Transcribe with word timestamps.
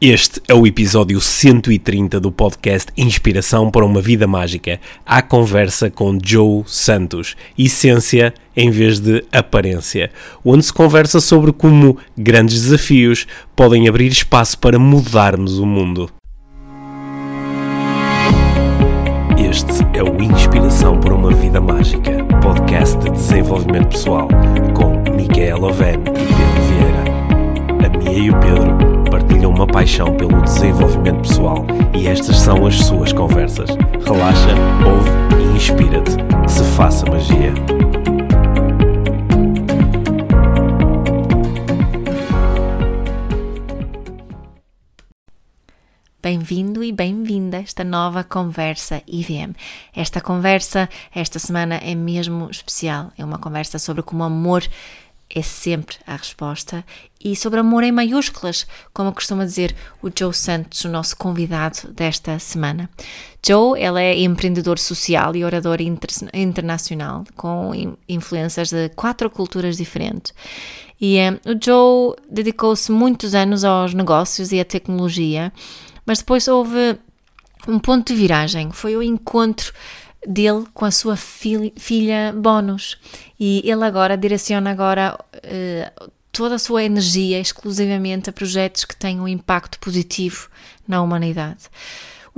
Este 0.00 0.40
é 0.46 0.54
o 0.54 0.64
episódio 0.64 1.20
130 1.20 2.20
do 2.20 2.30
podcast 2.30 2.92
Inspiração 2.96 3.68
para 3.68 3.84
uma 3.84 4.00
Vida 4.00 4.28
Mágica. 4.28 4.78
A 5.04 5.20
conversa 5.20 5.90
com 5.90 6.16
Joe 6.24 6.62
Santos, 6.68 7.34
essência 7.58 8.32
em 8.56 8.70
vez 8.70 9.00
de 9.00 9.24
aparência, 9.32 10.12
onde 10.44 10.64
se 10.64 10.72
conversa 10.72 11.20
sobre 11.20 11.52
como 11.52 11.98
grandes 12.16 12.62
desafios 12.62 13.26
podem 13.56 13.88
abrir 13.88 14.06
espaço 14.12 14.60
para 14.60 14.78
mudarmos 14.78 15.58
o 15.58 15.66
mundo. 15.66 16.08
Este 19.36 19.84
é 19.98 20.02
o 20.04 20.22
Inspiração 20.22 21.00
para 21.00 21.12
uma 21.12 21.34
Vida 21.34 21.60
Mágica, 21.60 22.24
podcast 22.40 22.96
de 22.98 23.10
desenvolvimento 23.10 23.88
pessoal, 23.88 24.28
com 24.74 25.10
Micaela 25.16 25.66
Oven 25.66 25.94
e 25.94 26.34
Pedro 26.36 26.62
Vieira. 26.68 27.84
A 27.84 27.98
Mia 27.98 28.12
e 28.12 28.30
o 28.30 28.38
Pedro 28.38 28.87
partilham 29.28 29.50
uma 29.50 29.66
paixão 29.66 30.16
pelo 30.16 30.40
desenvolvimento 30.42 31.20
pessoal 31.20 31.66
e 31.94 32.06
estas 32.06 32.38
são 32.38 32.66
as 32.66 32.76
suas 32.76 33.12
conversas. 33.12 33.68
Relaxa, 34.04 34.54
ouve 34.86 35.10
e 35.36 35.56
inspira-te. 35.56 36.12
Se 36.48 36.64
faça 36.74 37.04
magia. 37.06 37.52
Bem-vindo 46.22 46.82
e 46.82 46.90
bem-vinda 46.90 47.58
a 47.58 47.60
esta 47.60 47.84
nova 47.84 48.24
conversa 48.24 49.02
IVM. 49.06 49.54
Esta 49.94 50.20
conversa, 50.20 50.88
esta 51.14 51.38
semana, 51.38 51.76
é 51.76 51.94
mesmo 51.94 52.50
especial. 52.50 53.12
É 53.16 53.24
uma 53.24 53.38
conversa 53.38 53.78
sobre 53.78 54.02
como 54.02 54.22
o 54.22 54.26
amor 54.26 54.62
é 55.34 55.42
sempre 55.42 55.96
a 56.06 56.16
resposta. 56.16 56.84
E 57.22 57.34
sobre 57.34 57.60
amor 57.60 57.82
em 57.82 57.92
maiúsculas, 57.92 58.66
como 58.92 59.12
costuma 59.12 59.44
dizer 59.44 59.74
o 60.02 60.08
Joe 60.14 60.32
Santos, 60.32 60.84
o 60.84 60.88
nosso 60.88 61.16
convidado 61.16 61.92
desta 61.92 62.38
semana. 62.38 62.88
Joe, 63.44 63.80
ele 63.80 64.00
é 64.00 64.20
empreendedor 64.20 64.78
social 64.78 65.34
e 65.34 65.44
orador 65.44 65.80
inter 65.80 66.10
internacional, 66.32 67.24
com 67.36 67.72
influências 68.08 68.70
de 68.70 68.88
quatro 68.90 69.28
culturas 69.28 69.76
diferentes. 69.76 70.32
E 71.00 71.18
um, 71.20 71.52
o 71.52 71.58
Joe 71.62 72.16
dedicou-se 72.30 72.90
muitos 72.90 73.34
anos 73.34 73.64
aos 73.64 73.94
negócios 73.94 74.52
e 74.52 74.60
à 74.60 74.64
tecnologia, 74.64 75.52
mas 76.06 76.18
depois 76.18 76.48
houve 76.48 76.98
um 77.66 77.78
ponto 77.78 78.12
de 78.12 78.18
viragem, 78.18 78.70
foi 78.70 78.96
o 78.96 79.02
encontro 79.02 79.72
dele 80.26 80.64
com 80.74 80.84
a 80.84 80.90
sua 80.90 81.16
filha 81.16 82.32
Bónus. 82.36 82.98
E 83.38 83.62
ele 83.64 83.84
agora 83.84 84.16
direciona 84.16 84.70
agora 84.70 85.18
uh, 85.36 86.10
toda 86.32 86.56
a 86.56 86.58
sua 86.58 86.84
energia 86.84 87.40
exclusivamente 87.40 88.30
a 88.30 88.32
projetos 88.32 88.84
que 88.84 88.96
têm 88.96 89.20
um 89.20 89.28
impacto 89.28 89.78
positivo 89.78 90.48
na 90.86 91.02
humanidade. 91.02 91.68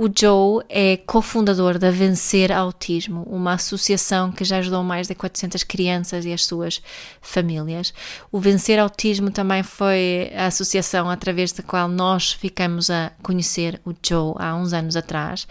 O 0.03 0.09
Joe 0.09 0.65
é 0.67 0.97
cofundador 0.97 1.77
da 1.77 1.91
Vencer 1.91 2.51
Autismo, 2.51 3.21
uma 3.29 3.53
associação 3.53 4.31
que 4.31 4.43
já 4.43 4.57
ajudou 4.57 4.83
mais 4.83 5.07
de 5.07 5.13
400 5.13 5.63
crianças 5.63 6.25
e 6.25 6.33
as 6.33 6.43
suas 6.43 6.81
famílias. 7.21 7.93
O 8.31 8.39
Vencer 8.39 8.79
Autismo 8.79 9.29
também 9.29 9.61
foi 9.61 10.31
a 10.35 10.47
associação 10.47 11.07
através 11.07 11.51
da 11.51 11.61
qual 11.61 11.87
nós 11.87 12.31
ficamos 12.31 12.89
a 12.89 13.11
conhecer 13.21 13.79
o 13.85 13.93
Joe 14.01 14.33
há 14.39 14.55
uns 14.55 14.73
anos 14.73 14.95
atrás. 14.95 15.47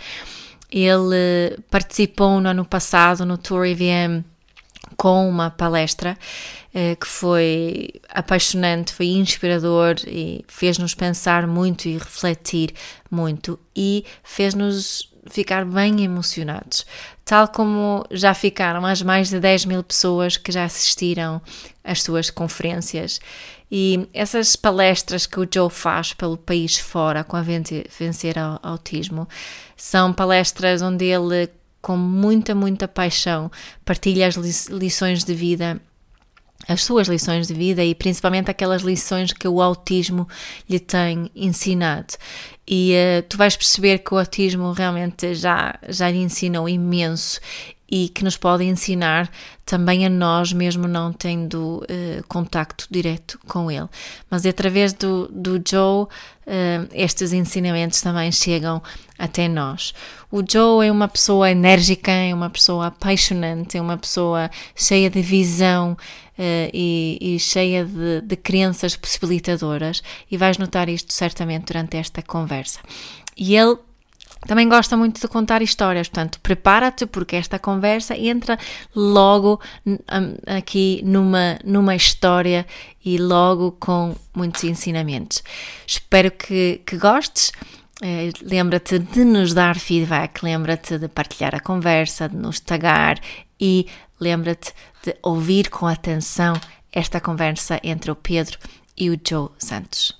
Ele 0.70 1.58
participou 1.70 2.40
no 2.40 2.48
ano 2.48 2.64
passado 2.64 3.24
no 3.26 3.36
Tour 3.36 3.66
EVM 3.66 4.24
com 4.96 5.28
uma 5.28 5.50
palestra 5.50 6.16
eh, 6.72 6.94
que 6.94 7.06
foi 7.06 7.90
apaixonante, 8.08 8.92
foi 8.92 9.06
inspirador 9.06 9.96
e 10.06 10.44
fez-nos 10.46 10.94
pensar 10.94 11.46
muito 11.46 11.88
e 11.88 11.94
refletir 11.94 12.72
muito 13.10 13.58
e 13.74 14.04
fez-nos 14.22 15.10
ficar 15.26 15.64
bem 15.64 16.02
emocionados, 16.02 16.86
tal 17.24 17.48
como 17.48 18.04
já 18.10 18.32
ficaram 18.34 18.84
as 18.86 19.02
mais 19.02 19.28
de 19.28 19.38
10 19.38 19.66
mil 19.66 19.82
pessoas 19.82 20.36
que 20.36 20.50
já 20.50 20.64
assistiram 20.64 21.42
às 21.84 22.02
suas 22.02 22.30
conferências. 22.30 23.20
E 23.70 24.08
essas 24.12 24.56
palestras 24.56 25.26
que 25.26 25.38
o 25.38 25.48
Joe 25.52 25.70
faz 25.70 26.12
pelo 26.12 26.36
país 26.36 26.76
fora 26.76 27.22
com 27.22 27.36
a 27.36 27.42
Vencer 27.42 28.38
ao 28.38 28.58
Autismo 28.62 29.28
são 29.76 30.12
palestras 30.12 30.82
onde 30.82 31.04
ele, 31.04 31.48
com 31.80 31.96
muita, 31.96 32.54
muita 32.54 32.88
paixão, 32.88 33.50
partilha 33.84 34.26
as 34.26 34.34
lições 34.34 35.22
de 35.22 35.34
vida 35.34 35.80
as 36.68 36.84
suas 36.84 37.08
lições 37.08 37.48
de 37.48 37.54
vida 37.54 37.82
e 37.82 37.94
principalmente 37.94 38.50
aquelas 38.50 38.82
lições 38.82 39.32
que 39.32 39.48
o 39.48 39.60
autismo 39.60 40.28
lhe 40.68 40.78
tem 40.78 41.30
ensinado. 41.34 42.14
E 42.68 42.92
uh, 42.94 43.22
tu 43.28 43.36
vais 43.36 43.56
perceber 43.56 43.98
que 43.98 44.14
o 44.14 44.18
autismo 44.18 44.70
realmente 44.72 45.34
já, 45.34 45.78
já 45.88 46.10
lhe 46.10 46.18
ensinou 46.18 46.68
imenso 46.68 47.40
e 47.90 48.08
que 48.08 48.22
nos 48.22 48.36
pode 48.36 48.64
ensinar 48.64 49.30
também 49.64 50.06
a 50.06 50.08
nós, 50.08 50.52
mesmo 50.52 50.86
não 50.86 51.12
tendo 51.12 51.78
uh, 51.78 52.26
contacto 52.28 52.86
direto 52.90 53.38
com 53.48 53.70
ele. 53.70 53.88
Mas 54.30 54.46
através 54.46 54.92
do, 54.92 55.28
do 55.28 55.60
Joe, 55.66 56.04
uh, 56.04 56.08
estes 56.92 57.32
ensinamentos 57.32 58.00
também 58.00 58.30
chegam 58.30 58.82
até 59.18 59.48
nós. 59.48 59.92
O 60.30 60.42
Joe 60.48 60.86
é 60.86 60.92
uma 60.92 61.08
pessoa 61.08 61.50
enérgica, 61.50 62.12
é 62.12 62.32
uma 62.32 62.48
pessoa 62.48 62.86
apaixonante, 62.86 63.76
é 63.76 63.82
uma 63.82 63.96
pessoa 63.96 64.50
cheia 64.74 65.10
de 65.10 65.20
visão 65.20 65.92
uh, 65.92 66.70
e, 66.72 67.18
e, 67.20 67.38
cheia 67.38 67.84
de, 67.84 68.20
de 68.22 68.36
crenças 68.36 68.96
possibilitadoras, 68.96 70.02
e 70.30 70.36
vais 70.36 70.58
notar 70.58 70.88
isto 70.88 71.12
certamente 71.12 71.66
durante 71.66 71.96
esta 71.96 72.22
conversa. 72.22 72.78
E 73.36 73.56
ele 73.56 73.76
também 74.46 74.68
gosta 74.68 74.96
muito 74.96 75.20
de 75.20 75.28
contar 75.28 75.60
histórias, 75.62 76.08
portanto, 76.08 76.40
prepara-te 76.40 77.06
porque 77.06 77.36
esta 77.36 77.58
conversa 77.58 78.16
entra 78.16 78.58
logo 78.94 79.60
aqui 80.46 81.02
numa, 81.04 81.58
numa 81.64 81.94
história 81.94 82.66
e 83.04 83.18
logo 83.18 83.72
com 83.72 84.16
muitos 84.34 84.64
ensinamentos. 84.64 85.42
Espero 85.86 86.30
que, 86.30 86.80
que 86.86 86.96
gostes. 86.96 87.52
Eh, 88.02 88.30
lembra-te 88.40 88.98
de 88.98 89.24
nos 89.24 89.52
dar 89.52 89.78
feedback, 89.78 90.42
lembra-te 90.42 90.98
de 90.98 91.06
partilhar 91.06 91.54
a 91.54 91.60
conversa, 91.60 92.30
de 92.30 92.36
nos 92.36 92.58
tagar 92.58 93.20
e 93.60 93.86
lembra-te 94.18 94.72
de 95.04 95.14
ouvir 95.22 95.68
com 95.68 95.86
atenção 95.86 96.54
esta 96.90 97.20
conversa 97.20 97.78
entre 97.82 98.10
o 98.10 98.16
Pedro 98.16 98.58
e 98.96 99.10
o 99.10 99.20
Joe 99.22 99.50
Santos. 99.58 100.19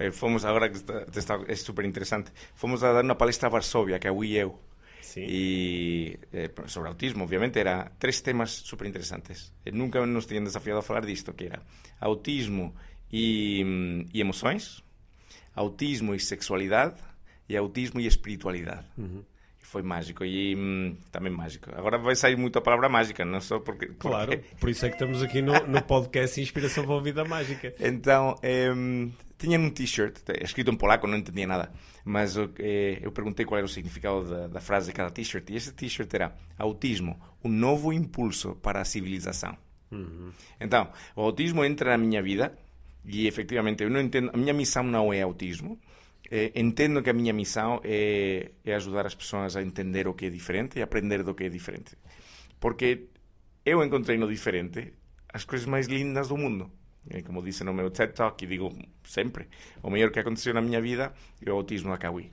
Eh, 0.00 0.10
fomos 0.10 0.48
agora 0.48 0.72
que 0.72 0.80
está, 0.80 1.04
está, 1.12 1.36
é 1.44 1.56
super 1.56 1.84
interesante 1.84 2.32
fomos 2.56 2.80
a 2.80 2.96
dar 2.96 3.04
unha 3.04 3.20
palestra 3.20 3.46
a 3.46 3.54
Varsovia 3.54 4.00
que 4.00 4.08
a 4.08 4.16
Wii 4.16 4.34
eu 4.40 4.56
sí. 5.04 5.20
e 5.20 5.40
eh, 6.32 6.48
sobre 6.72 6.88
autismo 6.88 7.28
obviamente 7.28 7.60
era 7.60 7.92
tres 8.00 8.24
temas 8.24 8.64
super 8.64 8.88
interesantes 8.88 9.52
e 9.60 9.68
nunca 9.76 10.00
nos 10.08 10.24
tenían 10.24 10.48
desafiado 10.48 10.80
a 10.80 10.86
falar 10.88 11.04
disto 11.04 11.36
que 11.36 11.52
era 11.52 11.60
autismo 12.00 12.72
e, 13.12 13.60
e 14.08 14.24
emoções 14.24 14.80
autismo 15.52 16.16
e 16.16 16.20
sexualidade 16.20 16.96
e 17.44 17.52
autismo 17.60 18.00
e 18.00 18.08
espiritualidade 18.08 18.88
uh 18.96 19.04
-huh. 19.04 19.29
Foi 19.70 19.82
mágico 19.82 20.24
e 20.24 20.56
hum, 20.56 20.96
também 21.12 21.32
mágico. 21.32 21.70
Agora 21.76 21.96
vai 21.96 22.16
sair 22.16 22.36
muito 22.36 22.58
a 22.58 22.62
palavra 22.62 22.88
mágica, 22.88 23.24
não 23.24 23.40
só 23.40 23.60
porque, 23.60 23.86
porque... 23.86 24.08
Claro, 24.08 24.38
por 24.58 24.68
isso 24.68 24.84
é 24.84 24.88
que 24.88 24.96
estamos 24.96 25.22
aqui 25.22 25.40
no, 25.40 25.52
no 25.66 25.80
podcast 25.80 26.40
Inspiração 26.40 26.84
para 26.84 26.96
a 26.96 27.00
Vida 27.00 27.24
Mágica. 27.24 27.72
Então, 27.80 28.34
hum, 28.74 29.12
tinha 29.38 29.58
um 29.58 29.70
t-shirt, 29.70 30.16
escrito 30.42 30.70
em 30.72 30.76
polaco, 30.76 31.06
não 31.06 31.16
entendia 31.16 31.46
nada, 31.46 31.72
mas 32.04 32.36
eh, 32.36 32.98
eu 33.00 33.12
perguntei 33.12 33.46
qual 33.46 33.58
era 33.58 33.64
o 33.64 33.68
significado 33.68 34.28
da, 34.28 34.48
da 34.48 34.60
frase 34.60 34.88
de 34.88 34.92
cada 34.92 35.10
t-shirt 35.10 35.48
e 35.50 35.56
esse 35.56 35.72
t-shirt 35.72 36.12
era 36.14 36.34
autismo, 36.58 37.20
um 37.42 37.48
novo 37.48 37.92
impulso 37.92 38.56
para 38.56 38.80
a 38.80 38.84
civilização. 38.84 39.56
Uhum. 39.90 40.32
Então, 40.60 40.88
o 41.14 41.22
autismo 41.22 41.64
entra 41.64 41.90
na 41.90 41.98
minha 41.98 42.22
vida 42.22 42.52
e 43.04 43.26
efetivamente 43.26 43.82
eu 43.84 43.90
não 43.90 44.00
entendo, 44.00 44.30
a 44.32 44.36
minha 44.36 44.52
missão 44.52 44.82
não 44.82 45.12
é 45.12 45.22
autismo, 45.22 45.78
eh, 46.30 46.52
entendo 46.54 47.02
que 47.02 47.10
a 47.10 47.12
minha 47.12 47.32
missão 47.32 47.80
é, 47.82 48.52
é 48.64 48.74
ajudar 48.74 49.06
as 49.06 49.14
pessoas 49.14 49.56
a 49.56 49.62
entender 49.62 50.06
o 50.06 50.14
que 50.14 50.26
é 50.26 50.30
diferente 50.30 50.78
e 50.78 50.82
aprender 50.82 51.24
do 51.24 51.34
que 51.34 51.44
é 51.44 51.48
diferente. 51.48 51.98
Porque 52.60 53.08
eu 53.64 53.82
encontrei 53.82 54.16
no 54.16 54.28
diferente 54.28 54.94
as 55.32 55.44
coisas 55.44 55.66
mais 55.66 55.88
lindas 55.88 56.28
do 56.28 56.36
mundo. 56.36 56.70
Como 57.26 57.42
disse 57.42 57.64
no 57.64 57.72
meu 57.72 57.90
TED 57.90 58.12
Talk, 58.12 58.44
e 58.44 58.46
digo 58.46 58.70
sempre, 59.02 59.48
o 59.82 59.90
mellor 59.90 60.12
que 60.12 60.20
aconteceu 60.20 60.52
na 60.52 60.60
miña 60.60 60.80
vida 60.80 61.12
é 61.44 61.50
o 61.50 61.56
autismo 61.56 61.90
da 61.90 61.98
Kawi. 61.98 62.30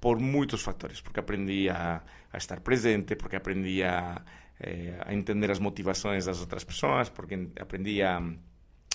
Por 0.00 0.18
moitos 0.18 0.62
factores, 0.62 1.00
porque 1.00 1.20
aprendi 1.20 1.68
a, 1.68 2.02
a 2.32 2.36
estar 2.36 2.60
presente, 2.60 3.14
porque 3.14 3.36
aprendi 3.36 3.84
a, 3.84 4.24
eh, 4.58 4.98
a 5.04 5.12
entender 5.12 5.50
as 5.50 5.60
motivações 5.60 6.24
das 6.24 6.40
outras 6.40 6.64
persoas, 6.64 7.10
porque 7.10 7.52
aprendi 7.60 8.02
a, 8.02 8.18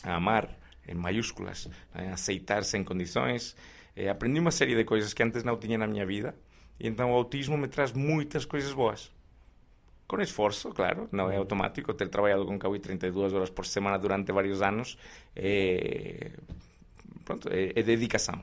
a 0.04 0.16
amar 0.16 0.57
en 0.89 0.98
mayúsculas, 0.98 1.69
a 1.94 2.13
aceitar 2.13 2.66
sen 2.66 2.83
condições, 2.83 3.54
eh, 3.95 4.09
aprendi 4.09 4.41
unha 4.41 4.53
serie 4.53 4.75
de 4.75 4.86
coisas 4.86 5.13
que 5.13 5.24
antes 5.24 5.45
non 5.45 5.62
tiña 5.62 5.80
na 5.80 5.89
miña 5.89 6.06
vida, 6.06 6.36
e 6.77 6.89
entón 6.89 7.13
o 7.13 7.18
autismo 7.18 7.56
me 7.56 7.71
traz 7.71 7.94
moitas 7.94 8.45
coisas 8.45 8.74
boas 8.74 9.13
con 10.09 10.25
esforzo, 10.25 10.74
claro, 10.74 11.06
non 11.13 11.30
é 11.30 11.38
automático 11.38 11.94
ter 11.94 12.09
traballado 12.09 12.41
con 12.41 12.57
Kawi 12.57 12.81
32 12.81 13.30
horas 13.30 13.53
por 13.53 13.69
semana 13.69 14.01
durante 14.01 14.33
varios 14.33 14.65
anos 14.65 14.97
eh, 15.38 16.33
pronto, 17.21 17.45
é, 17.53 17.77
é 17.77 17.83
dedicação. 17.86 18.41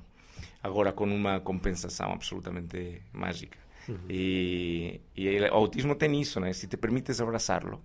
Agora 0.63 0.93
com 0.93 1.11
uma 1.11 1.41
compensação 1.41 2.13
absolutamente 2.13 3.03
mágica. 3.13 3.59
Uhum. 3.89 3.99
E, 4.09 5.01
e 5.17 5.41
o 5.41 5.55
autismo 5.55 5.97
tem 5.97 6.21
isso, 6.21 6.39
né? 6.39 6.53
Se 6.53 6.69
te 6.69 6.77
permites 6.77 7.21
abraçá-lo, 7.21 7.83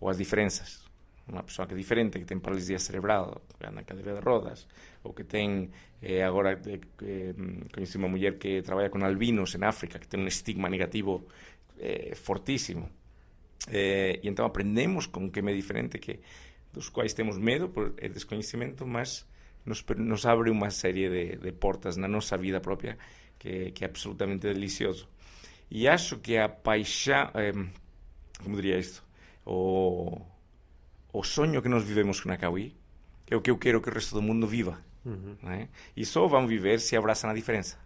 ou 0.00 0.08
as 0.08 0.16
diferenças, 0.16 0.85
uma 1.28 1.42
pessoa 1.42 1.66
que 1.66 1.74
é 1.74 1.76
diferente, 1.76 2.18
que 2.18 2.24
tem 2.24 2.38
paralisia 2.38 2.78
cerebral, 2.78 3.42
que 3.58 3.66
anda 3.66 3.76
na 3.76 3.82
cadeira 3.82 4.14
de 4.14 4.20
rodas, 4.20 4.66
ou 5.02 5.12
que 5.12 5.24
tem, 5.24 5.70
eh, 6.00 6.22
agora 6.22 6.52
eh, 6.52 7.34
conheci 7.72 7.96
uma 7.96 8.08
mulher 8.08 8.38
que 8.38 8.62
trabalha 8.62 8.88
com 8.88 9.04
albinos 9.04 9.54
em 9.54 9.64
África, 9.64 9.98
que 9.98 10.06
tem 10.06 10.20
um 10.20 10.26
estigma 10.26 10.68
negativo 10.68 11.26
eh, 11.78 12.14
fortíssimo. 12.14 12.88
Eh, 13.68 14.20
e 14.22 14.28
então 14.28 14.46
aprendemos 14.46 15.06
com 15.06 15.30
que 15.30 15.40
é 15.40 15.42
diferente, 15.42 15.98
que 15.98 16.20
dos 16.72 16.88
quais 16.90 17.14
temos 17.14 17.38
medo 17.38 17.70
por 17.70 17.94
el 17.98 18.12
desconhecimento, 18.12 18.86
mas 18.86 19.26
nos, 19.64 19.84
nos 19.96 20.26
abre 20.26 20.50
uma 20.50 20.70
série 20.70 21.08
de, 21.08 21.36
de 21.36 21.52
portas 21.52 21.96
na 21.96 22.06
nossa 22.06 22.36
vida 22.36 22.60
própria 22.60 22.98
que, 23.38 23.72
que 23.72 23.84
é 23.84 23.88
absolutamente 23.88 24.52
delicioso. 24.52 25.08
E 25.70 25.88
acho 25.88 26.18
que 26.18 26.36
a 26.38 26.48
paixão, 26.48 27.30
eh, 27.34 27.52
como 28.42 28.56
diria 28.56 28.78
isto, 28.78 29.02
o 29.44 30.20
o 31.18 31.24
sonho 31.24 31.62
que 31.62 31.68
nós 31.68 31.82
vivemos 31.82 32.24
na 32.24 32.36
Cauí 32.36 32.76
é 33.26 33.34
o 33.34 33.40
que 33.40 33.50
eu 33.50 33.56
quero 33.56 33.80
que 33.80 33.88
o 33.88 33.92
resto 33.92 34.14
do 34.14 34.22
mundo 34.22 34.46
viva. 34.46 34.78
Uhum. 35.04 35.36
É? 35.44 35.68
E 35.96 36.04
só 36.04 36.26
vão 36.26 36.46
viver 36.46 36.78
se 36.80 36.96
abraçam 36.96 37.30
a 37.30 37.34
diferença. 37.34 37.78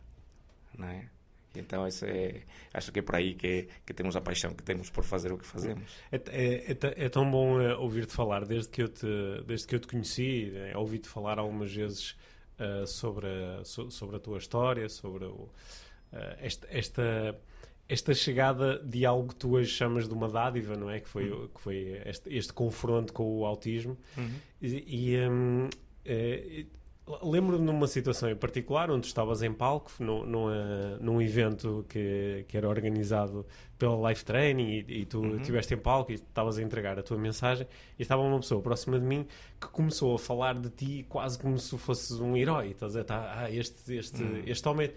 Não 0.76 0.88
é? 0.88 1.08
Então, 1.54 1.86
é, 1.86 2.42
acho 2.72 2.92
que 2.92 3.00
é 3.00 3.02
por 3.02 3.16
aí 3.16 3.34
que, 3.34 3.68
que 3.84 3.92
temos 3.92 4.16
a 4.16 4.20
paixão 4.20 4.54
que 4.54 4.62
temos 4.62 4.88
por 4.90 5.04
fazer 5.04 5.32
o 5.32 5.38
que 5.38 5.46
fazemos. 5.46 5.84
É, 6.10 6.16
é, 6.16 6.72
é, 6.72 7.04
é 7.04 7.08
tão 7.08 7.28
bom 7.28 7.58
uh, 7.58 7.80
ouvir-te 7.80 8.12
falar, 8.12 8.44
desde 8.44 8.68
que 8.68 8.82
eu 8.82 8.88
te, 8.88 9.06
desde 9.46 9.66
que 9.66 9.74
eu 9.74 9.80
te 9.80 9.88
conheci, 9.88 10.52
uh, 10.74 10.78
ouvi-te 10.78 11.08
falar 11.08 11.38
algumas 11.38 11.72
vezes 11.72 12.16
uh, 12.58 12.86
sobre, 12.86 13.26
a, 13.26 13.64
so, 13.64 13.90
sobre 13.90 14.16
a 14.16 14.20
tua 14.20 14.38
história, 14.38 14.88
sobre 14.88 15.24
o, 15.24 15.48
esta, 16.38 16.66
esta 16.70 17.40
esta 17.90 18.14
chegada 18.14 18.78
de 18.78 19.04
algo 19.04 19.28
que 19.28 19.34
tu 19.34 19.52
hoje 19.52 19.70
chamas 19.70 20.06
de 20.06 20.14
uma 20.14 20.28
dádiva, 20.28 20.76
não 20.76 20.88
é? 20.88 21.00
Que 21.00 21.08
foi, 21.08 21.28
uhum. 21.28 21.48
que 21.48 21.60
foi 21.60 22.00
este, 22.06 22.34
este, 22.34 22.52
confronto 22.52 23.12
com 23.12 23.24
o 23.24 23.44
autismo. 23.44 23.98
Uhum. 24.16 24.30
E, 24.62 25.14
e 25.16 25.28
um, 25.28 25.68
é, 26.04 26.64
lembro-me 27.20 27.64
de 27.64 27.70
uma 27.70 27.88
situação 27.88 28.30
em 28.30 28.36
particular 28.36 28.92
onde 28.92 29.08
estavas 29.08 29.42
em 29.42 29.52
palco 29.52 29.90
no, 29.98 30.24
numa, 30.24 30.98
num 31.00 31.20
evento 31.20 31.84
que, 31.88 32.44
que 32.46 32.56
era 32.56 32.68
organizado 32.68 33.44
pela 33.76 34.10
Life 34.10 34.24
Training 34.24 34.84
e, 34.86 35.00
e 35.00 35.04
tu 35.04 35.18
uhum. 35.18 35.36
estiveste 35.38 35.74
em 35.74 35.78
palco 35.78 36.12
e 36.12 36.14
estavas 36.14 36.58
a 36.58 36.62
entregar 36.62 36.96
a 36.96 37.02
tua 37.02 37.18
mensagem 37.18 37.66
e 37.98 38.02
estava 38.02 38.22
uma 38.22 38.38
pessoa 38.38 38.62
próxima 38.62 39.00
de 39.00 39.04
mim 39.04 39.26
que 39.60 39.66
começou 39.66 40.14
a 40.14 40.18
falar 40.18 40.54
de 40.54 40.70
ti 40.70 41.04
quase 41.08 41.36
como 41.38 41.58
se 41.58 41.76
fosses 41.76 42.20
um 42.20 42.36
herói. 42.36 42.70
Estás 42.70 42.94
a 42.94 43.00
dizer, 43.00 43.04
tá, 43.04 43.34
ah, 43.36 43.50
este, 43.50 43.96
este, 43.96 44.22
uhum. 44.22 44.42
este 44.46 44.68
homem 44.68 44.92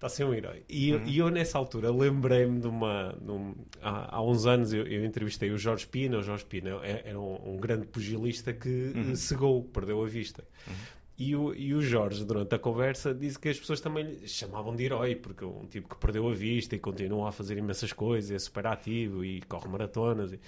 está 0.00 0.06
a 0.06 0.10
ser 0.10 0.24
um 0.24 0.32
herói. 0.32 0.62
E, 0.66 0.94
uhum. 0.94 1.02
e 1.04 1.18
eu, 1.18 1.28
nessa 1.28 1.58
altura, 1.58 1.92
lembrei-me 1.92 2.58
de 2.58 2.66
uma. 2.66 3.14
De 3.20 3.30
um, 3.30 3.54
há, 3.82 4.16
há, 4.16 4.22
uns 4.22 4.46
anos 4.46 4.72
eu, 4.72 4.86
eu, 4.86 5.04
entrevistei 5.04 5.50
o 5.50 5.58
Jorge 5.58 5.86
Pina. 5.86 6.16
O 6.18 6.22
Jorge 6.22 6.46
Pina 6.46 6.70
é, 6.82 7.02
era 7.04 7.20
um, 7.20 7.54
um 7.54 7.56
grande 7.58 7.86
pugilista 7.86 8.54
que 8.54 8.92
uhum. 8.94 9.14
cegou, 9.14 9.62
perdeu 9.62 10.02
a 10.02 10.06
vista. 10.08 10.42
Uhum. 10.66 10.74
E 11.18 11.36
o, 11.36 11.54
e 11.54 11.74
o 11.74 11.82
Jorge, 11.82 12.24
durante 12.24 12.54
a 12.54 12.58
conversa, 12.58 13.14
disse 13.14 13.38
que 13.38 13.50
as 13.50 13.58
pessoas 13.58 13.78
também 13.78 14.04
lhe 14.04 14.26
chamavam 14.26 14.74
de 14.74 14.84
herói, 14.84 15.14
porque 15.14 15.44
é 15.44 15.46
um 15.46 15.66
tipo 15.66 15.86
que 15.90 16.00
perdeu 16.00 16.26
a 16.26 16.32
vista 16.32 16.74
e 16.74 16.78
continua 16.78 17.28
a 17.28 17.32
fazer 17.32 17.58
imensas 17.58 17.92
coisas, 17.92 18.30
é 18.30 18.38
super 18.38 18.68
ativo 18.68 19.22
e 19.22 19.42
corre 19.42 19.68
maratonas. 19.68 20.32
E, 20.32 20.40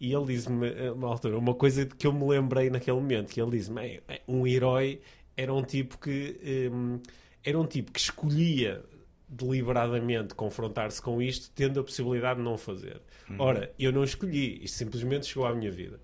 e 0.00 0.12
ele 0.12 0.24
disse-me, 0.24 0.68
na 0.96 1.06
altura, 1.06 1.38
uma 1.38 1.54
coisa 1.54 1.86
que 1.86 2.08
eu 2.08 2.12
me 2.12 2.26
lembrei 2.26 2.70
naquele 2.70 2.96
momento, 2.96 3.32
que 3.32 3.40
ele 3.40 3.52
disse-me, 3.52 4.02
um 4.26 4.44
herói 4.44 5.00
era 5.36 5.54
um 5.54 5.62
tipo 5.62 5.96
que... 5.96 6.68
Um, 6.72 6.98
era 7.46 7.60
um 7.60 7.64
tipo 7.64 7.92
que 7.92 8.00
escolhia 8.00 8.84
deliberadamente 9.28 10.34
confrontar-se 10.34 11.02
com 11.02 11.20
isto, 11.20 11.50
tendo 11.54 11.80
a 11.80 11.84
possibilidade 11.84 12.38
de 12.38 12.44
não 12.44 12.56
fazer. 12.56 13.00
Uhum. 13.28 13.36
Ora, 13.38 13.72
eu 13.78 13.92
não 13.92 14.04
escolhi, 14.04 14.62
isto 14.64 14.76
simplesmente 14.76 15.26
chegou 15.26 15.46
à 15.46 15.54
minha 15.54 15.70
vida. 15.70 16.00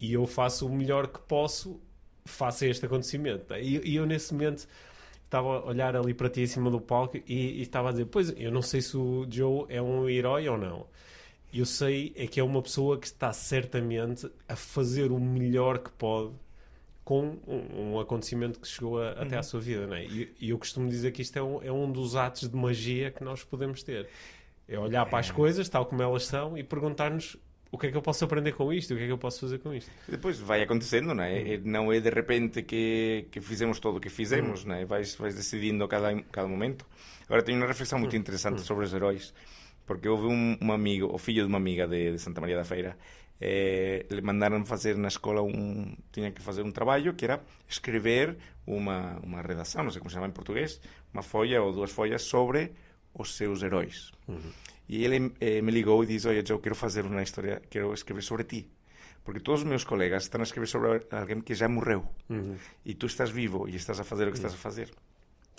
E 0.00 0.12
eu 0.12 0.26
faço 0.26 0.66
o 0.66 0.74
melhor 0.74 1.08
que 1.08 1.20
posso 1.20 1.80
face 2.24 2.64
a 2.64 2.68
este 2.68 2.86
acontecimento. 2.86 3.54
E, 3.54 3.94
eu, 3.94 4.06
nesse 4.06 4.32
momento, 4.32 4.66
estava 5.24 5.48
a 5.48 5.64
olhar 5.66 5.94
ali 5.94 6.14
para 6.14 6.28
ti 6.28 6.42
em 6.42 6.46
cima 6.46 6.70
do 6.70 6.80
palco 6.80 7.16
e, 7.16 7.22
e, 7.28 7.62
estava 7.62 7.90
a 7.90 7.92
dizer: 7.92 8.06
Pois, 8.06 8.34
eu 8.36 8.50
não 8.50 8.62
sei 8.62 8.80
se 8.80 8.96
o 8.96 9.26
Joe 9.30 9.66
é 9.68 9.80
um 9.80 10.08
herói 10.08 10.48
ou 10.48 10.58
não. 10.58 10.86
Eu 11.52 11.66
sei 11.66 12.12
é 12.16 12.26
que 12.26 12.40
é 12.40 12.42
uma 12.42 12.62
pessoa 12.62 12.98
que 12.98 13.06
está 13.06 13.32
certamente 13.32 14.30
a 14.48 14.56
fazer 14.56 15.12
o 15.12 15.20
melhor 15.20 15.78
que 15.78 15.90
pode 15.90 16.32
com 17.04 17.38
um, 17.46 17.94
um, 17.94 18.00
acontecimento 18.00 18.60
que 18.60 18.68
chegou 18.68 19.00
a, 19.00 19.10
até 19.10 19.34
à 19.34 19.38
uhum. 19.38 19.42
sua 19.42 19.60
vida, 19.60 19.86
não 19.86 19.96
é? 19.96 20.04
E, 20.04 20.32
e, 20.40 20.50
eu 20.50 20.58
costumo 20.58 20.88
dizer 20.88 21.10
que 21.10 21.22
isto 21.22 21.36
é 21.36 21.42
um, 21.42 21.62
é 21.62 21.72
um 21.72 21.90
dos 21.90 22.14
atos 22.14 22.48
de 22.48 22.56
magia 22.56 23.10
que 23.10 23.24
nós 23.24 23.42
podemos 23.42 23.82
ter. 23.82 24.08
É 24.68 24.78
olhar 24.78 25.04
para 25.06 25.18
as 25.18 25.30
é. 25.30 25.32
coisas, 25.32 25.68
tal 25.68 25.84
como 25.86 26.02
elas 26.02 26.24
são, 26.24 26.56
e 26.56 26.62
perguntar-nos 26.62 27.36
o 27.72 27.78
que 27.78 27.86
é 27.86 27.90
que 27.90 27.96
eu 27.96 28.02
posso 28.02 28.24
aprender 28.24 28.52
com 28.52 28.72
isto, 28.72 28.92
o 28.92 28.96
que 28.96 29.02
é 29.02 29.06
que 29.06 29.12
eu 29.12 29.18
posso 29.18 29.40
fazer 29.40 29.58
com 29.58 29.74
isto. 29.74 29.90
Depois 30.06 30.38
vai 30.38 30.62
acontecendo, 30.62 31.14
não 31.14 31.24
é? 31.24 31.56
Uhum. 31.56 31.62
Não 31.64 31.92
é 31.92 31.98
de 32.00 32.10
repente 32.10 32.62
que, 32.62 33.26
que 33.30 33.40
fizemos 33.40 33.80
tudo 33.80 33.96
o 33.96 34.00
que 34.00 34.10
fizemos, 34.10 34.62
uhum. 34.62 34.68
não 34.68 34.74
é? 34.76 34.84
Vais, 34.84 35.16
vais 35.16 35.34
decidindo 35.34 35.88
cada, 35.88 36.14
cada 36.30 36.46
momento. 36.46 36.86
Agora 37.24 37.42
tenho 37.42 37.58
uma 37.58 37.66
reflexão 37.66 37.98
muito 37.98 38.14
interessante 38.14 38.60
sobre 38.60 38.84
os 38.84 38.92
heróis, 38.92 39.32
porque 39.86 40.06
houve 40.06 40.26
um, 40.26 40.56
um 40.60 40.70
amigo, 40.70 41.12
o 41.12 41.18
filho 41.18 41.42
de 41.42 41.48
uma 41.48 41.56
amiga 41.56 41.88
de, 41.88 42.12
de 42.12 42.18
Santa 42.18 42.42
Maria 42.42 42.58
da 42.58 42.64
Feira, 42.64 42.96
eh, 43.44 44.06
le 44.08 44.22
mandaram 44.22 44.64
fazer 44.64 44.96
na 44.96 45.08
escola 45.08 45.42
um 45.42 45.96
tinha 46.12 46.30
que 46.30 46.40
fazer 46.40 46.62
um 46.62 46.70
trabalho 46.70 47.12
que 47.14 47.24
era 47.24 47.42
escrever 47.68 48.36
uma 48.64 49.18
uma 49.20 49.42
redação 49.42 49.82
não 49.82 49.90
sei 49.90 49.98
como 49.98 50.10
se 50.10 50.14
chama 50.14 50.28
em 50.28 50.30
português 50.30 50.80
uma 51.12 51.22
folha 51.22 51.60
ou 51.60 51.72
duas 51.72 51.90
folhas 51.90 52.22
sobre 52.22 52.72
os 53.12 53.34
seus 53.34 53.62
heróis 53.62 54.12
uhum. 54.28 54.52
e 54.88 55.04
ele 55.04 55.32
eh, 55.40 55.60
me 55.60 55.72
ligou 55.72 56.04
e 56.04 56.06
disse 56.06 56.28
olha 56.28 56.44
eu 56.48 56.60
quero 56.60 56.76
fazer 56.76 57.04
uma 57.04 57.22
história 57.22 57.60
quero 57.68 57.92
escrever 57.92 58.22
sobre 58.22 58.44
ti 58.44 58.70
porque 59.24 59.40
todos 59.40 59.62
os 59.62 59.66
meus 59.66 59.82
colegas 59.82 60.22
estão 60.22 60.40
a 60.40 60.44
escrever 60.44 60.68
sobre 60.68 61.04
alguém 61.10 61.40
que 61.40 61.54
já 61.54 61.68
morreu 61.68 62.06
uhum. 62.30 62.56
e 62.84 62.94
tu 62.94 63.06
estás 63.06 63.30
vivo 63.30 63.68
e 63.68 63.74
estás 63.74 63.98
a 63.98 64.04
fazer 64.04 64.28
o 64.28 64.30
que 64.30 64.36
estás 64.36 64.54
a 64.54 64.56
fazer 64.56 64.88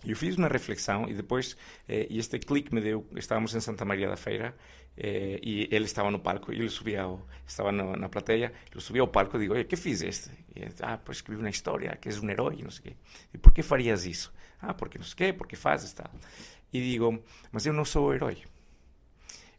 eu 0.05 0.15
fiz 0.15 0.38
uma 0.38 0.47
reflexão 0.47 1.07
e 1.07 1.13
depois 1.13 1.55
eh, 1.88 2.07
e 2.09 2.19
este 2.19 2.38
clique 2.39 2.73
me 2.73 2.81
deu 2.81 3.07
estávamos 3.15 3.55
em 3.55 3.61
Santa 3.61 3.85
Maria 3.85 4.09
da 4.09 4.17
Feira 4.17 4.55
eh, 4.97 5.39
e 5.41 5.67
ele 5.71 5.85
estava 5.85 6.11
no 6.11 6.19
palco 6.19 6.51
e 6.51 6.57
ele 6.57 6.69
subia 6.69 7.03
ao, 7.03 7.27
estava 7.47 7.71
no, 7.71 7.95
na 7.95 8.09
plateia 8.09 8.51
ele 8.71 8.81
subia 8.81 9.01
ao 9.01 9.07
palco 9.07 9.38
e 9.38 9.39
digo 9.39 9.57
o 9.57 9.65
que 9.65 9.75
fizeste 9.75 10.29
e 10.55 10.65
ah 10.81 10.97
pues 10.97 11.17
escrevi 11.17 11.39
uma 11.39 11.50
história 11.50 11.95
que 11.95 12.09
és 12.09 12.21
um 12.21 12.29
herói 12.29 12.61
não 12.61 12.71
sei 12.71 12.83
quê 12.83 12.97
e 13.33 13.38
por 13.38 13.53
que 13.53 13.61
farias 13.61 14.05
isso 14.05 14.33
ah 14.61 14.73
porque 14.73 14.97
não 14.97 15.05
sei 15.05 15.15
quê 15.15 15.33
porque 15.33 15.55
fazes 15.55 15.94
tal 15.94 16.11
e 16.72 16.81
digo 16.81 17.24
mas 17.51 17.65
eu 17.65 17.74
não 17.74 17.86
sou 17.86 18.07
o 18.07 18.13
herói. 18.13 18.38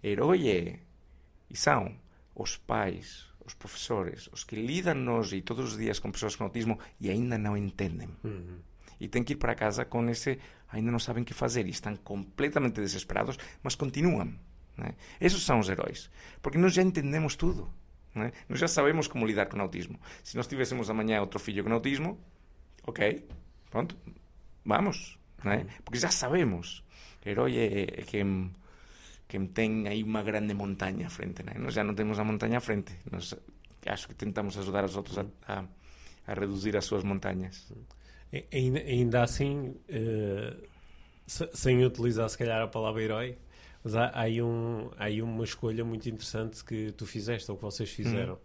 Herói 0.03 0.49
é 0.49 0.79
e 1.49 1.57
são 1.57 1.97
os 2.35 2.57
pais 2.59 3.27
os 3.47 3.55
professores 3.55 4.29
os 4.33 4.45
que 4.45 4.57
lidam 4.57 4.95
nos 4.95 5.33
e 5.33 5.41
todos 5.41 5.73
os 5.73 5.79
dias 5.79 5.99
com 5.99 6.13
pessoas 6.13 6.37
com 6.37 6.45
autismo 6.45 6.79
e 7.01 7.09
ainda 7.11 7.39
não 7.39 7.57
entendem 7.57 8.11
uhum 8.23 8.74
e 9.05 9.09
têm 9.09 9.23
que 9.23 9.35
ir 9.35 9.37
para 9.37 9.55
casa 9.55 9.85
com 9.85 10.09
esse 10.09 10.39
ainda 10.69 10.91
não 10.91 10.99
sabem 10.99 11.23
o 11.23 11.27
que 11.27 11.35
fazer 11.35 11.67
e 11.67 11.71
estão 11.71 11.95
completamente 11.97 12.81
desesperados, 12.81 13.39
mas 13.63 13.75
continuam. 13.75 14.35
Né? 14.77 14.95
Esses 15.21 15.43
são 15.43 15.61
os 15.61 15.69
heróis, 15.69 16.11
porque 16.43 16.59
nós 16.59 16.73
já 16.73 16.83
entendemos 16.83 17.37
tudo. 17.37 17.71
Né? 18.15 18.33
Nós 18.49 18.59
já 18.59 18.67
sabemos 18.67 19.07
como 19.07 19.27
lidar 19.27 19.47
com 19.47 19.61
autismo. 19.61 20.01
Se 20.23 20.37
nós 20.37 20.47
tivéssemos 20.47 20.89
amanhã 20.89 21.21
outro 21.21 21.39
filho 21.39 21.63
com 21.63 21.73
autismo, 21.73 22.19
ok, 22.87 23.25
pronto, 23.71 23.97
vamos, 24.65 25.19
né? 25.45 25.67
porque 25.85 25.99
já 25.99 26.11
sabemos. 26.11 26.83
O 27.25 27.29
herói 27.29 27.57
é, 27.57 27.83
é 27.83 28.03
quem, 28.03 28.53
quem 29.29 29.47
tem 29.47 29.87
aí 29.87 30.03
uma 30.03 30.23
grande 30.23 30.55
montanha 30.55 31.07
à 31.07 31.11
frente. 31.11 31.43
Né? 31.43 31.53
Nós 31.59 31.75
já 31.75 31.85
não 31.85 31.95
temos 31.95 32.19
a 32.19 32.25
montanha 32.25 32.59
à 32.59 32.61
frente. 32.61 32.97
Nós 33.11 33.35
acho 33.87 34.09
que 34.09 34.15
tentamos 34.15 34.57
ajudar 34.59 34.85
os 34.85 34.97
outros 34.97 35.19
a, 35.19 35.27
a, 35.47 35.65
a 36.27 36.35
reduzir 36.35 36.77
as 36.77 36.85
suas 36.85 37.05
montanhas. 37.05 37.71
Ainda, 38.53 38.79
ainda 38.81 39.23
assim, 39.23 39.75
uh, 39.89 40.69
sem 41.27 41.85
utilizar 41.85 42.29
se 42.29 42.39
calhar 42.39 42.63
a 42.63 42.67
palavra 42.69 43.03
herói, 43.03 43.39
mas 43.83 43.95
há, 43.95 44.07
há, 44.07 44.23
aí 44.23 44.43
um, 44.43 44.91
há 44.97 45.05
aí 45.05 45.23
uma 45.23 45.45
escolha 45.45 45.85
muito 45.85 46.09
interessante 46.09 46.65
que 46.65 46.93
tu 46.93 47.07
fizeste, 47.07 47.51
ou 47.51 47.57
que 47.57 47.63
vocês 47.63 47.91
fizeram, 47.91 48.35
hum. 48.35 48.39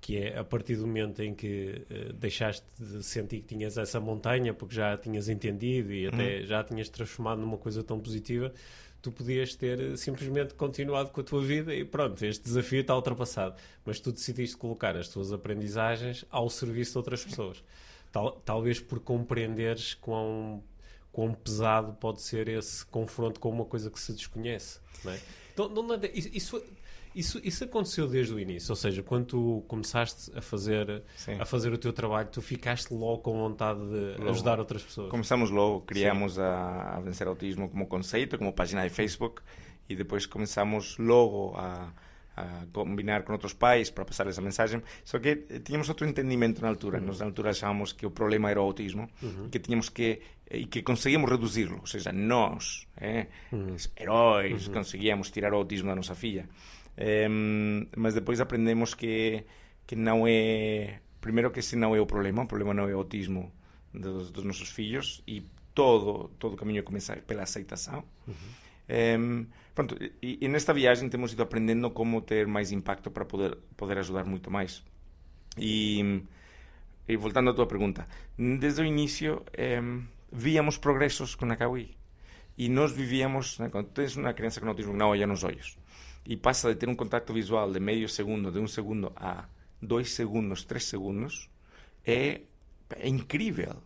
que 0.00 0.18
é 0.18 0.38
a 0.38 0.44
partir 0.44 0.76
do 0.76 0.86
momento 0.86 1.22
em 1.22 1.34
que 1.34 1.84
uh, 1.90 2.12
deixaste 2.12 2.66
de 2.78 3.02
sentir 3.02 3.40
que 3.40 3.54
tinhas 3.54 3.76
essa 3.76 4.00
montanha, 4.00 4.54
porque 4.54 4.74
já 4.74 4.96
tinhas 4.96 5.28
entendido 5.28 5.92
e 5.92 6.06
até 6.06 6.40
hum. 6.40 6.46
já 6.46 6.62
tinhas 6.64 6.88
transformado 6.88 7.40
numa 7.40 7.58
coisa 7.58 7.82
tão 7.82 8.00
positiva, 8.00 8.52
tu 9.04 9.12
podias 9.12 9.54
ter 9.54 9.78
eh, 9.78 9.96
simplesmente 9.98 10.54
continuado 10.54 11.10
com 11.10 11.20
a 11.20 11.24
tua 11.24 11.42
vida 11.42 11.74
e 11.74 11.84
pronto, 11.84 12.24
este 12.24 12.42
desafio 12.42 12.80
está 12.80 12.96
ultrapassado. 12.96 13.54
Mas 13.84 14.00
tu 14.00 14.10
decidiste 14.10 14.56
colocar 14.56 14.96
as 14.96 15.08
tuas 15.08 15.30
aprendizagens 15.30 16.24
ao 16.30 16.48
serviço 16.48 16.92
de 16.92 16.98
outras 16.98 17.22
pessoas. 17.22 17.62
Tal, 18.14 18.30
talvez 18.44 18.78
por 18.78 19.00
compreenderes 19.00 19.94
quão, 19.94 20.62
quão 21.10 21.34
pesado 21.34 21.94
pode 21.94 22.22
ser 22.22 22.46
esse 22.46 22.86
confronto 22.86 23.40
com 23.40 23.50
uma 23.50 23.64
coisa 23.64 23.90
que 23.90 23.98
se 23.98 24.12
desconhece. 24.12 24.78
Não 25.04 25.10
é? 25.12 25.18
Então, 25.52 25.68
não, 25.68 25.98
isso, 26.14 26.62
Isso, 27.12 27.40
isso 27.42 27.64
aconteceu 27.64 28.06
desde 28.06 28.32
o 28.32 28.38
início, 28.38 28.70
ou 28.70 28.76
seja, 28.76 29.02
quando 29.02 29.26
tu 29.26 29.64
começaste 29.66 30.30
a 30.36 30.40
fazer, 30.40 31.02
Sim. 31.16 31.40
a 31.40 31.44
fazer 31.44 31.72
o 31.72 31.78
teu 31.78 31.92
trabalho, 31.92 32.28
tu 32.28 32.40
ficaste 32.40 32.92
logo 32.94 33.18
com 33.18 33.32
vontade 33.32 33.80
de 33.80 34.16
Logo. 34.18 34.30
ajudar 34.30 34.60
outras 34.60 34.82
pessoas. 34.84 35.10
Começamos 35.10 35.50
logo, 35.50 35.80
criamos 35.80 36.38
a, 36.38 36.96
a 36.96 37.00
Vencer 37.00 37.26
Autismo 37.26 37.68
como 37.68 37.86
conceito, 37.88 38.38
como 38.38 38.52
página 38.52 38.82
de 38.82 38.90
Facebook, 38.94 39.42
e 39.88 39.96
depois 39.96 40.24
começamos 40.24 40.96
logo 40.98 41.52
a, 41.56 41.92
a 42.36 42.66
combinar 42.72 43.22
com 43.22 43.32
outros 43.32 43.52
pais 43.52 43.90
para 43.90 44.04
passar 44.04 44.26
essa 44.26 44.40
mensagem. 44.40 44.82
Só 45.04 45.18
que 45.18 45.44
eh, 45.48 45.60
tínhamos 45.60 45.88
outro 45.88 46.06
entendimento 46.06 46.60
na 46.60 46.68
altura. 46.68 47.00
Nós 47.00 47.20
na 47.20 47.26
altura 47.26 47.50
achávamos 47.50 47.92
que 47.92 48.04
o 48.06 48.10
problema 48.10 48.50
era 48.50 48.60
o 48.60 48.64
autismo, 48.64 49.08
que 49.50 49.58
tínhamos 49.58 49.88
que 49.88 50.20
e 50.50 50.66
que 50.66 50.82
conseguíamos 50.82 51.30
reduzi-lo, 51.30 51.78
ou 51.80 51.86
seja, 51.86 52.12
nós, 52.12 52.86
eh, 53.00 53.26
heróis, 53.96 54.68
conseguíamos 54.68 55.30
tirar 55.30 55.52
o 55.54 55.56
autismo 55.56 55.88
da 55.88 55.96
nossa 55.96 56.14
filha. 56.14 56.48
Em, 56.96 57.88
mas 57.96 58.14
depois 58.14 58.40
aprendemos 58.40 58.94
que 58.94 59.44
que 59.86 59.96
não 59.96 60.26
é 60.26 61.00
primeiro 61.20 61.50
que 61.50 61.60
esse 61.60 61.76
não 61.76 61.94
é 61.94 62.00
o 62.00 62.06
problema, 62.06 62.42
o 62.42 62.46
problema 62.46 62.72
não 62.74 62.88
é 62.88 62.94
o 62.94 62.98
autismo 62.98 63.52
dos, 63.92 64.30
dos 64.30 64.44
nossos 64.44 64.70
filhos 64.70 65.22
e 65.26 65.42
todo 65.74 66.28
todo 66.38 66.54
o 66.54 66.56
caminho 66.56 66.82
começa 66.82 67.16
pela 67.16 67.42
aceitação. 67.42 68.04
Em, 68.88 69.46
pronto, 69.74 69.96
e, 70.22 70.38
e 70.40 70.48
nesta 70.48 70.72
viagem 70.72 71.08
temos 71.08 71.32
ido 71.32 71.42
aprendendo 71.42 71.90
como 71.90 72.20
ter 72.20 72.46
mais 72.46 72.72
impacto 72.72 73.10
para 73.10 73.24
poder 73.24 73.56
poder 73.76 73.98
ajudar 73.98 74.24
muito 74.24 74.50
mais. 74.50 74.82
E, 75.56 76.22
e 77.08 77.16
voltando 77.16 77.50
à 77.50 77.54
tua 77.54 77.66
pergunta, 77.66 78.06
desde 78.38 78.82
o 78.82 78.84
início 78.84 79.42
em, 79.56 80.06
víamos 80.32 80.78
progressos 80.78 81.34
com 81.34 81.50
a 81.50 81.56
Kawi 81.56 81.96
e 82.56 82.68
nós 82.68 82.92
vivíamos, 82.92 83.58
né, 83.58 83.68
quando 83.68 83.88
tens 83.88 84.16
uma 84.16 84.32
criança 84.32 84.60
com 84.60 84.68
autismo 84.68 84.94
não 84.94 85.08
olha 85.08 85.26
nos 85.26 85.44
olhos. 85.44 85.76
E 86.26 86.36
passa 86.36 86.72
de 86.72 86.76
ter 86.76 86.88
um 86.88 86.94
contacto 86.94 87.32
visual 87.32 87.70
de 87.70 87.78
meio 87.80 88.08
segundo, 88.08 88.50
de 88.50 88.58
um 88.58 88.66
segundo 88.66 89.12
a 89.16 89.44
dois 89.82 90.12
segundos, 90.12 90.64
três 90.64 90.84
segundos, 90.84 91.50
é, 92.04 92.40
é 92.96 93.08
incrível. 93.08 93.76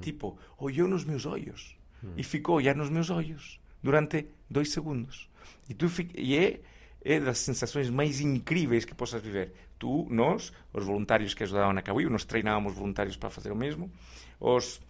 Tipo, 0.00 0.38
olhou 0.58 0.88
nos 0.88 1.04
meus 1.04 1.26
olhos. 1.26 1.76
E 2.16 2.22
ficou 2.22 2.54
a 2.54 2.56
olhar 2.56 2.76
nos 2.76 2.90
meus 2.90 3.10
olhos 3.10 3.60
durante 3.82 4.26
dois 4.48 4.72
segundos. 4.72 5.28
E, 5.68 5.74
tu 5.74 5.86
e 6.14 6.36
é, 6.36 6.60
é 7.04 7.20
das 7.20 7.38
sensações 7.38 7.90
mais 7.90 8.20
incríveis 8.20 8.84
que 8.84 8.94
possas 8.94 9.22
viver. 9.22 9.52
Tu, 9.78 10.06
nós, 10.10 10.52
os 10.72 10.84
voluntários 10.84 11.34
que 11.34 11.42
ajudavam 11.42 11.72
na 11.72 11.82
Kawi, 11.82 12.06
nós 12.06 12.24
treinávamos 12.24 12.74
voluntários 12.74 13.16
para 13.16 13.30
fazer 13.30 13.52
o 13.52 13.56
mesmo, 13.56 13.90
os 14.40 14.80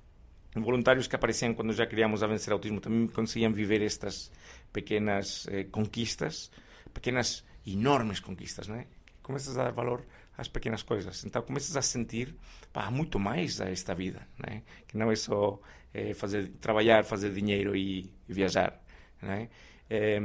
voluntários 0.54 1.06
que 1.06 1.14
apareciam 1.14 1.54
quando 1.54 1.72
já 1.72 1.86
criámos 1.86 2.22
a 2.22 2.26
Vencer 2.26 2.52
Autismo 2.52 2.80
também 2.80 3.06
conseguiam 3.08 3.52
viver 3.52 3.82
estas 3.82 4.30
pequenas 4.72 5.46
eh, 5.50 5.64
conquistas, 5.64 6.50
pequenas, 6.92 7.44
enormes 7.66 8.20
conquistas, 8.20 8.68
né? 8.68 8.86
Começas 9.22 9.58
a 9.58 9.64
dar 9.64 9.72
valor 9.72 10.04
às 10.36 10.48
pequenas 10.48 10.82
coisas. 10.82 11.24
Então 11.24 11.42
começas 11.42 11.76
a 11.76 11.82
sentir 11.82 12.34
pá, 12.72 12.90
muito 12.90 13.18
mais 13.18 13.60
a 13.60 13.68
esta 13.70 13.94
vida, 13.94 14.26
né? 14.38 14.62
Que 14.86 14.96
não 14.96 15.10
é 15.10 15.16
só 15.16 15.60
eh, 15.94 16.14
fazer, 16.14 16.48
trabalhar, 16.60 17.04
fazer 17.04 17.32
dinheiro 17.32 17.74
e, 17.76 18.10
e 18.28 18.32
viajar, 18.32 18.80
né? 19.22 19.48
Eh, 19.90 20.20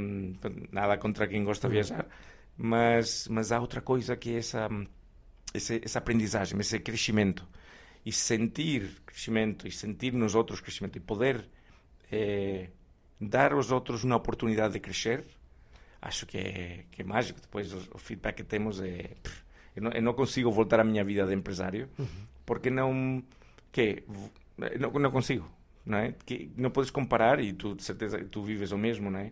nada 0.71 0.97
contra 0.97 1.27
quem 1.27 1.43
gosta 1.43 1.67
de 1.67 1.73
viajar, 1.73 2.07
mas, 2.57 3.27
mas 3.29 3.51
há 3.51 3.59
outra 3.59 3.81
coisa 3.81 4.15
que 4.15 4.31
é 4.31 4.37
essa, 4.37 4.69
esse, 5.53 5.81
essa 5.83 5.99
aprendizagem, 5.99 6.59
esse 6.59 6.79
crescimento 6.79 7.47
e 8.05 8.11
sentir 8.11 9.01
crescimento 9.05 9.67
e 9.67 9.71
sentir 9.71 10.13
nos 10.13 10.35
outros 10.35 10.59
crescimento 10.59 10.97
e 10.97 10.99
poder 10.99 11.47
eh, 12.11 12.69
dar 13.19 13.53
aos 13.53 13.71
outros 13.71 14.03
uma 14.03 14.17
oportunidade 14.17 14.73
de 14.73 14.79
crescer, 14.79 15.23
acho 16.01 16.25
que 16.25 16.37
é, 16.37 16.85
que 16.91 17.01
é 17.01 17.05
mágico. 17.05 17.39
Depois 17.39 17.73
o, 17.73 17.97
feedback 17.97 18.37
que 18.37 18.43
temos 18.43 18.81
é. 18.81 19.11
eu, 19.75 19.81
não, 19.81 19.91
eu 19.91 20.01
não 20.01 20.13
consigo 20.13 20.51
voltar 20.51 20.79
à 20.79 20.83
minha 20.83 21.03
vida 21.03 21.25
de 21.25 21.33
empresário 21.33 21.89
porque 22.45 22.69
não. 22.69 23.23
Que? 23.71 24.03
Não, 24.57 24.91
não 24.91 25.11
consigo. 25.11 25.49
Não, 25.85 25.97
é? 25.97 26.13
que 26.25 26.51
não 26.55 26.71
podes 26.71 26.89
comparar, 26.89 27.39
e 27.41 27.51
tu 27.51 27.75
de 27.75 27.83
certeza 27.83 28.23
tu 28.25 28.41
vives 28.43 28.71
o 28.71 28.77
mesmo, 28.77 29.11
não 29.11 29.19
é? 29.19 29.31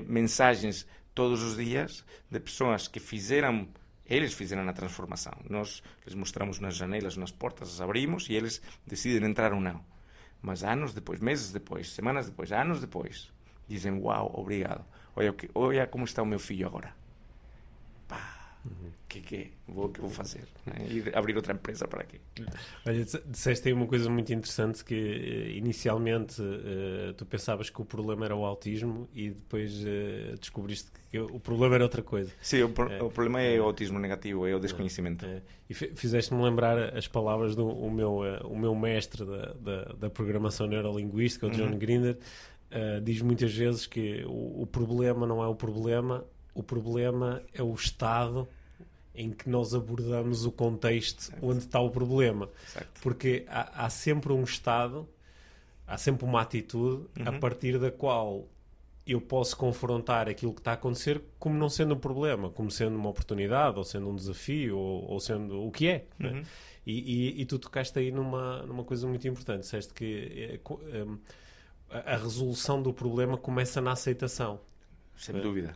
Mensagens 0.00 0.86
todos 1.14 1.42
os 1.42 1.56
dias 1.56 2.04
de 2.28 2.40
pessoas 2.40 2.88
que 2.88 2.98
fizeram 2.98 3.68
eles 4.06 4.34
fizeram 4.34 4.68
a 4.68 4.72
transformação. 4.72 5.32
Nós 5.48 5.82
lhes 6.04 6.14
mostramos 6.14 6.60
nas 6.60 6.76
janelas, 6.76 7.16
nas 7.16 7.30
portas, 7.30 7.68
as 7.70 7.80
abrimos 7.80 8.28
e 8.28 8.34
eles 8.34 8.60
decidem 8.86 9.28
entrar 9.28 9.52
ou 9.52 9.60
não. 9.60 9.82
Mas 10.42 10.62
anos 10.62 10.92
depois, 10.92 11.20
meses 11.20 11.52
depois, 11.52 11.90
semanas 11.90 12.26
depois, 12.26 12.52
anos 12.52 12.80
depois, 12.80 13.32
dizem: 13.66 13.92
Uau, 13.92 14.30
obrigado. 14.34 14.84
Olha, 15.16 15.34
olha 15.54 15.86
como 15.86 16.04
está 16.04 16.22
o 16.22 16.26
meu 16.26 16.38
filho 16.38 16.66
agora. 16.66 16.94
Pá, 18.06 18.58
que 19.20 19.20
que 19.20 19.52
vou, 19.68 19.88
que 19.88 20.00
vou 20.00 20.10
fazer? 20.10 20.42
né? 20.66 20.86
Ir 20.88 21.16
abrir 21.16 21.36
outra 21.36 21.52
empresa 21.52 21.86
para 21.86 22.02
quê? 22.04 22.20
Olha, 22.86 23.04
disse- 23.04 23.22
disseste 23.26 23.68
aí 23.68 23.74
uma 23.74 23.86
coisa 23.86 24.10
muito 24.10 24.32
interessante 24.32 24.84
que 24.84 24.94
eh, 24.94 25.50
inicialmente 25.56 26.42
eh, 26.42 27.12
tu 27.16 27.24
pensavas 27.24 27.70
que 27.70 27.80
o 27.80 27.84
problema 27.84 28.24
era 28.24 28.34
o 28.36 28.44
autismo 28.44 29.08
e 29.14 29.28
depois 29.30 29.84
eh, 29.86 30.34
descobriste 30.40 30.90
que 31.10 31.18
o 31.18 31.38
problema 31.38 31.76
era 31.76 31.84
outra 31.84 32.02
coisa. 32.02 32.32
Sim, 32.42 32.62
o, 32.62 32.68
pro- 32.70 32.90
É. 32.90 33.02
o 33.02 33.10
problema 33.10 33.40
é 33.40 33.60
o 33.60 33.64
autismo 33.64 33.98
negativo, 33.98 34.46
é 34.46 34.54
o 34.54 34.58
desconhecimento. 34.60 35.24
E 35.70 35.74
fi- 35.74 35.92
fizeste-me 35.94 36.42
lembrar 36.42 36.96
as 36.96 37.06
palavras 37.06 37.54
do 37.54 37.66
o 37.66 37.90
meu, 37.90 38.20
o 38.44 38.58
meu 38.58 38.74
mestre 38.74 39.24
da, 39.24 39.52
da, 39.54 39.82
da 39.94 40.10
programação 40.10 40.66
neurolinguística, 40.66 41.46
o 41.46 41.50
John 41.50 41.70
Uhum. 41.70 41.78
Grinder, 41.78 42.18
diz 43.02 43.20
muitas 43.22 43.54
vezes 43.54 43.86
que 43.86 44.24
o, 44.26 44.62
o 44.62 44.66
problema 44.66 45.26
não 45.26 45.42
é 45.42 45.46
o 45.46 45.54
problema, 45.54 46.24
o 46.52 46.62
problema 46.62 47.40
é 47.52 47.62
o 47.62 47.72
estado 47.74 48.48
em 49.14 49.30
que 49.30 49.48
nós 49.48 49.74
abordamos 49.74 50.44
o 50.44 50.50
contexto 50.52 51.32
onde 51.40 51.58
está 51.60 51.80
o 51.80 51.90
problema. 51.90 52.48
Certo. 52.66 53.00
Porque 53.02 53.44
há, 53.48 53.84
há 53.86 53.90
sempre 53.90 54.32
um 54.32 54.42
estado, 54.42 55.08
há 55.86 55.96
sempre 55.96 56.24
uma 56.24 56.40
atitude 56.40 57.06
a 57.24 57.30
Uhum. 57.30 57.40
partir 57.40 57.78
da 57.78 57.90
qual 57.90 58.46
eu 59.06 59.20
posso 59.20 59.56
confrontar 59.56 60.28
aquilo 60.28 60.52
que 60.54 60.60
está 60.60 60.70
a 60.70 60.74
acontecer 60.74 61.20
como 61.38 61.56
não 61.58 61.68
sendo 61.68 61.94
um 61.94 61.98
problema, 61.98 62.48
como 62.50 62.70
sendo 62.70 62.96
uma 62.96 63.10
oportunidade, 63.10 63.76
ou 63.76 63.84
sendo 63.84 64.08
um 64.08 64.16
desafio, 64.16 64.78
ou, 64.78 65.10
ou 65.10 65.20
sendo 65.20 65.62
o 65.62 65.70
que 65.70 65.88
é. 65.88 66.06
né? 66.18 66.30
Uhum. 66.30 66.42
E, 66.86 66.92
e- 67.38 67.40
e 67.42 67.46
tu 67.46 67.58
tocaste 67.58 67.98
aí 67.98 68.10
numa, 68.10 68.62
numa 68.64 68.82
coisa 68.84 69.06
muito 69.06 69.26
importante. 69.28 69.60
Disseste 69.60 69.92
que 69.94 70.58
eh, 70.92 71.06
a, 71.90 72.14
a 72.14 72.16
resolução 72.16 72.82
do 72.82 72.92
problema 72.92 73.36
começa 73.38 73.80
na 73.80 73.92
aceitação. 73.92 74.58
Sem 75.16 75.38
dúvida. 75.40 75.74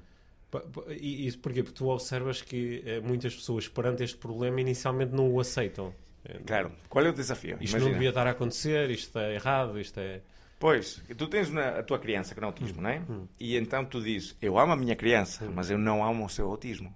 E 0.88 1.26
isso 1.26 1.38
porquê? 1.40 1.62
Porque 1.62 1.76
tu 1.76 1.88
observas 1.88 2.40
que 2.42 2.82
eh, 2.86 3.00
muitas 3.00 3.34
pessoas 3.34 3.68
perante 3.68 4.02
este 4.02 4.16
problema 4.16 4.60
inicialmente 4.60 5.12
não 5.12 5.30
o 5.30 5.40
aceitam. 5.40 5.92
Eh, 6.24 6.38
Claro. 6.46 6.72
Qual 6.88 7.04
é 7.04 7.10
o 7.10 7.12
desafio? 7.12 7.58
Isto 7.60 7.78
não 7.78 7.90
devia 7.92 8.08
estar 8.08 8.26
a 8.26 8.30
acontecer, 8.30 8.90
isto 8.90 9.18
é 9.18 9.34
errado, 9.34 9.78
isto 9.78 9.98
é. 10.00 10.20
Pois, 10.58 11.00
tu 11.16 11.28
tens 11.28 11.48
uma, 11.50 11.68
a 11.68 11.82
tua 11.84 11.98
criança 12.00 12.34
com 12.34 12.44
autismo, 12.44 12.82
não 12.82 12.90
é? 12.90 13.00
E 13.38 13.56
então 13.56 13.84
tu 13.84 14.02
dizes, 14.02 14.36
eu 14.42 14.58
amo 14.58 14.72
a 14.72 14.76
minha 14.76 14.96
criança, 14.96 15.48
mas 15.54 15.70
eu 15.70 15.78
não 15.78 16.02
amo 16.04 16.24
o 16.24 16.28
seu 16.28 16.50
autismo. 16.50 16.92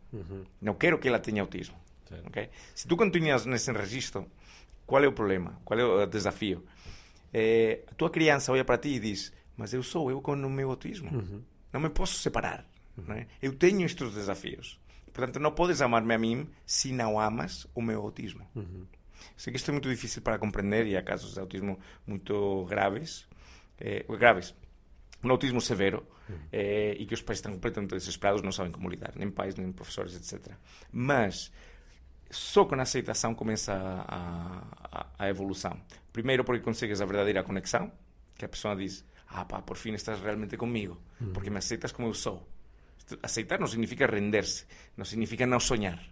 Não 0.61 0.75
quero 0.75 0.99
que 0.99 1.06
ela 1.06 1.18
tenha 1.21 1.42
autismo. 1.42 1.76
Certo. 2.09 2.26
ok? 2.26 2.49
Se 2.75 2.88
tu 2.88 2.97
continuas 2.97 3.47
nesse 3.47 3.71
registro, 3.73 4.26
qual 4.87 5.04
é 5.04 5.06
o 5.09 5.12
problema? 5.12 5.61
Qual 5.64 5.78
é 5.78 5.85
o 5.85 6.04
desafio? 6.06 6.64
É, 7.32 7.80
a 7.90 7.94
tua 7.94 8.11
criança 8.11 8.50
olha 8.52 8.64
para 8.64 8.76
ti 8.78 8.88
e 8.97 8.99
diz, 9.00 9.32
mas 9.56 9.73
eu 9.73 9.82
sou 9.82 10.11
eu 10.11 10.21
com 10.21 10.32
o 10.32 10.50
meu 10.50 10.68
autismo. 10.71 11.23
Não 11.73 11.80
me 11.80 11.88
posso 11.88 12.16
separar. 12.18 12.66
É? 13.14 13.26
Eu 13.40 13.54
tenho 13.56 13.84
estes 13.84 14.12
desafios. 14.12 14.78
Portanto, 15.12 15.38
não 15.38 15.52
podes 15.52 15.80
amar-me 15.82 16.14
a 16.14 16.18
mim 16.18 16.49
se 16.64 16.92
não 16.92 17.20
amas 17.20 17.66
o 17.75 17.82
meu 17.82 18.00
autismo. 18.00 18.46
Sei 19.37 19.52
que 19.52 19.56
isto 19.56 19.70
é 19.70 19.72
muito 19.72 19.88
difícil 19.88 20.22
para 20.22 20.38
compreender 20.38 20.87
e 20.87 20.96
há 20.96 21.02
casos 21.02 21.34
de 21.34 21.40
autismo 21.40 21.78
muito 22.06 22.64
graves, 22.64 23.26
eh, 23.78 24.04
graves, 24.18 24.54
um 25.22 25.30
autismo 25.30 25.61
severo 25.61 26.06
eh, 26.50 26.96
e 26.99 27.06
que 27.06 27.14
os 27.14 27.22
pais 27.22 27.38
estão 27.38 27.52
completamente 27.52 27.90
desesperados, 27.90 28.42
não 28.42 28.50
sabem 28.52 28.72
como 28.72 28.88
lidar, 28.88 29.12
nem 29.16 29.30
pais, 29.30 29.54
nem 29.54 29.70
professores, 29.70 30.14
etc. 30.16 30.54
Mas 30.90 31.52
só 32.30 32.64
com 32.64 32.75
a 32.75 32.82
aceitação 32.82 33.34
começa 33.34 33.72
a, 33.75 34.66
a, 34.90 35.06
a 35.18 35.28
evolução. 35.28 35.80
Primeiro 36.12 36.44
porque 36.44 36.62
consegues 36.62 37.00
a 37.00 37.04
verdadeira 37.04 37.42
conexão, 37.42 37.92
que 38.37 38.44
a 38.44 38.49
pessoa 38.49 38.75
diz, 38.75 39.04
ah 39.28 39.44
pá, 39.44 39.61
por 39.62 39.76
fim 39.76 39.92
estás 39.92 40.20
realmente 40.20 40.56
comigo, 40.56 40.99
porque 41.32 41.50
me 41.50 41.58
aceitas 41.58 41.92
como 41.92 42.08
eu 42.08 42.14
sou. 42.14 42.49
Aceitar 43.23 43.59
não 43.59 43.66
significa 43.66 44.07
render-se, 44.07 44.66
não 44.97 45.04
significa 45.04 45.47
não 45.47 45.59
sonhar. 45.59 46.02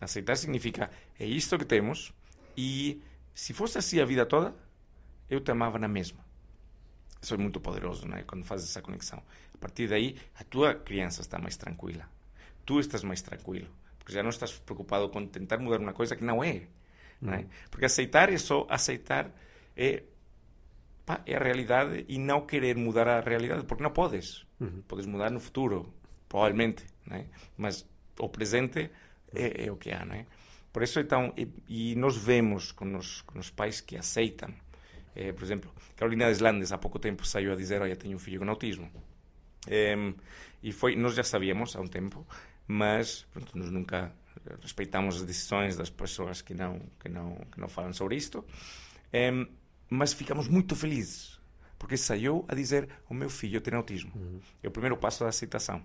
Aceitar 0.00 0.36
significa, 0.36 0.90
é 1.18 1.24
isto 1.24 1.56
que 1.58 1.64
temos 1.64 2.12
e 2.56 3.02
se 3.34 3.52
fosse 3.52 3.78
assim 3.78 4.00
a 4.00 4.04
vida 4.04 4.26
toda, 4.26 4.54
eu 5.30 5.40
te 5.40 5.50
amava 5.50 5.78
na 5.78 5.88
mesma. 5.88 6.24
Isso 7.20 7.34
é 7.34 7.36
muito 7.36 7.60
poderoso, 7.60 8.06
não 8.06 8.16
é? 8.16 8.22
Quando 8.24 8.44
fazes 8.44 8.68
essa 8.68 8.82
conexão. 8.82 9.22
A 9.54 9.58
partir 9.58 9.88
daí, 9.88 10.16
a 10.34 10.44
tua 10.44 10.74
criança 10.74 11.20
está 11.20 11.38
mais 11.38 11.56
tranquila. 11.56 12.08
Tu 12.66 12.80
estás 12.80 13.04
mais 13.04 13.22
tranquilo. 13.22 13.68
Porque 13.98 14.12
já 14.12 14.22
não 14.22 14.30
estás 14.30 14.52
preocupado 14.52 15.08
com 15.08 15.24
tentar 15.26 15.58
mudar 15.58 15.78
uma 15.78 15.92
coisa 15.92 16.16
que 16.16 16.24
não 16.24 16.42
é. 16.42 16.66
Não 17.20 17.34
é? 17.34 17.46
Porque 17.70 17.84
aceitar 17.84 18.28
é 18.28 18.38
só 18.38 18.66
aceitar 18.68 19.30
é, 19.76 20.02
pá, 21.06 21.22
é 21.24 21.36
a 21.36 21.38
realidade 21.38 22.04
e 22.08 22.18
não 22.18 22.44
querer 22.44 22.76
mudar 22.76 23.06
a 23.06 23.20
realidade, 23.20 23.64
porque 23.64 23.84
não 23.84 23.92
podes. 23.92 24.44
Podes 24.88 25.06
mudar 25.06 25.30
no 25.30 25.38
futuro, 25.38 25.94
provavelmente, 26.32 26.86
não 27.06 27.18
é? 27.18 27.26
mas 27.58 27.86
o 28.18 28.26
presente 28.26 28.90
é, 29.34 29.66
é, 29.66 29.70
o 29.70 29.76
que 29.76 29.90
há, 29.90 30.02
não 30.02 30.14
é? 30.14 30.24
Por 30.72 30.82
isso, 30.82 30.98
então, 30.98 31.34
e, 31.36 31.46
e 31.68 31.94
nós 31.94 32.16
vemos 32.16 32.72
com 32.72 32.96
os, 32.96 33.20
com 33.20 33.38
os 33.38 33.50
pais 33.50 33.82
que 33.82 33.98
aceitam. 33.98 34.48
É, 35.14 35.30
por 35.30 35.44
exemplo, 35.44 35.70
Carolina 35.94 36.28
Deslandes 36.28 36.72
há 36.72 36.78
pouco 36.78 36.98
tempo 36.98 37.26
saiu 37.26 37.52
a 37.52 37.56
dizer: 37.56 37.82
Olha, 37.82 37.94
tenho 37.94 38.16
um 38.16 38.18
filho 38.18 38.40
com 38.40 38.48
autismo. 38.48 38.90
É, 39.66 39.94
e 40.62 40.72
foi, 40.72 40.96
nós 40.96 41.14
já 41.14 41.22
sabíamos 41.22 41.76
há 41.76 41.80
um 41.82 41.86
tempo, 41.86 42.26
mas 42.66 43.26
pronto, 43.30 43.58
nós 43.58 43.70
nunca 43.70 44.10
respeitamos 44.62 45.16
as 45.16 45.26
decisões 45.26 45.76
das 45.76 45.90
pessoas 45.90 46.40
que 46.40 46.54
não 46.54 46.80
que 46.98 47.10
não 47.10 47.34
que 47.52 47.60
não 47.60 47.68
falam 47.68 47.92
sobre 47.92 48.16
isto. 48.16 48.42
Mas 49.90 50.14
ficamos 50.14 50.48
muito 50.48 50.74
felizes 50.74 51.38
porque 51.78 51.96
saiu 51.98 52.46
a 52.48 52.54
dizer: 52.54 52.88
O 53.10 53.12
meu 53.12 53.28
filho 53.28 53.60
tem 53.60 53.74
autismo. 53.74 54.12
Uhum. 54.14 54.40
É 54.62 54.68
o 54.68 54.70
primeiro 54.70 54.96
passo 54.96 55.24
da 55.24 55.28
aceitação. 55.28 55.84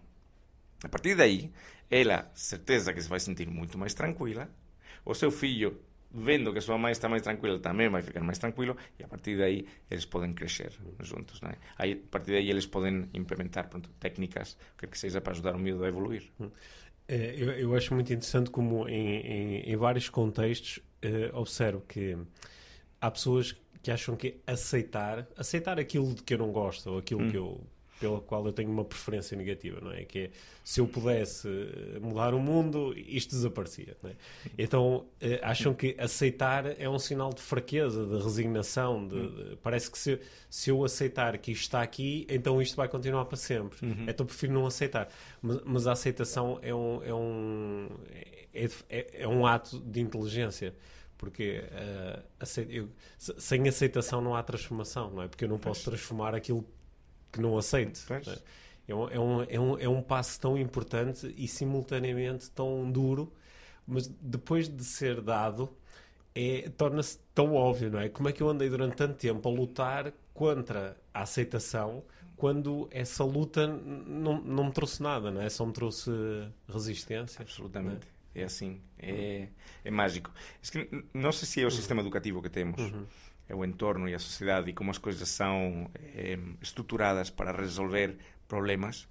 A 0.83 0.89
partir 0.89 1.15
daí, 1.15 1.51
ela, 1.89 2.29
certeza 2.33 2.93
que 2.93 3.01
se 3.01 3.09
vai 3.09 3.19
sentir 3.19 3.47
muito 3.49 3.77
mais 3.77 3.93
tranquila. 3.93 4.49
O 5.05 5.13
seu 5.13 5.31
filho, 5.31 5.79
vendo 6.11 6.51
que 6.51 6.59
a 6.59 6.61
sua 6.61 6.77
mãe 6.77 6.91
está 6.91 7.07
mais 7.09 7.21
tranquila, 7.21 7.59
também 7.59 7.89
vai 7.89 8.01
ficar 8.01 8.21
mais 8.21 8.37
tranquilo. 8.37 8.77
E 8.99 9.03
a 9.03 9.07
partir 9.07 9.37
daí, 9.37 9.65
eles 9.89 10.05
podem 10.05 10.33
crescer 10.33 10.71
juntos. 10.99 11.41
Né? 11.41 11.53
Aí, 11.77 11.93
a 11.93 12.11
partir 12.11 12.31
daí, 12.31 12.49
eles 12.49 12.65
podem 12.65 13.09
implementar 13.13 13.69
pronto, 13.69 13.89
técnicas, 13.99 14.57
que, 14.77 14.87
que 14.87 14.97
seja 14.97 15.21
para 15.21 15.33
ajudar 15.33 15.55
o 15.55 15.59
medo 15.59 15.83
a 15.83 15.87
evoluir. 15.87 16.29
É, 17.07 17.33
eu, 17.37 17.51
eu, 17.51 17.75
acho 17.75 17.93
muito 17.93 18.11
interessante 18.11 18.49
como, 18.51 18.87
em, 18.87 19.21
em, 19.21 19.71
em 19.71 19.75
vários 19.77 20.09
contextos, 20.09 20.79
eh, 21.01 21.31
observo 21.33 21.81
que 21.87 22.17
há 22.99 23.09
pessoas 23.09 23.55
que 23.81 23.89
acham 23.89 24.17
que 24.17 24.41
aceitar, 24.45 25.25
aceitar 25.37 25.79
aquilo 25.79 26.13
de 26.13 26.21
que 26.21 26.33
eu 26.33 26.37
não 26.37 26.51
gosto 26.51 26.91
ou 26.91 26.97
aquilo 26.97 27.23
hum. 27.23 27.31
que 27.31 27.37
eu 27.37 27.65
pela 27.99 28.21
qual 28.21 28.45
eu 28.45 28.53
tenho 28.53 28.69
uma 28.69 28.85
preferência 28.85 29.35
negativa, 29.37 29.79
não 29.81 29.91
é? 29.91 30.03
Que 30.03 30.19
é, 30.19 30.29
se 30.63 30.79
eu 30.79 30.87
pudesse 30.87 31.47
mudar 32.01 32.33
o 32.33 32.39
mundo, 32.39 32.93
isto 32.95 33.31
desaparecia, 33.31 33.95
é? 34.03 34.11
Então, 34.57 35.05
eh, 35.19 35.39
acham 35.43 35.73
que 35.73 35.95
aceitar 35.97 36.79
é 36.79 36.89
um 36.89 36.99
sinal 36.99 37.33
de 37.33 37.41
fraqueza, 37.41 38.05
de 38.05 38.23
resignação, 38.23 39.07
de, 39.07 39.29
de, 39.29 39.55
parece 39.57 39.89
que 39.89 39.97
se, 39.97 40.19
se 40.49 40.69
eu 40.69 40.83
aceitar 40.83 41.37
que 41.37 41.51
isto 41.51 41.63
está 41.63 41.81
aqui, 41.81 42.25
então 42.29 42.61
isto 42.61 42.75
vai 42.75 42.87
continuar 42.87 43.25
para 43.25 43.37
sempre. 43.37 43.85
Uhum. 43.85 44.05
Então 44.07 44.25
prefiro 44.25 44.53
não 44.53 44.65
aceitar. 44.65 45.09
Mas, 45.41 45.61
mas, 45.65 45.87
a 45.87 45.91
aceitação 45.93 46.59
é 46.61 46.73
um, 46.73 47.03
é 47.03 47.13
um, 47.13 47.87
é, 48.53 48.69
é, 48.89 49.21
é 49.23 49.27
um 49.27 49.45
ato 49.45 49.79
de 49.79 50.01
inteligência 50.01 50.73
porque 51.17 51.63
uh, 51.71 52.23
aceit 52.39 52.71
eu, 52.71 52.89
sem 53.17 53.67
aceitação 53.67 54.21
não 54.21 54.35
há 54.35 54.43
transformação, 54.43 55.09
não 55.09 55.23
é? 55.23 55.27
Porque 55.27 55.45
eu 55.45 55.49
não 55.49 55.57
posso 55.57 55.83
transformar 55.83 56.35
aquilo 56.35 56.63
que 57.31 57.41
não 57.41 57.57
aceito. 57.57 58.01
É? 58.11 58.39
É, 58.87 58.95
um, 58.95 59.09
é, 59.09 59.19
um, 59.19 59.43
é, 59.43 59.59
um, 59.59 59.79
é 59.79 59.89
um 59.89 60.01
passo 60.01 60.39
tão 60.39 60.57
importante 60.57 61.33
e 61.37 61.47
simultaneamente 61.47 62.49
tão 62.51 62.89
duro, 62.89 63.31
mas 63.85 64.07
depois 64.07 64.69
de 64.69 64.83
ser 64.83 65.21
dado, 65.21 65.69
é, 66.33 66.69
torna-se 66.77 67.19
tão 67.33 67.53
óbvio, 67.53 67.91
não 67.91 67.99
é? 67.99 68.09
Como 68.09 68.29
é 68.29 68.31
que 68.31 68.41
eu 68.41 68.49
andei 68.49 68.69
durante 68.69 68.95
tanto 68.95 69.15
tempo 69.15 69.47
a 69.47 69.51
lutar 69.51 70.13
contra 70.33 70.97
a 71.13 71.21
aceitação 71.21 72.03
quando 72.35 72.87
essa 72.91 73.23
luta 73.23 73.67
não, 73.67 74.39
não 74.41 74.65
me 74.65 74.71
trouxe 74.71 75.01
nada, 75.01 75.31
não 75.31 75.41
é? 75.41 75.49
Só 75.49 75.65
me 75.65 75.73
trouxe 75.73 76.11
resistência. 76.69 77.41
Absolutamente 77.41 78.17
é 78.37 78.43
assim, 78.43 78.79
é, 78.99 79.47
é 79.83 79.91
mágico. 79.91 80.31
É 80.63 80.71
que 80.71 81.05
não 81.13 81.31
sei 81.31 81.47
se 81.47 81.61
é 81.61 81.65
o 81.65 81.71
sistema 81.71 82.01
educativo 82.01 82.41
que 82.41 82.49
temos, 82.49 82.79
uhum. 82.79 83.05
É 83.47 83.55
o 83.55 83.63
entorno 83.63 84.07
e 84.07 84.13
a 84.13 84.19
sociedade 84.19 84.69
e 84.69 84.73
como 84.73 84.91
as 84.91 84.97
coisas 84.97 85.27
são 85.29 85.89
é, 85.95 86.37
estruturadas 86.61 87.29
para 87.29 87.51
resolver 87.51 88.17
problemas 88.47 89.07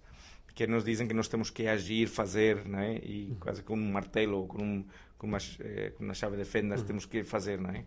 que 0.55 0.67
nos 0.67 0.85
dizem 0.85 1.07
que 1.07 1.13
nós 1.13 1.29
temos 1.29 1.51
que 1.51 1.69
agir, 1.69 2.09
fazer, 2.09 2.65
não 2.65 2.79
é? 2.79 2.97
E 3.03 3.29
uhum. 3.29 3.37
quase 3.39 3.63
com 3.63 3.75
um 3.75 3.93
martelo 3.93 4.39
ou 4.39 4.47
com, 4.47 4.63
um, 4.63 4.85
com, 5.19 5.27
uma, 5.27 5.39
é, 5.61 5.91
com 5.91 6.03
uma 6.03 6.15
chave 6.15 6.39
de 6.39 6.47
fendas 6.47 6.81
uhum. 6.81 6.87
temos 6.87 7.05
que 7.05 7.23
fazer, 7.23 7.61
não 7.61 7.71
é? 7.71 7.85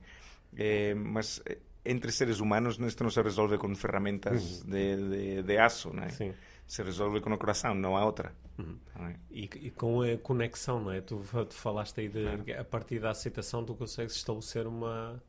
é 0.55 0.93
mas 0.93 1.41
eh, 1.47 1.57
entre 1.83 2.11
seres 2.11 2.39
humanos 2.39 2.77
isto 2.79 3.03
não 3.03 3.09
se 3.09 3.21
resolve 3.23 3.57
com 3.57 3.73
ferramentas 3.73 4.61
uhum. 4.61 4.69
de, 4.69 4.97
de, 4.97 5.43
de 5.43 5.57
aço, 5.57 5.91
não 5.91 6.03
é? 6.03 6.09
Sim 6.09 6.33
se 6.69 6.83
resolve 6.83 7.19
com 7.19 7.33
o 7.33 7.37
coração, 7.37 7.73
não 7.73 7.97
há 7.97 8.05
outra. 8.05 8.31
Uhum. 8.59 8.77
Não 8.95 9.07
é? 9.07 9.15
e, 9.31 9.49
e, 9.55 9.71
com 9.71 10.03
a 10.03 10.15
conexão, 10.19 10.79
não 10.79 10.91
é? 10.91 11.01
Tu, 11.01 11.19
tu 11.49 11.55
falaste 11.55 11.99
aí 11.99 12.07
de 12.07 12.21
claro. 12.21 12.61
a 12.61 12.63
partir 12.63 12.99
da 12.99 13.09
aceitação 13.09 13.65
tu 13.65 13.73
consegues 13.73 14.15
estabelecer 14.15 14.67
uma 14.67 15.19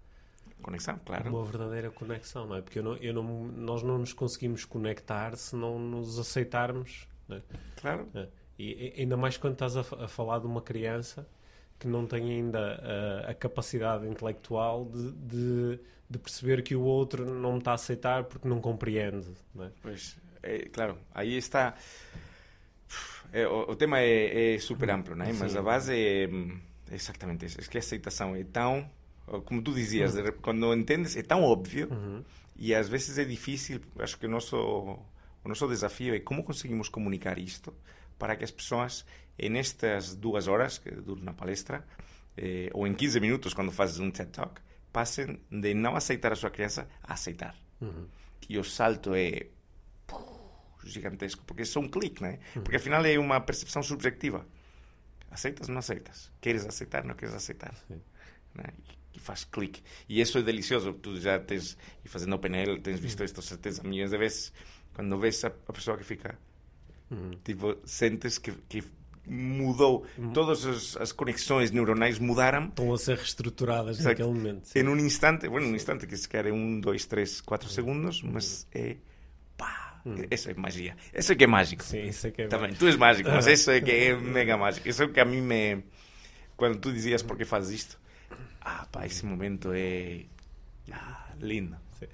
conexão, 0.60 0.98
claro. 1.04 1.28
Uma 1.28 1.44
verdadeira 1.44 1.90
conexão, 1.90 2.46
não 2.46 2.56
é? 2.56 2.62
Porque 2.62 2.78
eu 2.78 2.82
não, 2.82 2.96
eu 2.96 3.12
não, 3.14 3.44
nós 3.48 3.82
não 3.82 3.98
nos 3.98 4.12
conseguimos 4.12 4.64
conectar 4.64 5.36
se 5.36 5.56
não 5.56 5.78
nos 5.78 6.18
aceitarmos. 6.18 7.06
Não 7.28 7.36
é? 7.36 7.42
Claro. 7.76 8.08
É. 8.14 8.28
E 8.58 8.94
ainda 8.98 9.16
mais 9.16 9.38
quando 9.38 9.54
estás 9.54 9.76
a, 9.76 9.80
a, 9.80 10.06
falar 10.06 10.38
de 10.38 10.46
uma 10.46 10.60
criança 10.60 11.26
que 11.78 11.88
não 11.88 12.06
tem 12.06 12.30
ainda 12.30 13.24
a, 13.26 13.30
a 13.30 13.34
capacidade 13.34 14.06
intelectual 14.06 14.84
de, 14.84 15.12
de, 15.12 15.80
de, 16.10 16.18
perceber 16.18 16.62
que 16.62 16.76
o 16.76 16.82
outro 16.82 17.24
não 17.24 17.52
me 17.52 17.58
está 17.58 17.70
a 17.70 17.74
aceitar 17.74 18.24
porque 18.24 18.46
não 18.46 18.60
compreende. 18.60 19.28
Não 19.54 19.64
é? 19.64 19.70
Pois, 19.80 20.18
é, 20.42 20.68
claro, 20.68 20.98
aí 21.14 21.36
está. 21.36 21.74
É, 23.32 23.46
o, 23.46 23.70
o, 23.70 23.76
tema 23.76 24.00
é, 24.00 24.56
é 24.56 24.58
super 24.58 24.90
amplo, 24.90 25.14
né? 25.14 25.32
mas 25.38 25.56
a 25.56 25.62
base 25.62 25.94
é, 25.94 26.24
é 26.24 26.94
exatamente 26.94 27.46
isso. 27.46 27.60
É 27.60 27.64
que 27.64 27.78
a 27.78 27.80
aceitação 27.80 28.36
é 28.36 28.44
tão, 28.44 28.90
como 29.44 29.62
tu 29.62 29.72
dizias, 29.72 30.14
quando 30.42 30.72
entendes, 30.74 31.16
é 31.16 31.22
tão 31.22 31.42
óbvio 31.42 31.88
e 32.56 32.74
às 32.74 32.88
vezes 32.88 33.18
é 33.18 33.24
difícil. 33.24 33.80
Acho 33.98 34.18
que 34.18 34.26
o 34.26 34.30
nosso, 34.30 35.68
desafio 35.68 36.14
é 36.14 36.20
como 36.20 36.44
conseguimos 36.44 36.88
comunicar 36.88 37.38
isto 37.38 37.74
para 38.18 38.36
que 38.36 38.44
as 38.44 38.50
pessoas, 38.50 39.04
nestas 39.38 40.14
duas 40.14 40.46
horas 40.46 40.78
que 40.78 40.90
dura 40.90 41.20
uma 41.20 41.32
palestra, 41.32 41.86
eh, 42.36 42.68
ou 42.74 42.86
em 42.86 42.94
15 42.94 43.18
minutos, 43.20 43.54
quando 43.54 43.72
fazes 43.72 43.98
um 43.98 44.10
TED 44.10 44.30
Talk, 44.30 44.60
passem 44.92 45.40
de 45.50 45.74
não 45.74 45.96
aceitar 45.96 46.32
a 46.32 46.36
sua 46.36 46.50
criança 46.50 46.86
a 47.02 47.14
aceitar. 47.14 47.56
Uhum. 47.80 48.06
E 48.48 48.58
o 48.58 48.64
salto 48.64 49.14
é 49.14 49.46
gigantesco, 50.84 51.44
porque 51.44 51.62
é 51.62 51.64
só 51.64 51.80
um 51.80 51.88
clique, 51.88 52.22
né? 52.22 52.38
Porque 52.54 52.76
afinal 52.76 53.04
é 53.04 53.18
uma 53.18 53.40
percepção 53.40 53.82
subjetiva. 53.82 54.46
Aceitas 55.30 55.68
ou 55.68 55.74
não 55.74 55.78
aceitas? 55.78 56.30
Queres 56.40 56.66
aceitar 56.66 57.02
ou 57.02 57.08
não 57.08 57.14
queres 57.14 57.34
aceitar? 57.34 57.74
Né? 57.88 58.66
E 59.14 59.18
faz 59.18 59.44
clique. 59.44 59.82
E 60.08 60.20
isso 60.20 60.38
é 60.38 60.42
delicioso. 60.42 60.92
Tu 60.92 61.20
já 61.20 61.38
tens, 61.38 61.76
e 62.04 62.08
fazendo 62.08 62.38
PNL, 62.38 62.80
tens 62.80 63.00
visto 63.00 63.24
isto 63.24 63.42
certeza 63.42 63.82
milhões 63.82 64.10
de 64.10 64.18
vezes. 64.18 64.52
Quando 64.94 65.18
vês 65.18 65.44
a, 65.44 65.48
a 65.48 65.72
pessoa 65.72 65.96
que 65.96 66.04
fica, 66.04 66.38
uhum. 67.10 67.30
tipo, 67.44 67.76
sentes 67.84 68.38
que, 68.38 68.52
que 68.68 68.84
mudou. 69.26 70.06
Uhum. 70.18 70.32
Todas 70.32 70.64
as, 70.64 70.96
as, 70.96 71.12
conexões 71.12 71.70
neuronais 71.70 72.18
mudaram. 72.18 72.66
Estão 72.66 72.92
a 72.92 72.98
ser 72.98 73.16
reestruturadas 73.16 74.00
naquele 74.00 74.28
momento. 74.28 74.66
Sim. 74.66 74.80
Em 74.80 74.88
um 74.88 74.96
instante, 74.98 75.48
bueno, 75.48 75.66
um 75.66 75.74
instante 75.74 76.06
que 76.06 76.16
se 76.16 76.28
quer 76.28 76.46
é 76.46 76.52
um, 76.52 76.80
dois, 76.80 77.06
três, 77.06 77.40
quatro 77.40 77.68
uhum. 77.68 77.74
segundos, 77.74 78.22
mas 78.22 78.66
é 78.72 78.96
pá, 79.56 79.90
Hum. 80.04 80.14
Isso 80.30 80.50
é 80.50 80.54
magia. 80.54 80.96
Isso 81.14 81.32
é 81.32 81.34
que 81.34 81.44
é 81.44 81.46
mágico. 81.46 81.84
Sim, 81.84 82.04
isso 82.04 82.26
é 82.26 82.30
que 82.30 82.42
é 82.42 82.46
Também, 82.46 82.72
tu 82.72 82.86
és 82.86 82.96
mágico, 82.96 83.28
mas 83.30 83.46
isso 83.46 83.70
é 83.70 83.80
que 83.80 83.90
é 83.90 84.16
mega 84.16 84.56
mágico. 84.56 84.88
Isso 84.88 85.02
é 85.02 85.06
o 85.06 85.12
que 85.12 85.20
a 85.20 85.24
mim 85.24 85.40
me. 85.42 85.84
Quando 86.56 86.78
tu 86.78 86.92
dizias 86.92 87.22
porque 87.22 87.44
fazes 87.44 87.80
isto, 87.80 88.00
ah, 88.60 88.86
pá, 88.90 89.06
esse 89.06 89.24
momento 89.24 89.70
é. 89.72 90.24
Ah, 90.92 91.30
lindo. 91.40 91.76
Sim. 91.98 92.06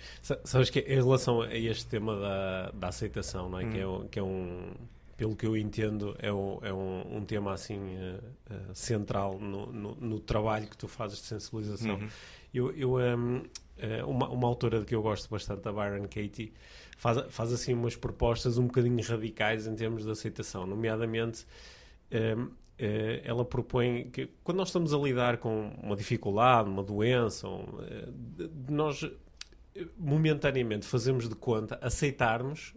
Sabes 0.45 0.71
que 0.71 0.81
em 0.81 0.97
relação 0.97 1.43
a 1.43 1.55
este 1.55 1.87
tema 1.87 2.19
da, 2.19 2.71
da 2.73 2.89
aceitação, 2.89 3.49
não 3.49 3.61
é? 3.61 3.65
Hum. 3.65 3.71
Que, 3.71 3.79
é, 3.79 4.09
que 4.11 4.19
é 4.19 4.23
um 4.23 4.75
pelo 5.17 5.35
que 5.35 5.47
eu 5.47 5.57
entendo, 5.57 6.15
é 6.19 6.33
um, 6.33 6.59
é 6.63 6.73
um, 6.73 7.17
um 7.17 7.25
tema 7.25 7.55
assim 7.55 7.79
uh, 7.79 8.19
uh, 8.51 8.75
central 8.75 9.39
no, 9.39 9.73
no, 9.73 9.95
no, 9.95 10.21
trabalho 10.21 10.69
que 10.69 10.77
tu 10.77 10.87
fazes 10.87 11.19
de 11.21 11.25
sensibilização. 11.25 11.97
Uhum. 11.97 12.09
Eu, 12.53 12.73
eu 12.73 12.97
um, 12.97 13.39
uh, 13.39 13.43
eh, 13.79 14.05
uma, 14.05 14.29
uma 14.29 14.47
autora 14.47 14.85
que 14.85 14.95
eu 14.95 15.03
gosto 15.03 15.29
bastante, 15.31 15.67
a 15.67 15.73
Byron 15.73 16.03
Katie, 16.03 16.53
faz, 16.99 17.25
faz 17.31 17.53
assim 17.53 17.73
umas 17.73 17.97
propostas 17.97 18.59
um 18.59 18.67
bocadinho 18.67 19.03
radicais 19.03 19.67
em 19.67 19.75
termos 19.75 20.05
de 20.05 20.11
aceitação, 20.11 20.67
nomeadamente 20.67 21.47
uh, 22.13 22.51
ela 23.25 23.45
propõe 23.45 24.11
que 24.11 24.29
quando 24.45 24.59
nós 24.59 24.69
estamos 24.69 24.93
a 24.93 24.99
lidar 24.99 25.39
com 25.39 25.71
uma 25.83 25.97
dificuldade, 25.97 26.69
uma 26.69 26.83
doença, 26.83 27.49
uh, 27.49 27.73
nós 28.69 29.09
momentaneamente 29.97 30.87
fazemos 30.87 31.29
de 31.29 31.35
conta 31.35 31.79
aceitarmos 31.83 32.75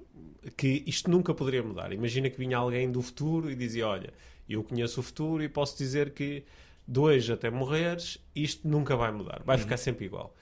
que 0.55 0.83
isto 0.85 1.09
nunca 1.09 1.33
poderia 1.33 1.63
mudar. 1.63 1.91
Imagina 1.91 2.29
que 2.29 2.37
vinha 2.37 2.57
alguém 2.57 2.91
do 2.91 3.01
futuro 3.01 3.49
e 3.49 3.55
dizia: 3.55 3.87
Olha, 3.87 4.13
eu 4.47 4.63
conheço 4.63 4.99
o 4.99 5.03
futuro 5.03 5.43
e 5.43 5.49
posso 5.49 5.77
dizer 5.77 6.11
que 6.11 6.43
de 6.87 6.99
hoje 6.99 7.31
até 7.31 7.49
morreres, 7.51 8.17
isto 8.35 8.67
nunca 8.67 8.95
vai 8.95 9.11
mudar, 9.11 9.41
vai 9.45 9.57
uhum. 9.57 9.61
ficar 9.61 9.77
sempre 9.77 10.05
igual. 10.05 10.35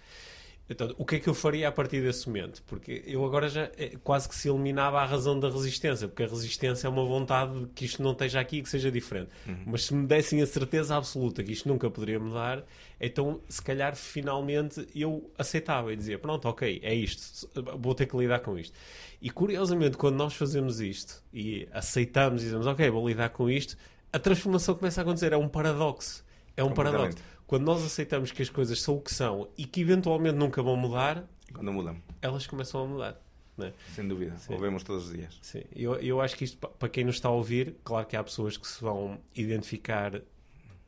Então, 0.70 0.94
o 0.98 1.06
que 1.06 1.16
é 1.16 1.20
que 1.20 1.30
eu 1.30 1.34
faria 1.34 1.70
a 1.70 1.72
partir 1.72 2.02
desse 2.02 2.28
momento? 2.28 2.62
Porque 2.68 3.02
eu 3.06 3.24
agora 3.24 3.48
já 3.48 3.70
é, 3.78 3.94
quase 4.04 4.28
que 4.28 4.36
se 4.36 4.50
eliminava 4.50 5.00
a 5.00 5.06
razão 5.06 5.40
da 5.40 5.50
resistência, 5.50 6.08
porque 6.10 6.24
a 6.24 6.28
resistência 6.28 6.88
é 6.88 6.90
uma 6.90 7.06
vontade 7.06 7.58
de 7.58 7.68
que 7.68 7.86
isto 7.86 8.04
não 8.04 8.12
esteja 8.12 8.42
aqui 8.42 8.58
e 8.58 8.64
que 8.64 8.70
seja 8.70 8.92
diferente. 8.92 9.30
Uhum. 9.48 9.64
Mas 9.68 9.86
se 9.86 9.94
me 9.94 10.06
dessem 10.06 10.42
a 10.42 10.46
certeza 10.46 10.98
absoluta 10.98 11.42
que 11.42 11.54
isto 11.54 11.70
nunca 11.70 11.90
poderia 11.90 12.20
mudar, 12.20 12.66
então 13.00 13.40
se 13.48 13.62
calhar 13.62 13.96
finalmente 13.96 14.86
eu 14.94 15.32
aceitava 15.38 15.94
e 15.94 15.96
dizia: 15.96 16.20
Pronto, 16.20 16.48
ok, 16.50 16.82
é 16.84 16.94
isto, 16.94 17.50
vou 17.80 17.96
ter 17.96 18.06
que 18.06 18.18
lidar 18.18 18.40
com 18.40 18.58
isto. 18.58 18.78
E 19.22 19.30
curiosamente, 19.30 19.96
quando 19.96 20.16
nós 20.16 20.34
fazemos 20.34 20.82
isto 20.82 21.24
e 21.34 21.66
aceitamos 21.72 22.42
e 22.42 22.46
dizemos: 22.46 22.68
Ok, 22.68 22.90
vou 22.90 23.08
lidar 23.08 23.30
com 23.30 23.50
isto, 23.50 23.78
a 24.12 24.20
transformação 24.20 24.76
começa 24.76 25.00
a 25.00 25.04
acontecer. 25.04 25.32
É 25.32 25.38
um 25.38 25.48
paradoxo. 25.48 26.26
É 26.58 26.64
um 26.64 26.74
paradoxo. 26.74 27.18
Quando 27.48 27.64
nós 27.64 27.84
aceitamos 27.84 28.32
que 28.32 28.42
as 28.42 28.50
coisas 28.50 28.82
são 28.82 28.96
o 28.98 29.02
que 29.02 29.14
são 29.14 29.48
e 29.58 29.66
que 29.66 29.82
eventualmente 29.82 30.36
nunca 30.36 30.62
vão 30.62 30.76
mudar, 30.76 31.24
Quando 31.54 31.72
mudam, 31.74 31.96
elas 32.22 32.46
começam 32.46 32.84
a 32.84 32.86
mudar. 32.86 33.22
Né? 33.58 33.74
sem 33.96 34.08
dúvida. 34.08 34.36
O 34.50 34.58
vemos 34.60 34.84
todos 34.84 35.08
os 35.08 35.14
dias. 35.16 35.36
Sim, 35.42 35.64
eu, 35.76 35.96
eu 35.96 36.22
acho 36.22 36.36
que 36.36 36.44
isto, 36.44 36.58
pa- 36.60 36.68
para 36.68 36.90
quem 36.90 37.04
nos 37.04 37.16
está 37.16 37.30
a 37.30 37.32
ouvir, 37.32 37.74
claro 37.84 38.06
que 38.06 38.16
há 38.16 38.24
pessoas 38.24 38.56
que 38.56 38.68
se 38.68 38.80
vão 38.80 39.18
identificar 39.36 40.22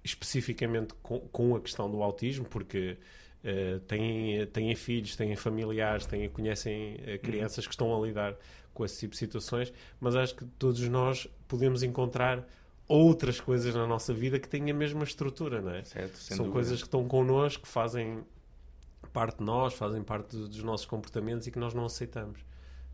especificamente 0.03 0.93
com, 1.01 1.19
com 1.19 1.55
a 1.55 1.59
questão 1.61 1.89
do 1.89 2.01
autismo, 2.03 2.45
porque 2.45 2.97
eh, 3.43 3.79
têm, 3.87 4.45
têm 4.47 4.75
filhos, 4.75 5.15
têm 5.15 5.35
familiares, 5.35 6.05
têm, 6.05 6.29
conhecem 6.29 6.97
eh, 7.05 7.17
crianças 7.17 7.65
que 7.65 7.73
estão 7.73 7.95
a 7.95 8.05
lidar 8.05 8.35
com 8.73 8.85
esse 8.85 8.99
tipo 8.99 9.11
de 9.13 9.17
situações, 9.17 9.73
mas 9.99 10.15
acho 10.15 10.35
que 10.35 10.45
todos 10.57 10.79
nós 10.87 11.27
podemos 11.47 11.83
encontrar 11.83 12.47
outras 12.89 13.39
coisas 13.39 13.73
na 13.73 13.87
nossa 13.87 14.13
vida 14.13 14.37
que 14.39 14.49
têm 14.49 14.69
a 14.69 14.73
mesma 14.73 15.03
estrutura, 15.05 15.61
não 15.61 15.71
é? 15.71 15.83
Certo? 15.85 16.17
São 16.17 16.37
dúvida. 16.37 16.53
coisas 16.53 16.79
que 16.81 16.87
estão 16.87 17.07
connosco, 17.07 17.63
que 17.63 17.69
fazem 17.69 18.23
parte 19.13 19.37
de 19.37 19.43
nós, 19.45 19.73
fazem 19.75 20.01
parte 20.03 20.35
do- 20.35 20.49
dos 20.49 20.63
nossos 20.63 20.85
comportamentos 20.85 21.47
e 21.47 21.51
que 21.51 21.59
nós 21.59 21.73
não 21.73 21.85
aceitamos. 21.85 22.39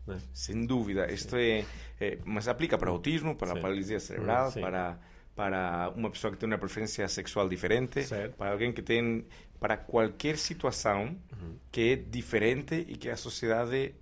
Não 0.06 0.14
é? 0.14 0.18
Sem 0.32 0.64
dúvida. 0.66 1.10
Isto 1.12 1.34
é, 1.36 1.64
é- 2.00 2.18
Mas 2.24 2.46
aplica 2.46 2.78
para 2.78 2.90
autismo, 2.90 3.34
para 3.34 3.54
Sim. 3.54 3.60
paralisia 3.60 3.98
cerebral, 3.98 4.48
Hum, 4.48 4.52
sim. 4.52 4.60
para, 4.60 5.00
para 5.34 5.92
uma 5.96 6.10
pessoa 6.10 6.30
que 6.32 6.38
tem 6.38 6.46
uma 6.48 6.58
preferência 6.58 7.08
sexual 7.08 7.48
diferente, 7.48 8.04
Certo. 8.04 8.36
para 8.36 8.52
alguém 8.52 8.70
que 8.72 8.82
tem. 8.82 9.24
para 9.58 9.74
qualquer 9.78 10.36
situação 10.36 11.16
Uhum. 11.32 11.56
que 11.72 11.92
é 11.92 11.96
diferente 11.96 12.74
e 12.86 12.94
que 12.94 13.08
a 13.08 13.16
sociedade 13.16 13.94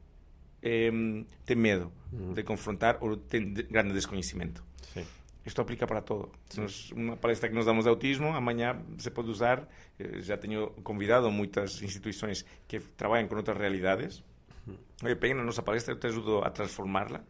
em, 0.60 1.24
tem 1.46 1.56
medo 1.56 1.92
Uhum. 2.12 2.32
de 2.32 2.42
confrontar 2.42 2.98
ou 3.00 3.16
tem 3.16 3.52
de- 3.52 3.62
grande 3.62 3.92
desconhecimento. 3.92 4.64
Sim. 4.92 5.04
Isto 5.44 5.60
aplica 5.60 5.86
para 5.86 6.00
todo. 6.00 6.30
Nos- 6.56 6.90
uma 6.92 7.16
palestra 7.16 7.48
que 7.48 7.54
nós 7.54 7.66
damos 7.66 7.84
de 7.84 7.90
autismo, 7.90 8.28
amanhã 8.34 8.80
se 8.98 9.10
pode 9.10 9.28
usar. 9.30 9.68
eh, 9.98 10.20
Já 10.20 10.36
tenho 10.36 10.70
convidado 10.82 11.30
muitas 11.30 11.82
instituições 11.82 12.44
que 12.66 12.80
trabalham 12.96 13.28
com 13.28 13.36
outras 13.36 13.56
realidades. 13.58 14.22
Oye, 15.02 15.16
peguen 15.16 15.40
a 15.40 15.44
nossa 15.44 15.62
palestra, 15.62 15.92
eu 15.92 15.98
te 15.98 16.06
ajudo 16.06 16.38
a 16.42 16.50
transformá-la 16.50 17.20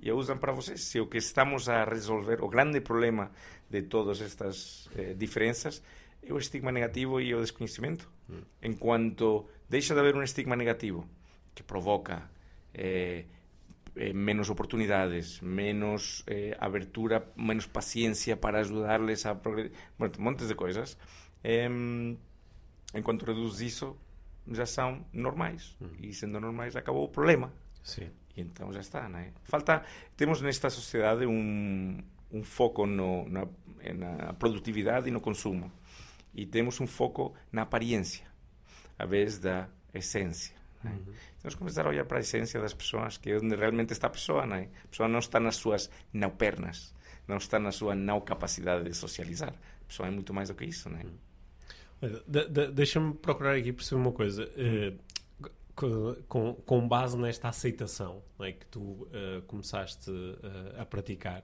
e 0.00 0.10
a 0.10 0.14
usam 0.14 0.36
para 0.36 0.52
vocês. 0.52 0.82
Se 0.82 0.98
o 1.00 1.06
que 1.06 1.18
estamos 1.18 1.68
a 1.68 1.84
resolver, 1.84 2.42
o 2.42 2.48
grande 2.48 2.80
problema 2.80 3.30
de 3.70 3.82
todas 3.82 4.20
estas 4.20 4.88
eh, 4.96 5.14
diferenças 5.14 5.80
é 6.22 6.32
o 6.32 6.38
estigma 6.38 6.72
negativo 6.72 7.20
e 7.20 7.32
o 7.34 7.40
desconhecimento. 7.40 8.10
Enquanto 8.62 9.46
deixa 9.68 9.94
de 9.94 10.00
haver 10.00 10.16
um 10.16 10.22
estigma 10.22 10.56
negativo 10.56 11.06
que 11.54 11.62
provoca 11.62 12.28
eh, 12.72 13.26
eh, 13.96 14.12
menos 14.12 14.50
oportunidades, 14.50 15.40
menos 15.40 16.24
eh, 16.26 16.56
abertura, 16.58 17.32
menos 17.36 17.66
paciencia 17.66 18.36
para 18.36 18.60
ajudarles 18.60 19.26
a 19.26 19.34
progredir, 19.34 19.72
bueno, 19.98 20.14
montes 20.18 20.48
de 20.48 20.54
coisas. 20.54 20.98
Em, 21.42 22.18
enquanto 22.94 23.24
reduz 23.24 23.60
isso, 23.60 23.96
já 24.50 24.66
são 24.66 25.06
normais. 25.12 25.76
E 26.00 26.12
sendo 26.12 26.40
normais, 26.40 26.76
acabou 26.76 27.04
o 27.04 27.08
problema. 27.08 27.52
Sim. 27.82 28.10
E 28.36 28.40
então 28.40 28.72
já 28.72 28.80
está, 28.80 29.08
não 29.08 29.18
é? 29.18 29.32
Falta, 29.44 29.84
temos 30.16 30.40
nesta 30.40 30.68
sociedade 30.70 31.24
um, 31.26 32.02
um 32.32 32.42
foco 32.42 32.86
no, 32.86 33.28
na, 33.28 33.46
na 33.94 34.32
produtividade 34.32 35.08
e 35.08 35.10
no 35.12 35.20
consumo. 35.20 35.70
E 36.34 36.44
temos 36.44 36.80
um 36.80 36.86
foco 36.86 37.34
na 37.52 37.62
aparência, 37.62 38.26
a 38.98 39.06
vez 39.06 39.38
da 39.38 39.68
essência. 39.92 40.56
É? 40.90 40.94
Temos 41.40 41.54
que 41.54 41.58
começar 41.58 41.86
a 41.86 41.88
olhar 41.90 42.04
para 42.04 42.18
a 42.18 42.20
essência 42.20 42.60
das 42.60 42.74
pessoas, 42.74 43.16
que 43.18 43.30
é 43.30 43.36
onde 43.36 43.54
realmente 43.56 43.92
está 43.92 44.06
a 44.06 44.10
pessoa. 44.10 44.46
Não 44.46 44.56
é? 44.56 44.68
A 44.84 44.88
pessoa 44.88 45.08
não 45.08 45.18
está 45.18 45.38
nas 45.40 45.56
suas 45.56 45.90
não 46.12 46.30
pernas, 46.30 46.94
não 47.28 47.36
está 47.36 47.58
na 47.58 47.70
sua 47.72 47.94
não 47.94 48.20
capacidade 48.20 48.84
de 48.84 48.94
socializar. 48.94 49.52
A 49.82 49.84
pessoa 49.86 50.08
é 50.08 50.10
muito 50.10 50.32
mais 50.34 50.48
do 50.48 50.54
que 50.54 50.64
isso, 50.64 50.88
é? 50.88 51.04
Olha, 52.02 52.22
de- 52.26 52.48
de- 52.48 52.72
Deixa-me 52.72 53.14
procurar 53.14 53.54
aqui 53.56 53.72
perceber 53.72 54.00
uma 54.00 54.12
coisa. 54.12 54.48
Co- 55.74 56.16
com, 56.28 56.54
com 56.54 56.86
base 56.88 57.18
nesta 57.18 57.48
aceitação 57.48 58.22
não 58.38 58.46
é, 58.46 58.52
que 58.52 58.64
tu 58.66 59.08
eh, 59.12 59.42
começaste 59.48 60.08
eh, 60.08 60.80
a 60.80 60.86
praticar, 60.86 61.42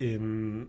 em, 0.00 0.68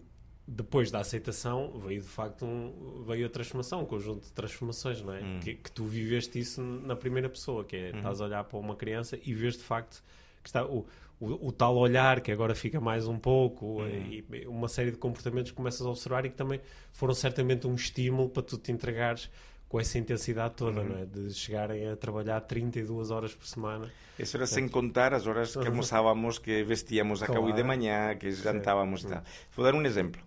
depois 0.49 0.89
da 0.89 0.99
aceitação 0.99 1.71
veio 1.85 2.01
de 2.01 2.07
facto 2.07 2.43
um, 2.43 3.03
veio 3.05 3.27
a 3.27 3.29
transformação, 3.29 3.81
um 3.81 3.85
conjunto 3.85 4.25
de 4.25 4.33
transformações, 4.33 5.01
não 5.01 5.13
é? 5.13 5.21
Que, 5.41 5.53
que 5.53 5.71
tu 5.71 5.85
viveste 5.85 6.39
isso 6.39 6.61
na 6.61 6.95
primeira 6.95 7.29
pessoa, 7.29 7.63
que 7.63 7.75
é 7.75 7.89
estás 7.91 8.19
a 8.19 8.25
olhar 8.25 8.43
para 8.43 8.57
uma 8.57 8.75
criança 8.75 9.17
e 9.23 9.33
vês 9.33 9.55
de 9.55 9.63
facto 9.63 10.03
que 10.41 10.49
está 10.49 10.65
o, 10.65 10.87
o, 11.19 11.47
o 11.49 11.51
tal 11.51 11.77
olhar 11.77 12.19
que 12.21 12.31
agora 12.31 12.55
fica 12.55 12.81
mais 12.81 13.07
um 13.07 13.19
pouco 13.19 13.85
e, 13.85 14.25
e 14.31 14.47
uma 14.47 14.67
série 14.67 14.89
de 14.89 14.97
comportamentos 14.97 15.51
que 15.51 15.57
começas 15.57 15.85
a 15.85 15.89
observar 15.89 16.25
e 16.25 16.29
que 16.29 16.35
também 16.35 16.59
foram 16.91 17.13
certamente 17.13 17.67
um 17.67 17.75
estímulo 17.75 18.27
para 18.29 18.41
tu 18.41 18.57
te 18.57 18.71
entregares 18.71 19.29
com 19.67 19.79
essa 19.79 19.99
intensidade 19.99 20.55
toda, 20.55 20.83
não 20.83 20.97
é? 20.97 21.05
De 21.05 21.31
chegarem 21.31 21.89
a 21.89 21.95
trabalhar 21.95 22.41
32 22.41 23.11
horas 23.11 23.35
por 23.35 23.45
semana. 23.45 23.87
Isso 24.17 24.35
era 24.35 24.47
sem 24.47 24.67
contar 24.67 25.13
as 25.13 25.27
horas 25.27 25.55
que 25.55 25.67
almoçávamos, 25.67 26.39
que 26.39 26.63
vestíamos 26.63 27.21
a 27.21 27.27
Claro. 27.27 27.41
Cauí 27.41 27.53
de 27.53 27.63
manhã, 27.63 28.15
que 28.15 28.31
jantávamos 28.31 29.03
e 29.03 29.07
tal. 29.09 29.23
Vou 29.55 29.63
dar 29.63 29.75
um 29.75 29.85
exemplo. 29.85 30.19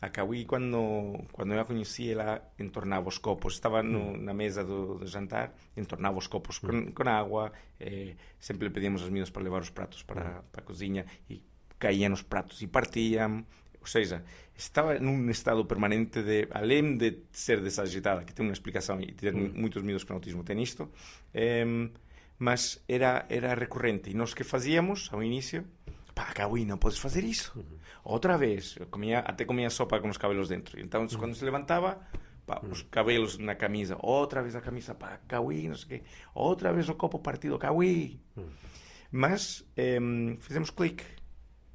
A 0.00 0.10
Cauí, 0.10 0.44
quando, 0.44 1.24
quando 1.32 1.54
eu 1.54 1.60
a 1.60 1.64
conheci, 1.64 2.10
ela 2.10 2.42
entornava 2.58 3.08
os 3.08 3.18
copos. 3.18 3.54
Estava 3.54 3.82
no, 3.82 4.16
na 4.16 4.34
mesa 4.34 4.62
do, 4.62 4.98
do 4.98 5.06
jantar, 5.06 5.54
entornava 5.76 6.18
os 6.18 6.26
copos 6.26 6.58
com, 6.58 6.92
com 6.92 7.08
água. 7.08 7.52
Eh, 7.80 8.14
sempre 8.38 8.68
pedíamos 8.68 9.00
aos 9.00 9.10
meninos 9.10 9.30
para 9.30 9.42
levar 9.42 9.62
os 9.62 9.70
pratos 9.70 10.02
para, 10.02 10.42
para 10.52 10.60
a 10.60 10.64
cozinha 10.64 11.06
e 11.30 11.42
caíam 11.78 12.12
os 12.12 12.22
pratos 12.22 12.60
e 12.60 12.66
partiam. 12.66 13.46
Ou 13.80 13.86
seja, 13.86 14.24
estava 14.56 14.98
num 14.98 15.30
estado 15.30 15.64
permanente 15.64 16.22
de, 16.22 16.48
além 16.50 16.96
de 16.96 17.22
ser 17.30 17.60
desagitada, 17.60 18.24
que 18.24 18.34
tem 18.34 18.44
uma 18.44 18.52
explicação 18.52 19.00
e 19.00 19.12
ter 19.12 19.32
muitos 19.32 19.82
miúdos 19.82 20.04
com 20.04 20.12
autismo 20.14 20.42
têm 20.42 20.60
isto, 20.62 20.90
em, 21.32 21.92
mas 22.38 22.82
era, 22.88 23.24
era 23.28 23.54
recorrente. 23.54 24.10
E 24.10 24.14
nós 24.14 24.34
que 24.34 24.42
fazíamos 24.42 25.08
ao 25.12 25.22
início, 25.22 25.64
pá, 26.16 26.32
Cauí, 26.32 26.64
não 26.64 26.78
podes 26.78 26.96
fazer 26.98 27.22
isso. 27.22 27.62
Outra 28.02 28.38
vez, 28.38 28.74
eu 28.80 28.86
comia, 28.86 29.18
até 29.18 29.44
comia 29.44 29.68
sopa 29.68 30.00
com 30.00 30.08
os 30.08 30.16
cabelos 30.16 30.48
dentro. 30.48 30.80
Então, 30.80 31.06
quando 31.08 31.34
se 31.34 31.44
levantava, 31.44 32.00
pá, 32.46 32.58
os 32.64 32.80
cabelos 32.84 33.36
na 33.36 33.54
camisa, 33.54 33.98
outra 34.00 34.40
vez 34.42 34.56
a 34.56 34.62
camisa, 34.62 34.94
pá, 34.94 35.20
Cauí, 35.28 35.68
não 35.68 35.76
sei 35.76 35.84
o 35.84 35.88
quê, 35.88 36.02
outra 36.34 36.72
vez 36.72 36.88
o 36.88 36.94
copo 36.94 37.18
partido, 37.18 37.58
Cauí. 37.58 38.18
Mas 39.12 39.62
em, 39.76 40.36
fizemos 40.38 40.70
clique. 40.70 41.04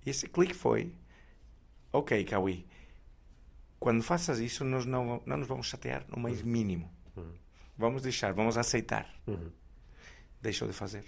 E 0.04 0.10
esse 0.10 0.28
clique 0.28 0.56
foi: 0.56 0.96
Ok, 1.92 2.24
Cauí, 2.26 2.68
quando 3.80 4.02
faças 4.02 4.40
isso, 4.40 4.66
nós 4.66 4.88
não, 4.88 5.22
não 5.24 5.38
nos 5.38 5.48
vamos 5.48 5.68
chatear 5.68 6.04
no 6.10 6.20
mais 6.20 6.42
mínimo. 6.42 6.92
Vamos 7.78 8.02
deixar, 8.02 8.34
vamos 8.34 8.58
aceitar. 8.58 9.08
Deixou 10.42 10.68
de 10.68 10.74
fazer. 10.74 11.06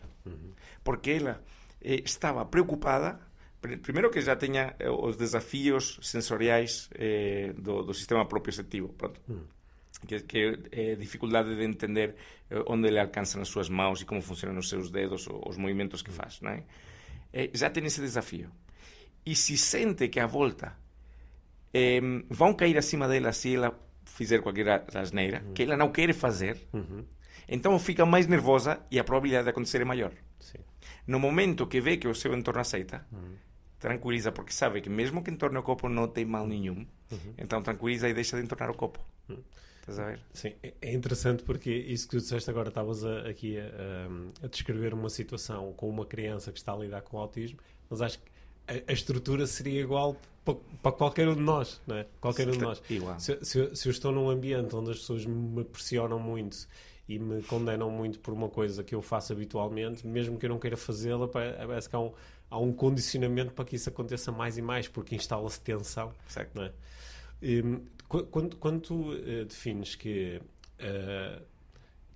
Porque 0.83 1.11
ela 1.11 1.43
eh, 1.83 2.01
estava 2.05 2.45
preocupada, 2.45 3.19
pr- 3.61 3.77
primeiro 3.77 4.09
que 4.09 4.21
já 4.21 4.35
tinha 4.35 4.75
eh, 4.79 4.89
os 4.89 5.15
desafios 5.17 5.99
sensoriais 6.01 6.89
eh, 6.95 7.53
do, 7.57 7.83
do 7.83 7.93
sistema 7.93 8.25
proprioceptivo. 8.25 8.89
Pronto. 8.93 9.19
Que, 10.07 10.19
que 10.21 10.59
é 10.71 10.95
dificuldade 10.95 11.55
de 11.55 11.63
entender 11.63 12.15
eh, 12.49 12.61
onde 12.67 12.87
ele 12.87 12.99
alcança 12.99 13.37
nas 13.39 13.47
suas 13.47 13.69
mãos 13.69 14.01
e 14.01 14.05
como 14.05 14.21
funcionam 14.21 14.59
os 14.59 14.67
seus 14.69 14.89
dedos, 14.91 15.27
o- 15.27 15.41
os 15.47 15.57
movimentos 15.57 16.01
que 16.01 16.11
faz. 16.11 16.41
Não 16.41 16.51
é? 16.51 16.63
Eh, 17.31 17.49
já 17.53 17.69
tem 17.69 17.85
esse 17.85 18.01
desafio. 18.01 18.49
E 19.25 19.35
se 19.35 19.57
sente 19.57 20.09
que 20.09 20.19
à 20.19 20.25
volta 20.27 20.75
eh, 21.73 22.01
vão 22.29 22.53
cair 22.53 22.77
acima 22.77 23.07
dela 23.07 23.31
se 23.31 23.55
ela 23.55 23.79
fizer 24.05 24.41
qualquer 24.41 24.83
asneira, 24.93 25.43
que 25.55 25.63
ela 25.63 25.77
não 25.77 25.89
quer 25.91 26.13
fazer, 26.13 26.57
então 27.47 27.79
fica 27.79 28.05
mais 28.05 28.27
nervosa 28.27 28.81
e 28.91 28.99
a 28.99 29.03
probabilidade 29.03 29.45
de 29.45 29.49
acontecer 29.51 29.81
é 29.81 29.85
maior. 29.85 30.11
Sim. 30.39 30.59
No 31.07 31.19
momento 31.19 31.67
que 31.67 31.81
vê 31.81 31.97
que 31.97 32.07
o 32.07 32.15
seu 32.15 32.33
entorno 32.33 32.61
aceita, 32.61 33.05
tranquiliza, 33.79 34.31
porque 34.31 34.53
sabe 34.53 34.81
que 34.81 34.89
mesmo 34.89 35.23
que 35.23 35.29
entorne 35.31 35.57
o 35.57 35.63
copo 35.63 35.89
não 35.89 36.07
tem 36.07 36.25
mal 36.25 36.47
nenhum, 36.47 36.85
então 37.37 37.61
tranquiliza 37.61 38.07
e 38.09 38.13
deixa 38.13 38.37
de 38.37 38.43
entornar 38.43 38.69
o 38.71 38.75
copo. 38.75 38.99
Estás 39.81 39.99
a 39.99 40.05
ver? 40.05 40.19
Sim, 40.33 40.53
é- 40.63 40.73
é 40.81 40.93
interessante 40.93 41.43
porque 41.43 41.69
isso 41.69 42.05
que 42.07 42.15
tu 42.15 42.21
disseste 42.21 42.49
agora, 42.49 42.69
estavas 42.69 43.03
aqui 43.03 43.57
a, 43.59 43.65
a- 44.43 44.47
descrever 44.47 44.93
uma 44.93 45.09
situação 45.09 45.73
com 45.73 45.89
uma 45.89 46.05
criança 46.05 46.51
que 46.53 46.57
está 46.57 46.71
a 46.73 46.77
lidar 46.77 47.01
com 47.01 47.17
autismo, 47.17 47.59
mas 47.89 48.01
acho 48.01 48.17
que 48.19 48.31
a, 48.65 48.91
a 48.91 48.93
estrutura 48.93 49.45
seria 49.45 49.81
igual 49.81 50.15
para, 50.81 50.91
qualquer 50.93 51.27
um 51.27 51.35
de 51.35 51.41
nós, 51.41 51.81
não 51.85 51.97
é? 51.97 52.07
Qualquer 52.21 52.47
um 52.47 52.51
de 52.51 52.59
nós. 52.59 52.79
Se, 53.19 53.37
se 53.43 53.75
se 53.75 53.87
eu 53.89 53.91
estou 53.91 54.13
num 54.13 54.29
ambiente 54.29 54.73
onde 54.73 54.91
as 54.91 54.99
pessoas 54.99 55.25
me 55.25 55.65
pressionam 55.65 56.17
muito 56.17 56.65
e 57.07 57.19
me 57.19 57.41
condenam 57.43 57.89
muito 57.89 58.19
por 58.19 58.33
uma 58.33 58.49
coisa 58.49 58.83
que 58.83 58.95
eu 58.95 59.01
faço 59.01 59.33
habitualmente, 59.33 60.07
mesmo 60.07 60.37
que 60.37 60.45
eu 60.45 60.49
não 60.49 60.59
queira 60.59 60.77
fazê-la, 60.77 61.27
pa- 61.27 61.53
parece 61.67 61.89
que 61.89 61.95
há 61.95 61.99
um, 61.99 62.13
há 62.49 62.57
um 62.57 62.71
condicionamento 62.71 63.53
para 63.53 63.65
que 63.65 63.75
isso 63.75 63.89
aconteça 63.89 64.31
mais 64.31 64.57
e 64.57 64.61
mais, 64.61 64.87
porque 64.87 65.15
instala-se 65.15 65.59
tensão. 65.59 66.13
Certo. 66.27 66.61
É? 66.61 66.71
Hum, 67.41 67.81
qu- 68.07 68.23
quando, 68.27 68.55
quando 68.55 68.79
tu 68.79 69.13
eh, 69.13 69.43
defines 69.43 69.95
que, 69.95 70.41
eh, 70.79 71.41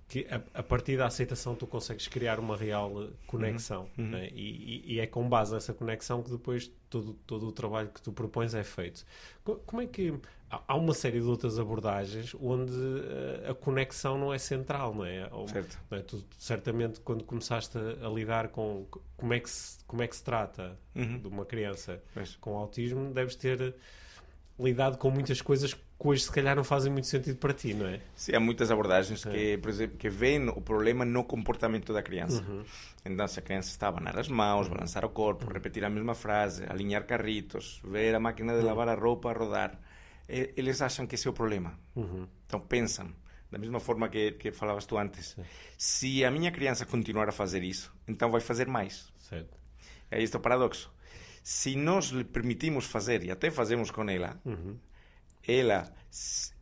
que 0.08 0.26
a, 0.30 0.60
a, 0.60 0.62
partir 0.62 0.96
da 0.96 1.06
aceitação 1.06 1.54
tu 1.54 1.66
consegues 1.66 2.08
criar 2.08 2.40
uma 2.40 2.56
real 2.56 3.10
conexão 3.26 3.90
uhum. 3.98 4.08
Né? 4.08 4.30
E, 4.32 4.84
e, 4.86 4.94
e, 4.94 5.00
é 5.00 5.06
com 5.06 5.28
base 5.28 5.52
nessa 5.52 5.74
conexão 5.74 6.22
que 6.22 6.30
depois 6.30 6.70
todo, 6.88 7.12
todo 7.26 7.46
o 7.46 7.52
trabalho 7.52 7.90
que 7.90 8.00
tu 8.00 8.10
propões 8.10 8.54
é 8.54 8.64
feito. 8.64 9.04
Como 9.66 9.82
é 9.82 9.86
que 9.86 10.14
há 10.50 10.76
uma 10.76 10.94
série 10.94 11.20
de 11.20 11.26
outras 11.26 11.58
abordagens 11.58 12.34
onde 12.40 12.72
a, 13.46 13.50
a 13.50 13.54
conexão 13.54 14.18
não 14.18 14.32
é 14.32 14.38
central, 14.38 14.94
não 14.94 15.04
é? 15.04 15.28
Ou, 15.30 15.46
certo. 15.48 15.78
Não 15.90 15.98
é? 15.98 16.02
Tu, 16.02 16.24
certamente 16.38 17.00
quando 17.00 17.24
começaste 17.24 17.76
a, 17.78 18.06
a, 18.06 18.10
lidar 18.10 18.48
com 18.48 18.86
como 19.16 19.34
é 19.34 19.40
que 19.40 19.50
se, 19.50 19.78
como 19.86 20.02
é 20.02 20.06
que 20.06 20.16
se 20.16 20.24
trata 20.24 20.78
uhum. 20.94 21.18
de 21.18 21.28
uma 21.28 21.44
criança 21.44 22.02
pois. 22.14 22.36
com 22.36 22.56
autismo, 22.56 23.12
deves 23.12 23.36
ter 23.36 23.74
lidado 24.58 24.98
com 24.98 25.10
muitas 25.10 25.40
coisas 25.40 25.72
que 25.72 25.80
hoje 25.98 26.22
se 26.22 26.32
calhar 26.32 26.56
não 26.56 26.64
fazem 26.64 26.90
muito 26.90 27.06
sentido 27.06 27.36
para 27.38 27.52
ti, 27.52 27.74
não 27.74 27.86
é? 27.86 28.00
Sim, 28.14 28.34
há 28.34 28.40
muitas 28.40 28.70
abordagens 28.70 29.24
é. 29.26 29.30
que, 29.30 29.58
por 29.58 29.68
exemplo, 29.68 29.96
que 29.96 30.08
veem 30.08 30.48
o 30.48 30.60
problema 30.60 31.04
no 31.04 31.24
comportamento 31.24 31.92
da 31.92 32.02
criança. 32.02 32.42
Uhum. 32.42 32.64
Então, 33.04 33.26
se 33.26 33.38
a 33.38 33.42
criança 33.42 33.70
está 33.70 33.86
a 33.86 33.88
abanar 33.90 34.18
as 34.18 34.28
mãos, 34.28 34.68
balançar 34.68 35.04
o 35.04 35.08
corpo, 35.08 35.46
uhum. 35.46 35.52
repetir 35.52 35.84
a 35.84 35.90
mesma 35.90 36.14
frase, 36.14 36.64
alinhar 36.68 37.04
carritos, 37.04 37.80
ver 37.84 38.14
a 38.14 38.20
máquina 38.20 38.56
de 38.56 38.64
lavar 38.64 38.88
a 38.88 38.94
roupa 38.94 39.30
a 39.30 39.32
rodar, 39.32 39.78
eles 40.28 40.82
acham 40.82 41.06
que 41.06 41.14
esse 41.14 41.26
é 41.26 41.30
o 41.30 41.34
problema. 41.34 41.78
Uhum. 41.96 42.28
Então, 42.46 42.60
pensam. 42.60 43.12
Da 43.50 43.58
mesma 43.58 43.80
forma 43.80 44.10
que, 44.10 44.32
que 44.32 44.52
falavas 44.52 44.84
tu 44.84 44.98
antes. 44.98 45.28
Sim. 45.30 45.42
Se 45.78 46.24
a 46.24 46.30
minha 46.30 46.50
criança 46.52 46.84
continuar 46.84 47.28
a 47.28 47.32
fazer 47.32 47.62
isso, 47.62 47.94
então 48.06 48.30
vai 48.30 48.42
fazer 48.42 48.66
mais. 48.66 49.10
Certo. 49.18 49.56
É 50.10 50.22
este 50.22 50.36
o 50.36 50.40
paradoxo. 50.40 50.92
Se 51.42 51.74
nós 51.74 52.06
lhe 52.06 52.24
permitimos 52.24 52.84
fazer, 52.84 53.24
e 53.24 53.30
até 53.30 53.50
fazemos 53.50 53.90
com 53.90 54.08
ela, 54.10 54.38
uhum 54.44 54.76
ela 55.48 55.90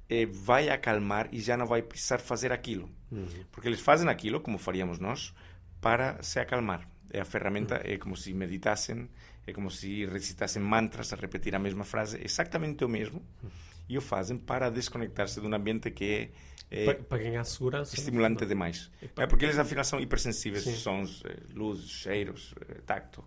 eh, 0.08 0.26
vai 0.26 0.70
acalmar 0.70 1.28
e 1.32 1.40
já 1.40 1.56
não 1.56 1.66
vai 1.66 1.82
precisar 1.82 2.18
fazer 2.18 2.52
aquilo. 2.52 2.88
Uhum. 3.10 3.44
Porque 3.50 3.68
eles 3.68 3.80
fazem 3.80 4.08
aquilo, 4.08 4.40
como 4.40 4.56
faríamos 4.58 5.00
nós, 5.00 5.34
para 5.80 6.22
se 6.22 6.38
acalmar. 6.38 6.88
É 7.10 7.20
a 7.20 7.24
ferramenta, 7.24 7.76
uhum. 7.76 7.92
é 7.92 7.98
como 7.98 8.16
se 8.16 8.32
meditassem, 8.32 9.08
é 9.46 9.52
como 9.52 9.70
se 9.70 10.04
recitassem 10.06 10.60
mantras 10.60 11.12
a 11.12 11.16
repetir 11.16 11.54
a 11.54 11.58
mesma 11.58 11.84
frase, 11.84 12.20
exatamente 12.22 12.84
o 12.84 12.88
mesmo, 12.88 13.22
e 13.88 13.96
o 13.96 14.00
fazem 14.00 14.36
para 14.36 14.70
desconectar-se 14.70 15.40
de 15.40 15.46
um 15.46 15.54
ambiente 15.54 15.90
que 15.90 16.32
é, 16.70 16.82
é 16.82 16.84
para, 16.84 17.04
para, 17.04 17.18
ganhar 17.18 17.44
segurança 17.44 17.94
estimulante 17.94 18.40
não? 18.40 18.48
demais 18.48 18.90
para... 19.14 19.24
é 19.24 19.26
porque 19.26 19.44
eles 19.44 19.58
afinal 19.58 19.84
são 19.84 20.00
hipersensíveis 20.00 20.64
Sim. 20.64 20.74
sons, 20.74 21.22
eh, 21.24 21.36
luzes, 21.54 21.88
cheiros, 21.88 22.54
eh, 22.68 22.80
tacto 22.84 23.24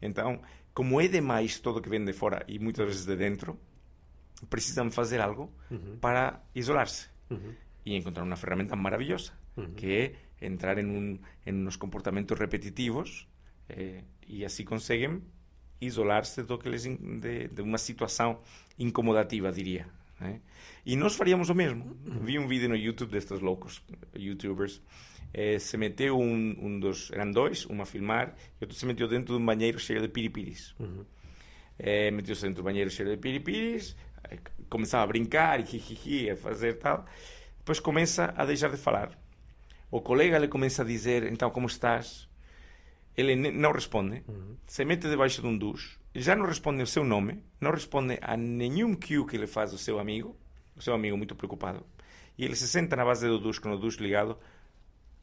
então 0.00 0.42
como 0.74 1.00
é 1.00 1.06
demais 1.06 1.60
tudo 1.60 1.80
que 1.80 1.88
vem 1.88 2.04
de 2.04 2.12
fora 2.12 2.44
e 2.48 2.58
muitas 2.58 2.86
vezes 2.86 3.06
de 3.06 3.14
dentro 3.14 3.58
precisam 4.50 4.90
fazer 4.90 5.20
algo 5.20 5.52
uhum. 5.70 5.98
para 6.00 6.42
isolar-se 6.54 7.08
uhum. 7.30 7.54
e 7.86 7.94
encontrar 7.94 8.24
uma 8.24 8.36
ferramenta 8.36 8.74
maravilhosa 8.74 9.32
uhum. 9.56 9.72
que 9.74 10.16
é 10.40 10.46
entrar 10.46 10.78
em, 10.78 10.86
um, 10.86 11.20
em 11.46 11.66
uns 11.66 11.76
comportamentos 11.76 12.36
repetitivos 12.36 13.28
eh, 13.68 14.02
e 14.26 14.44
assim 14.44 14.64
conseguem 14.64 15.22
isolar-se 15.82 16.42
do 16.42 16.58
que 16.58 16.70
de, 16.70 17.48
de, 17.48 17.62
uma 17.62 17.78
situação 17.78 18.40
incomodativa, 18.78 19.50
diria. 19.52 19.86
Né? 20.20 20.40
E 20.86 20.96
nós 20.96 21.14
faríamos 21.14 21.48
o 21.48 21.54
mesmo. 21.54 21.96
Vi 22.22 22.38
um 22.38 22.46
vídeo 22.46 22.68
no 22.68 22.76
YouTube 22.76 23.10
destes 23.10 23.40
loucos 23.40 23.82
youtubers. 24.14 24.80
Eh, 25.34 25.58
se 25.58 25.76
meteu 25.76 26.18
um, 26.18 26.56
um 26.60 26.80
dos. 26.80 27.10
Eram 27.10 27.30
dois, 27.30 27.66
um 27.66 27.80
a 27.80 27.86
filmar, 27.86 28.34
e 28.60 28.64
outro 28.64 28.76
se 28.76 28.84
meteu 28.84 29.08
dentro 29.08 29.36
de 29.36 29.42
um 29.42 29.46
banheiro 29.46 29.78
cheio 29.78 30.00
de 30.00 30.08
piripiris. 30.08 30.74
Uhum. 30.78 31.04
Eh, 31.78 32.10
meteu-se 32.10 32.42
dentro 32.42 32.62
do 32.62 32.64
banheiro 32.64 32.90
cheio 32.90 33.08
de 33.08 33.16
piripiris, 33.16 33.96
começava 34.68 35.04
a 35.04 35.06
brincar 35.06 35.60
e 35.60 36.30
a 36.30 36.36
fazer 36.36 36.74
tal. 36.78 37.04
Depois 37.58 37.80
começa 37.80 38.32
a 38.36 38.44
deixar 38.44 38.70
de 38.70 38.76
falar. 38.76 39.18
O 39.90 40.00
colega 40.00 40.38
lhe 40.38 40.48
começa 40.48 40.82
a 40.82 40.84
dizer, 40.84 41.30
então, 41.30 41.50
como 41.50 41.66
estás? 41.66 42.28
Ele 43.16 43.36
não 43.36 43.72
responde. 43.72 44.22
Uhum. 44.26 44.56
Se 44.66 44.84
mete 44.84 45.08
debaixo 45.08 45.40
de 45.40 45.46
um 45.46 45.56
duche. 45.56 45.98
Já 46.14 46.34
não 46.34 46.46
responde 46.46 46.82
o 46.82 46.86
seu 46.86 47.04
nome. 47.04 47.42
Não 47.60 47.70
responde 47.70 48.18
a 48.22 48.36
nenhum 48.36 48.94
cue 48.94 49.26
que 49.26 49.36
lhe 49.36 49.46
faz 49.46 49.72
o 49.72 49.78
seu 49.78 49.98
amigo. 49.98 50.36
O 50.76 50.82
seu 50.82 50.94
amigo 50.94 51.16
muito 51.16 51.34
preocupado. 51.34 51.84
E 52.38 52.44
ele 52.44 52.56
se 52.56 52.66
senta 52.66 52.96
na 52.96 53.04
base 53.04 53.26
do 53.26 53.38
duche, 53.38 53.60
com 53.60 53.70
o 53.70 53.78
duche 53.78 54.02
ligado, 54.02 54.38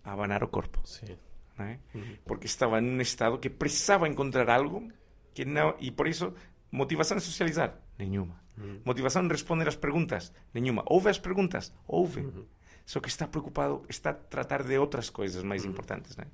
a 0.04 0.14
abanar 0.14 0.44
o 0.44 0.48
corpo. 0.48 0.80
Sim. 0.86 1.18
É? 1.58 1.78
Uhum. 1.94 2.16
Porque 2.26 2.46
estava 2.46 2.80
num 2.80 3.02
estado 3.02 3.38
que 3.38 3.50
precisava 3.50 4.08
encontrar 4.08 4.50
algo 4.50 4.90
que 5.34 5.44
não... 5.44 5.76
E 5.80 5.92
por 5.92 6.08
isso, 6.08 6.34
motivação 6.72 7.18
a 7.18 7.20
socializar? 7.20 7.78
Nenhuma. 7.98 8.40
Uhum. 8.58 8.80
Motivação 8.86 9.26
em 9.26 9.28
responder 9.28 9.68
às 9.68 9.76
perguntas? 9.76 10.32
Nenhuma. 10.54 10.84
Ouve 10.86 11.10
as 11.10 11.20
perguntas? 11.20 11.74
Ouve. 11.88 12.22
Uhum. 12.22 12.46
Só 12.90 13.00
que 13.00 13.08
está 13.08 13.28
preocupado, 13.28 13.86
está 13.88 14.10
a 14.10 14.14
tratar 14.16 14.64
de 14.64 14.76
outras 14.76 15.12
coisas 15.12 15.44
mais 15.44 15.64
uhum. 15.64 15.70
importantes. 15.70 16.18
Né? 16.18 16.26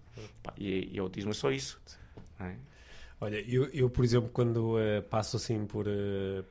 E, 0.56 0.90
e 0.96 0.98
autismo 1.00 1.32
é 1.32 1.34
só 1.34 1.52
isso. 1.52 1.78
Né? 2.40 2.58
Olha, 3.20 3.44
eu, 3.46 3.66
eu, 3.74 3.90
por 3.90 4.06
exemplo, 4.06 4.30
quando 4.32 4.78
uh, 4.78 5.04
passo 5.10 5.36
assim 5.36 5.66
por. 5.66 5.86
Uh, 5.86 6.46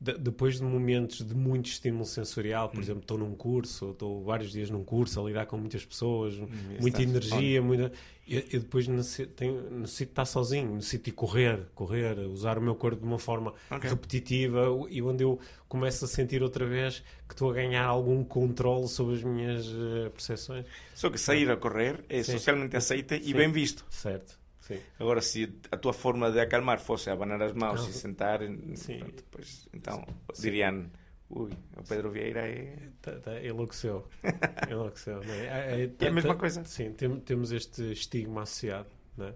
de, 0.00 0.14
depois 0.14 0.56
de 0.56 0.62
momentos 0.62 1.22
de 1.26 1.34
muito 1.34 1.66
estímulo 1.66 2.06
sensorial, 2.06 2.70
por 2.70 2.78
hum. 2.78 2.82
exemplo, 2.82 3.02
estou 3.02 3.18
num 3.18 3.34
curso, 3.34 3.90
estou 3.90 4.24
vários 4.24 4.50
dias 4.50 4.70
num 4.70 4.82
curso 4.82 5.20
a 5.20 5.24
lidar 5.24 5.44
com 5.44 5.58
muitas 5.58 5.84
pessoas, 5.84 6.34
hum, 6.34 6.48
muita 6.80 7.02
energia, 7.02 7.60
muita, 7.60 7.92
eu, 8.26 8.42
eu, 8.50 8.60
depois 8.60 8.88
necessito, 8.88 9.32
tenho, 9.34 9.70
necessito 9.70 10.12
estar 10.12 10.24
sozinho, 10.24 10.74
necessito 10.74 11.10
ir 11.10 11.12
correr, 11.12 11.66
correr, 11.74 12.18
usar 12.20 12.56
o 12.56 12.62
meu 12.62 12.74
corpo 12.74 13.00
de 13.00 13.06
uma 13.06 13.18
forma 13.18 13.52
okay. 13.70 13.90
repetitiva 13.90 14.66
e 14.88 15.02
onde 15.02 15.22
eu 15.22 15.38
começo 15.68 16.06
a 16.06 16.08
sentir 16.08 16.42
outra 16.42 16.64
vez 16.64 17.02
que 17.28 17.34
estou 17.34 17.50
a 17.50 17.54
ganhar 17.54 17.84
algum 17.84 18.24
controle 18.24 18.88
sobre 18.88 19.16
as 19.16 19.22
minhas 19.22 19.66
uh, 19.66 20.10
percepções. 20.14 20.64
Só 20.94 21.10
que 21.10 21.18
sair 21.18 21.50
a 21.50 21.56
correr 21.56 22.02
é 22.08 22.22
Sim. 22.22 22.32
socialmente 22.32 22.74
aceita 22.74 23.16
e 23.16 23.34
bem 23.34 23.52
visto. 23.52 23.84
Certo. 23.90 24.39
Sim. 24.70 24.80
Agora, 24.98 25.20
se 25.20 25.52
a 25.70 25.76
tua 25.76 25.92
forma 25.92 26.30
de 26.30 26.38
acalmar 26.38 26.78
fosse 26.78 27.10
abanar 27.10 27.42
as 27.42 27.52
mãos 27.52 27.88
e 27.88 27.92
sentar. 27.92 28.38
Pronto, 28.38 29.24
pois, 29.30 29.68
então 29.72 30.06
diriam 30.38 30.88
Ui, 31.30 31.52
o 31.76 31.82
Pedro 31.84 32.10
Vieira 32.10 32.40
é. 32.48 32.76
Tá, 33.00 33.12
tá, 33.12 33.40
enlouqueceu. 33.40 34.04
enlouqueceu 34.68 35.22
não 35.22 35.34
é? 35.34 35.46
É, 35.46 35.84
é, 35.84 36.04
é 36.04 36.08
a 36.08 36.12
mesma 36.12 36.34
coisa. 36.34 36.64
Sim, 36.64 36.92
tem, 36.92 37.20
temos 37.20 37.52
este 37.52 37.92
estigma 37.92 38.42
associado. 38.42 38.88
Não 39.16 39.26
é? 39.26 39.34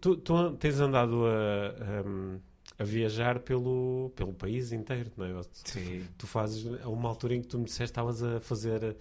tu, 0.00 0.16
tu 0.16 0.52
tens 0.56 0.80
andado 0.80 1.24
a, 1.26 1.68
a, 2.78 2.82
a, 2.82 2.84
viajar 2.84 3.40
pelo, 3.40 4.12
pelo 4.14 4.34
país 4.34 4.70
inteiro, 4.70 5.10
não 5.16 5.24
é? 5.24 5.42
Sim. 5.52 6.00
Tu, 6.00 6.12
tu 6.18 6.26
fazes. 6.26 6.66
A 6.82 6.88
uma 6.90 7.08
altura 7.08 7.34
em 7.34 7.40
que 7.40 7.48
tu 7.48 7.58
me 7.58 7.64
disseste 7.64 7.92
estavas 7.92 8.22
a 8.22 8.38
fazer 8.40 8.94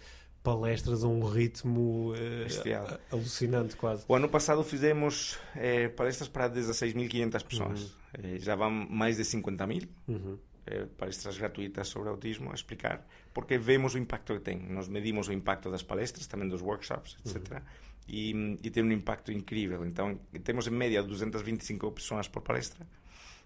palestras 0.44 1.04
a 1.04 1.08
um 1.08 1.26
ritmo 1.26 2.12
uh, 2.12 3.00
alucinante 3.12 3.76
quase. 3.78 4.04
O 4.08 4.14
ano 4.14 4.28
passado 4.28 4.64
fizemos 4.64 5.40
eh, 5.56 5.88
palestras 5.88 6.28
para 6.28 6.50
16.500 6.50 7.44
pessoas. 7.44 7.82
Uhum. 7.82 7.90
Eh, 8.36 8.40
já 8.40 8.54
vão 8.56 8.70
mais 8.70 9.18
de 9.18 9.24
50.000. 9.24 9.88
Uhum. 10.08 10.38
Eh, 10.66 10.86
palestras 10.98 11.38
gratuitas 11.38 11.88
sobre 11.88 12.10
autismo 12.10 12.52
a 12.52 12.54
explicar, 12.54 13.06
porque 13.34 13.58
vemos 13.58 13.96
o 13.96 13.98
impacto 13.98 14.34
que 14.34 14.40
tem. 14.42 14.60
Nós 14.70 14.88
medimos 14.88 15.30
o 15.30 15.34
impacto 15.34 15.72
das 15.72 15.84
palestras, 15.84 16.28
também 16.28 16.48
dos 16.48 16.62
workshops, 16.62 17.18
etc. 17.26 17.52
Uhum. 17.52 17.60
E, 18.08 18.58
e 18.64 18.70
tem 18.70 18.84
um 18.84 18.92
impacto 18.92 19.32
incrível. 19.32 19.86
Então, 19.86 20.20
temos 20.44 20.68
em 20.68 20.72
média 20.72 21.02
225 21.02 21.92
pessoas 21.92 22.28
por 22.28 22.42
palestra, 22.42 22.86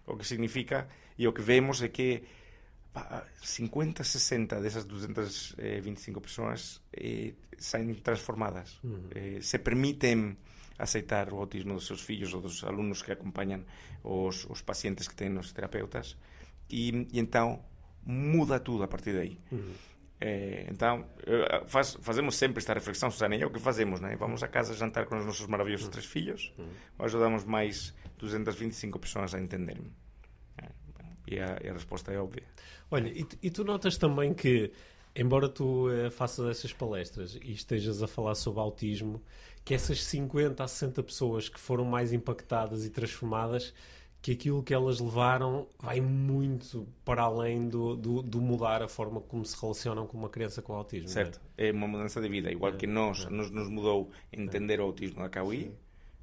o 0.05 0.15
que 0.15 0.25
significa, 0.25 0.87
e 1.17 1.27
o 1.27 1.33
que 1.33 1.41
vemos 1.41 1.81
é 1.81 1.87
que 1.87 2.23
50, 3.41 4.03
60 4.03 4.61
dessas 4.61 4.85
225 4.85 6.21
pessoas 6.21 6.81
eh, 6.93 7.33
saem 7.57 7.93
transformadas. 7.95 8.79
Uhum. 8.83 9.09
Eh, 9.15 9.39
se 9.41 9.57
permitem 9.59 10.37
aceitar 10.77 11.33
o 11.33 11.37
autismo 11.37 11.73
dos 11.73 11.87
seus 11.87 12.01
filhos 12.01 12.33
ou 12.33 12.41
dos 12.41 12.63
alunos 12.63 13.01
que 13.01 13.11
acompanham 13.11 13.63
os, 14.03 14.45
os 14.45 14.61
pacientes 14.61 15.07
que 15.07 15.15
têm 15.15 15.35
os 15.37 15.51
terapeutas 15.51 16.15
e, 16.69 17.07
e, 17.11 17.19
então 17.19 17.63
muda 18.05 18.59
tudo 18.59 18.83
a 18.83 18.87
partir 18.87 19.13
daí. 19.13 19.39
Uhum. 19.51 19.73
Eh, 20.19 20.67
então 20.71 21.07
faz, 21.67 21.95
fazemos 22.01 22.35
sempre 22.35 22.59
esta 22.59 22.73
reflexão, 22.73 23.11
Susana 23.11 23.35
e 23.35 23.41
eu, 23.41 23.49
o 23.49 23.51
que 23.51 23.59
fazemos? 23.59 23.99
Né? 23.99 24.15
Vamos 24.15 24.41
a 24.43 24.47
casa 24.47 24.73
jantar 24.73 25.05
com 25.05 25.17
os 25.17 25.25
nossos 25.25 25.45
maravilhosos 25.47 25.85
uhum. 25.85 25.91
três 25.91 26.05
filhos 26.05 26.53
uhum. 26.57 26.67
ou 26.99 27.05
ajudamos 27.05 27.43
mais 27.43 27.93
225 28.17 28.97
pessoas 28.99 29.33
a 29.33 29.39
entenderem? 29.39 29.91
E 31.27 31.39
a, 31.39 31.59
e 31.63 31.69
a 31.69 31.73
resposta 31.73 32.11
é 32.11 32.19
óbvia. 32.19 32.43
Olha, 32.89 33.09
e, 33.09 33.27
e 33.43 33.49
tu 33.51 33.63
notas 33.63 33.97
também 33.97 34.33
que, 34.33 34.71
embora 35.15 35.49
tu 35.49 35.89
uh, 35.89 36.09
faças 36.09 36.49
essas 36.49 36.71
palestras 36.73 37.37
e 37.41 37.51
estejas 37.51 38.01
a 38.01 38.07
falar 38.07 38.35
sobre 38.35 38.61
autismo, 38.61 39.21
que 39.65 39.73
essas 39.73 40.03
50 40.03 40.63
a 40.63 40.67
60 40.67 41.03
pessoas 41.03 41.49
que 41.49 41.59
foram 41.59 41.83
mais 41.83 42.13
impactadas 42.13 42.85
e 42.85 42.89
transformadas, 42.89 43.73
que 44.21 44.31
aquilo 44.31 44.63
que 44.63 44.73
elas 44.73 44.99
levaram 44.99 45.67
vai 45.79 46.01
muito 46.01 46.87
para 47.05 47.23
além 47.23 47.67
do, 47.67 47.95
do, 47.95 48.21
do 48.21 48.41
mudar 48.41 48.81
a 48.81 48.87
forma 48.87 49.21
como 49.21 49.45
se 49.45 49.59
relacionam 49.59 50.07
com 50.07 50.17
uma 50.17 50.29
criança 50.29 50.61
com 50.61 50.73
autismo. 50.73 51.07
Certo, 51.07 51.39
é? 51.57 51.67
é? 51.67 51.71
uma 51.71 51.87
mudança 51.87 52.19
de 52.21 52.27
vida. 52.29 52.51
Igual 52.51 52.73
é, 52.73 52.77
que 52.77 52.87
nós, 52.87 53.25
é. 53.25 53.29
nos, 53.29 53.51
nos 53.51 53.69
mudou 53.69 54.09
entender 54.31 54.79
o 54.79 54.83
autismo 54.83 55.21
da 55.21 55.29
Cauí, 55.29 55.71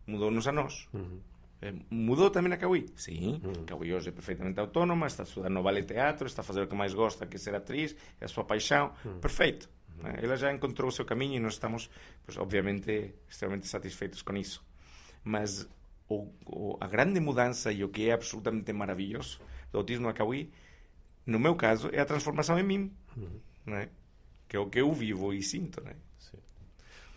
mudou-nos 0.06 0.46
a 0.48 0.52
nós. 0.52 0.88
Uhum. 0.92 1.20
Eh, 1.64 1.72
mudou 1.88 2.28
tamén 2.28 2.52
a 2.52 2.60
Cauí? 2.60 2.84
Sí, 2.92 3.40
mm. 3.40 3.64
Cauí 3.64 3.88
hoxe 3.96 4.12
é 4.12 4.14
perfectamente 4.14 4.60
autónoma, 4.60 5.08
está 5.08 5.24
a 5.24 5.28
estudar 5.28 5.48
no 5.48 5.64
Vale 5.64 5.80
Teatro, 5.88 6.28
está 6.28 6.44
a 6.44 6.44
fazer 6.44 6.60
o 6.60 6.68
que 6.68 6.76
máis 6.76 6.92
gosta, 6.92 7.24
que 7.24 7.36
é 7.36 7.40
ser 7.40 7.56
actriz, 7.56 7.96
é 8.20 8.26
a 8.26 8.28
súa 8.28 8.44
paixão, 8.44 8.92
mm. 9.00 9.24
perfeito. 9.24 9.72
Né? 9.96 10.12
Ela 10.20 10.36
já 10.36 10.52
encontrou 10.52 10.92
o 10.92 10.92
seu 10.92 11.06
caminho 11.08 11.36
e 11.36 11.40
nós 11.40 11.54
estamos, 11.54 11.88
obviamente, 12.36 13.14
extremamente 13.26 13.66
satisfeitos 13.66 14.20
com 14.20 14.36
isso. 14.36 14.60
Mas 15.24 15.66
o, 16.06 16.28
o, 16.44 16.76
a 16.78 16.86
grande 16.86 17.18
mudança 17.18 17.72
e 17.72 17.82
o 17.82 17.88
que 17.88 18.10
é 18.10 18.12
absolutamente 18.12 18.70
maravilhoso 18.74 19.40
do 19.72 19.78
autismo 19.78 20.06
a 20.08 20.12
Cauí, 20.12 20.52
no 21.24 21.38
meu 21.40 21.56
caso, 21.56 21.88
é 21.94 22.00
a 22.00 22.04
transformação 22.04 22.58
em 22.58 22.62
mim, 22.62 22.92
uhum. 23.16 23.40
né? 23.64 23.88
que 24.46 24.54
é 24.54 24.60
o 24.60 24.68
que 24.68 24.82
eu 24.82 24.92
vivo 24.92 25.32
e 25.32 25.42
sinto. 25.42 25.82
Né? 25.82 25.96
Sim. 26.18 26.36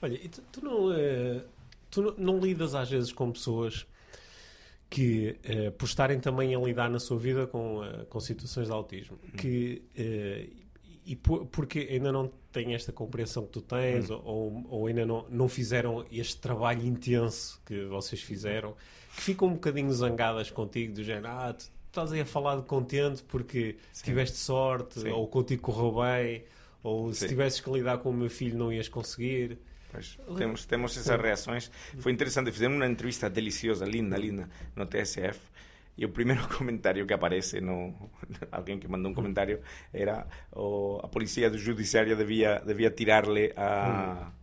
Olha, 0.01 0.15
e 0.15 0.29
tu, 0.29 0.41
tu 0.53 0.63
não, 0.63 0.87
uh, 0.87 1.43
tu 1.91 2.15
não 2.17 2.39
lidas 2.39 2.73
às 2.75 2.89
vezes 2.89 3.11
com 3.11 3.29
pessoas 3.29 3.85
que, 4.89 5.37
uh, 5.45 5.71
por 5.73 5.85
estarem 5.85 6.19
também 6.19 6.55
a 6.55 6.59
lidar 6.59 6.89
na 6.89 6.99
sua 6.99 7.17
vida 7.17 7.45
com, 7.47 7.81
uh, 7.81 8.05
com 8.05 8.19
situações 8.19 8.67
de 8.67 8.73
autismo, 8.73 9.17
uhum. 9.23 9.31
que 9.31 9.81
e 11.07 11.15
por, 11.15 11.45
porque 11.45 11.87
ainda 11.89 12.11
não 12.11 12.29
têm 12.51 12.75
esta 12.75 12.91
compreensão 12.91 13.45
que 13.45 13.53
tu 13.53 13.61
tens, 13.61 14.09
uhum. 14.09 14.21
ou, 14.25 14.65
ou 14.69 14.87
ainda 14.87 15.05
não, 15.05 15.25
não 15.29 15.47
fizeram 15.47 16.05
este 16.11 16.35
trabalho 16.37 16.85
intenso 16.85 17.61
que 17.65 17.85
vocês 17.85 18.21
fizeram, 18.21 18.75
que 19.15 19.21
ficam 19.21 19.47
um 19.47 19.53
bocadinho 19.53 19.91
zangadas 19.93 20.51
contigo, 20.51 20.93
do 20.93 21.03
género, 21.03 21.27
ah, 21.29 21.53
tu 21.53 21.71
estás 21.87 22.11
aí 22.11 22.19
a 22.19 22.25
falar 22.25 22.57
de 22.57 22.63
contente 22.63 23.23
porque 23.23 23.77
Sim. 23.93 24.03
tiveste 24.03 24.35
sorte, 24.35 24.99
Sim. 24.99 25.09
ou 25.09 25.25
contigo 25.29 25.61
correu 25.61 26.03
bem, 26.03 26.43
ou 26.83 27.13
se 27.13 27.25
tivesses 27.25 27.61
que 27.61 27.71
lidar 27.71 27.99
com 27.99 28.09
o 28.09 28.13
meu 28.13 28.29
filho 28.29 28.57
não 28.57 28.71
ias 28.71 28.89
conseguir. 28.89 29.57
Temos, 30.37 30.65
temos 30.65 30.97
essas 30.97 31.19
reações. 31.19 31.71
Foi 31.99 32.11
interessante, 32.11 32.51
fizemos 32.51 32.77
uma 32.77 32.87
entrevista 32.87 33.29
deliciosa, 33.29 33.85
linda, 33.85 34.17
linda, 34.17 34.49
no 34.75 34.85
TSF. 34.85 35.39
E 35.97 36.05
o 36.05 36.09
primeiro 36.09 36.47
comentário 36.55 37.05
que 37.05 37.13
aparece, 37.13 37.59
no, 37.59 37.93
alguém 38.51 38.79
que 38.79 38.87
mandou 38.87 39.11
um 39.11 39.15
comentário, 39.15 39.61
era 39.91 40.27
o, 40.51 40.99
a 41.03 41.07
polícia 41.07 41.49
do 41.49 41.57
judiciário 41.57 42.15
devia, 42.15 42.59
devia 42.65 42.91
tirar-lhe 42.91 43.53
a... 43.55 44.31
Hum. 44.31 44.37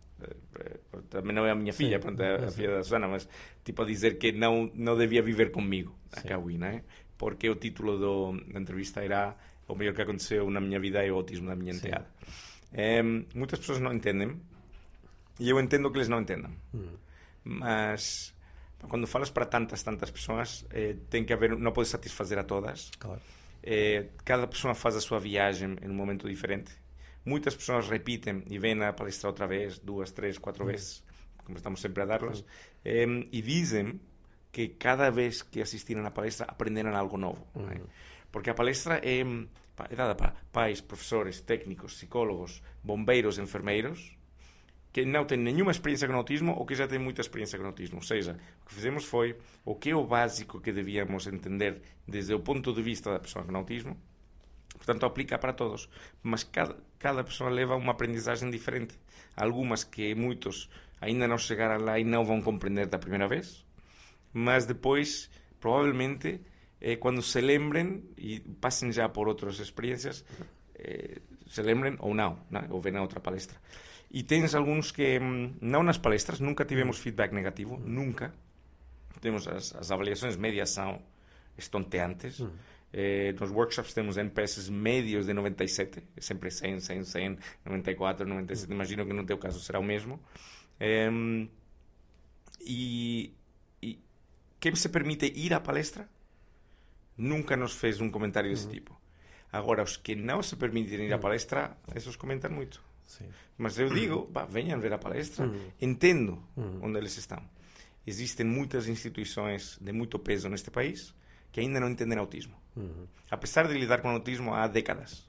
Também 1.09 1.35
não 1.35 1.45
é 1.45 1.51
a 1.51 1.55
minha 1.55 1.73
filha, 1.73 1.99
pronto, 1.99 2.21
é 2.21 2.45
a 2.45 2.51
filha 2.51 2.77
da 2.77 2.83
Susana, 2.83 3.07
mas 3.07 3.27
tipo 3.63 3.81
a 3.81 3.85
dizer 3.85 4.17
que 4.17 4.31
não, 4.31 4.71
não 4.73 4.97
devia 4.97 5.21
viver 5.21 5.51
comigo, 5.51 5.93
a 6.13 6.21
Kawi, 6.21 6.57
não 6.57 6.67
é? 6.67 6.83
Porque 7.17 7.49
o 7.49 7.55
título 7.55 7.97
do, 7.97 8.43
da 8.51 8.59
entrevista 8.59 9.03
era 9.03 9.35
o 9.67 9.75
melhor 9.75 9.93
que 9.93 10.01
aconteceu 10.01 10.49
na 10.49 10.61
minha 10.61 10.79
vida 10.79 11.05
é 11.05 11.11
o 11.11 11.15
autismo 11.15 11.47
da 11.47 11.55
minha 11.55 11.73
enteada. 11.73 12.07
É, 12.71 13.01
muitas 13.01 13.59
pessoas 13.59 13.79
não 13.79 13.93
entendem 13.93 14.39
e 15.39 15.49
eu 15.49 15.59
entendo 15.59 15.89
que 15.91 15.97
eles 15.97 16.09
não 16.09 16.21
entendam. 16.21 16.51
Hum. 16.73 16.89
Mas 17.43 18.33
quando 18.87 19.07
falas 19.07 19.29
para 19.29 19.45
tantas, 19.45 19.83
tantas 19.83 20.09
pessoas, 20.09 20.65
eh, 20.69 20.95
tem 21.09 21.23
que 21.23 21.33
haver, 21.33 21.57
não 21.57 21.71
pode 21.71 21.87
satisfazer 21.87 22.37
a 22.37 22.43
todas. 22.43 22.91
Claro. 22.99 23.21
Eh, 23.63 24.07
cada 24.23 24.47
pessoa 24.47 24.73
faz 24.75 24.95
a 24.95 25.01
sua 25.01 25.19
viagem 25.19 25.75
em 25.81 25.89
um 25.89 25.93
momento 25.93 26.27
diferente. 26.27 26.71
Muitas 27.23 27.55
pessoas 27.55 27.87
repitem 27.87 28.43
e 28.49 28.59
vêm 28.59 28.81
a 28.83 28.93
palestra 28.93 29.29
outra 29.29 29.47
vez, 29.47 29.79
duas, 29.79 30.11
três, 30.11 30.37
quatro 30.37 30.63
uhum. 30.63 30.71
vezes, 30.71 31.03
como 31.43 31.57
estamos 31.57 31.81
sempre 31.81 32.03
a 32.03 32.05
dar-las, 32.05 32.39
uhum. 32.39 32.45
eh, 32.85 33.27
e 33.31 33.41
dizem 33.41 33.99
que 34.51 34.69
cada 34.69 35.09
vez 35.09 35.41
que 35.41 35.61
assistiram 35.61 36.05
à 36.05 36.11
palestra 36.11 36.45
aprenderam 36.45 36.95
algo 36.95 37.17
novo. 37.17 37.45
Uhum. 37.55 37.69
É? 37.69 37.81
Porque 38.31 38.49
a 38.49 38.53
palestra 38.53 39.01
é, 39.03 39.21
é 39.21 39.95
dada 39.95 40.15
para 40.15 40.35
pais, 40.51 40.81
professores, 40.81 41.41
técnicos, 41.41 41.95
psicólogos, 41.95 42.61
bombeiros, 42.83 43.37
enfermeiros, 43.39 44.15
que 44.95 45.03
não 45.03 45.25
têm 45.25 45.37
nenhuma 45.37 45.71
experiência 45.71 46.07
com 46.07 46.13
autismo 46.13 46.53
ou 46.53 46.65
que 46.65 46.73
já 46.73 46.87
têm 46.87 46.97
muita 46.97 47.19
experiência 47.19 47.59
com 47.59 47.65
autismo. 47.65 47.97
Ou 47.97 48.01
seja, 48.01 48.39
o 48.61 48.65
que 48.65 48.75
fizemos 48.75 49.03
foi 49.03 49.37
o 49.65 49.75
que 49.75 49.89
é 49.89 49.95
o 49.95 50.07
básico 50.07 50.61
que 50.61 50.71
devíamos 50.71 51.27
entender 51.27 51.81
desde 52.07 52.33
o 52.33 52.39
ponto 52.39 52.71
de 52.71 52.81
vista 52.81 53.11
da 53.11 53.19
pessoa 53.19 53.43
com 53.43 53.53
autismo. 53.57 53.97
Portanto, 54.69 55.05
aplica 55.05 55.37
para 55.37 55.51
todos. 55.51 55.89
Mas 56.23 56.45
cada, 56.45 56.77
cada 56.97 57.25
pessoa 57.25 57.49
leva 57.49 57.75
uma 57.75 57.91
aprendizagem 57.91 58.49
diferente. 58.49 58.97
Algumas 59.35 59.83
que 59.83 60.15
muitos 60.15 60.69
ainda 61.01 61.27
não 61.27 61.37
chegaram 61.37 61.83
lá 61.83 61.99
e 61.99 62.05
não 62.05 62.23
vão 62.23 62.41
compreender 62.41 62.87
da 62.87 62.97
primeira 62.97 63.27
vez. 63.27 63.65
Mas 64.31 64.65
depois, 64.65 65.29
provavelmente, 65.59 66.39
eh, 66.79 66.95
quando 66.95 67.21
se 67.21 67.41
lembrem 67.41 68.01
e 68.17 68.39
passem 68.39 68.93
já 68.93 69.09
por 69.09 69.27
outras 69.27 69.59
experiências, 69.59 70.23
eh, 70.75 71.19
se 71.47 71.61
lembrem 71.61 71.97
ou 71.99 72.13
não, 72.13 72.39
não 72.49 72.65
ou 72.69 72.79
venham 72.79 72.99
a 72.99 73.01
outra 73.01 73.19
palestra. 73.19 73.59
E 74.15 74.23
tens 74.23 74.55
alguns 74.55 74.93
que, 74.93 75.19
mm, 75.19 75.57
não 75.59 75.83
nas 75.83 75.97
palestras, 75.97 76.39
nunca 76.39 76.63
tivemos 76.63 76.97
feedback 76.99 77.33
negativo, 77.33 77.77
nunca. 77.77 78.33
Temos 79.19 79.45
as, 79.45 79.75
as 79.75 79.91
avaliações 79.91 80.37
médias 80.37 80.69
são 80.69 81.01
estonteantes. 81.57 82.39
Uhum. 82.39 82.53
Eh, 82.93 83.33
nos 83.37 83.51
workshops 83.51 83.93
temos 83.93 84.15
NPS 84.15 84.69
médios 84.69 85.25
de 85.25 85.33
97, 85.33 86.01
sempre 86.17 86.49
100, 86.49 86.79
100, 86.79 87.03
100, 87.03 87.37
94, 87.65 88.25
97. 88.25 88.69
Uhum. 88.69 88.75
Imagino 88.75 89.05
que 89.05 89.11
no 89.11 89.25
teu 89.25 89.37
caso 89.37 89.59
será 89.59 89.81
o 89.81 89.83
mesmo. 89.83 90.17
Eh, 90.79 91.11
e, 92.61 93.35
e 93.81 93.99
quem 94.61 94.75
se 94.77 94.87
permite 94.87 95.25
ir 95.35 95.53
à 95.53 95.59
palestra 95.59 96.07
nunca 97.17 97.57
nos 97.57 97.73
fez 97.73 97.99
um 97.99 98.09
comentário 98.09 98.49
desse 98.49 98.67
uhum. 98.67 98.71
tipo. 98.71 99.01
Agora, 99.51 99.83
os 99.83 99.97
que 99.97 100.15
não 100.15 100.41
se 100.41 100.55
permitem 100.55 101.07
ir 101.07 101.13
à 101.13 101.19
palestra, 101.19 101.75
esses 101.93 102.15
comentam 102.15 102.49
muito. 102.49 102.81
Sim. 103.05 103.25
Mas 103.57 103.77
eu 103.79 103.89
digo, 103.89 104.27
bah, 104.27 104.45
venham 104.45 104.79
ver 104.79 104.93
a 104.93 104.97
palestra, 104.97 105.45
uhum. 105.45 105.71
entendo 105.81 106.43
uhum. 106.55 106.79
onde 106.83 106.97
eles 106.97 107.17
estão. 107.17 107.41
Existem 108.05 108.45
muitas 108.45 108.87
instituições 108.87 109.77
de 109.81 109.91
muito 109.91 110.19
peso 110.19 110.49
neste 110.49 110.69
país 110.69 111.13
que 111.51 111.59
ainda 111.59 111.79
não 111.79 111.89
entendem 111.89 112.17
autismo. 112.17 112.55
Uhum. 112.75 113.07
Apesar 113.31 113.67
de 113.67 113.73
lidar 113.73 114.01
com 114.01 114.09
autismo 114.09 114.53
há 114.53 114.67
décadas. 114.67 115.25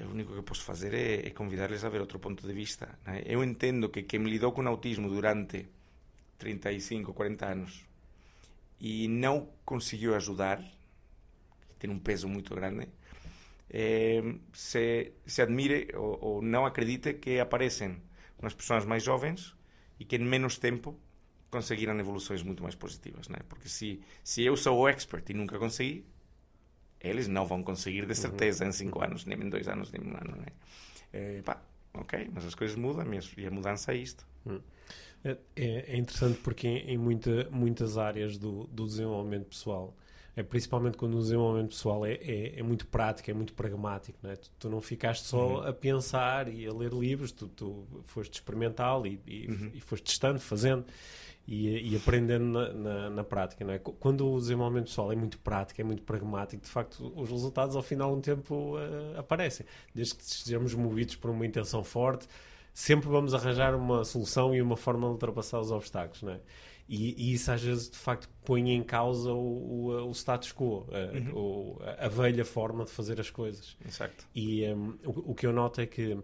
O 0.00 0.10
único 0.10 0.34
que 0.34 0.42
posso 0.42 0.62
fazer 0.64 0.94
é, 0.94 1.26
é 1.26 1.30
convidar-les 1.30 1.84
a 1.84 1.88
ver 1.90 2.00
outro 2.00 2.18
ponto 2.18 2.46
de 2.46 2.52
vista. 2.54 2.98
Né? 3.04 3.22
Eu 3.26 3.44
entendo 3.44 3.90
que 3.90 4.02
quem 4.02 4.22
lidou 4.22 4.52
com 4.52 4.66
autismo 4.66 5.10
durante 5.10 5.68
35, 6.38 7.12
40 7.12 7.46
anos 7.46 7.84
e 8.80 9.06
não 9.06 9.48
conseguiu 9.64 10.14
ajudar, 10.14 10.64
tem 11.78 11.90
um 11.90 11.98
peso 11.98 12.26
muito 12.26 12.54
grande, 12.54 12.88
eh, 13.72 14.22
se, 14.52 15.12
se 15.24 15.40
admire 15.40 15.88
ou, 15.94 16.18
ou, 16.20 16.42
não 16.42 16.66
acredite 16.66 17.14
que 17.14 17.40
aparecem 17.40 17.96
umas 18.38 18.54
pessoas 18.54 18.84
mais 18.84 19.02
jovens 19.02 19.56
e 19.98 20.04
que 20.04 20.16
em 20.16 20.24
menos 20.24 20.58
tempo 20.58 20.98
conseguiram 21.50 21.98
evoluções 21.98 22.42
muito 22.42 22.62
mais 22.62 22.74
positivas, 22.74 23.28
né? 23.28 23.38
Porque 23.48 23.68
se 23.68 24.00
se 24.22 24.42
eu 24.42 24.56
sou 24.56 24.78
o 24.78 24.88
expert 24.88 25.24
e 25.30 25.34
nunca 25.34 25.58
consegui, 25.58 26.04
eles 27.00 27.28
não 27.28 27.46
vão 27.46 27.62
conseguir 27.62 28.06
de 28.06 28.14
certeza 28.14 28.64
uhum. 28.64 28.70
em 28.70 28.72
cinco 28.72 29.02
anos, 29.02 29.24
nem 29.24 29.38
em 29.38 29.48
dois 29.48 29.66
anos, 29.68 29.90
nem 29.90 30.02
em 30.02 30.12
um 30.12 30.16
ano, 30.16 30.36
né? 30.36 30.46
Eh, 31.12 31.42
pá, 31.42 31.62
ok, 31.94 32.30
mas 32.32 32.44
as 32.44 32.54
coisas 32.54 32.76
mudam 32.76 33.06
e 33.36 33.46
a 33.46 33.50
mudança 33.50 33.92
é 33.92 33.96
isto. 33.96 34.26
Uhum. 34.44 34.60
É, 35.24 35.36
é, 35.56 35.96
interessante 35.96 36.38
porque 36.40 36.66
em, 36.66 36.90
em 36.90 36.98
muita, 36.98 37.48
muitas 37.50 37.96
áreas 37.96 38.36
do, 38.36 38.64
do 38.66 38.86
desenvolvimento 38.86 39.46
pessoal 39.46 39.96
é 40.34 40.42
principalmente 40.42 40.96
quando 40.96 41.16
o 41.16 41.20
desenvolvimento 41.20 41.70
pessoal 41.70 42.06
é, 42.06 42.14
é, 42.14 42.58
é, 42.58 42.62
muito 42.62 42.86
prático, 42.86 43.30
é 43.30 43.34
muito 43.34 43.52
pragmático. 43.52 44.18
Não 44.22 44.30
é? 44.30 44.36
tu, 44.36 44.50
tu, 44.58 44.70
não 44.70 44.80
ficaste 44.80 45.26
só 45.26 45.60
uhum. 45.60 45.66
a 45.66 45.72
pensar 45.72 46.48
e 46.48 46.66
a 46.66 46.72
ler 46.72 46.92
livros, 46.92 47.32
tu, 47.32 47.48
tu 47.48 47.86
foste 48.04 48.34
experimental 48.34 49.06
e, 49.06 49.20
e, 49.26 49.46
uhum. 49.48 49.70
e 49.74 49.80
foste 49.80 50.04
testando, 50.04 50.40
fazendo 50.40 50.86
e, 51.46 51.92
e 51.92 51.96
aprendendo 51.96 52.46
na, 52.46 52.72
na, 52.72 53.10
na, 53.10 53.24
prática. 53.24 53.62
Não 53.64 53.74
é? 53.74 53.78
Quando 53.78 54.26
o 54.26 54.38
desenvolvimento 54.38 54.86
pessoal 54.86 55.12
é 55.12 55.16
muito 55.16 55.38
prático, 55.38 55.80
é 55.80 55.84
muito 55.84 56.02
pragmático, 56.02 56.62
de 56.62 56.70
facto, 56.70 57.12
os 57.14 57.30
resultados 57.30 57.76
ao 57.76 57.82
final 57.82 58.12
de 58.12 58.16
um 58.16 58.20
tempo 58.20 58.76
uh, 58.76 59.18
aparecem. 59.18 59.66
Desde 59.94 60.14
que 60.14 60.22
estejamos 60.22 60.74
movidos 60.74 61.16
por 61.16 61.30
uma 61.30 61.44
intenção 61.44 61.84
forte, 61.84 62.26
sempre 62.72 63.08
vamos 63.08 63.34
arranjar 63.34 63.74
uma 63.74 64.04
solução 64.04 64.54
e 64.54 64.62
uma 64.62 64.76
forma 64.76 65.06
de 65.06 65.12
ultrapassar 65.12 65.60
os 65.60 65.70
obstáculos. 65.70 66.22
Não 66.22 66.32
é? 66.32 66.40
E, 66.94 67.14
e, 67.16 67.32
isso 67.32 67.50
às 67.50 67.62
vezes 67.62 67.88
de 67.88 67.96
facto 67.96 68.28
põe 68.44 68.70
em 68.70 68.82
causa 68.82 69.32
o, 69.32 69.86
o, 69.88 70.10
o 70.10 70.12
status 70.12 70.52
quo, 70.52 70.86
a, 70.92 71.34
uhum. 71.34 71.78
a, 71.98 72.06
velha 72.06 72.44
forma 72.44 72.84
de 72.84 72.90
fazer 72.90 73.18
as 73.18 73.30
coisas. 73.30 73.78
Exato. 73.82 74.28
E 74.34 74.62
um, 74.66 74.98
o, 75.02 75.30
o, 75.30 75.34
que 75.34 75.46
eu 75.46 75.54
noto 75.54 75.80
é 75.80 75.86
que 75.86 76.18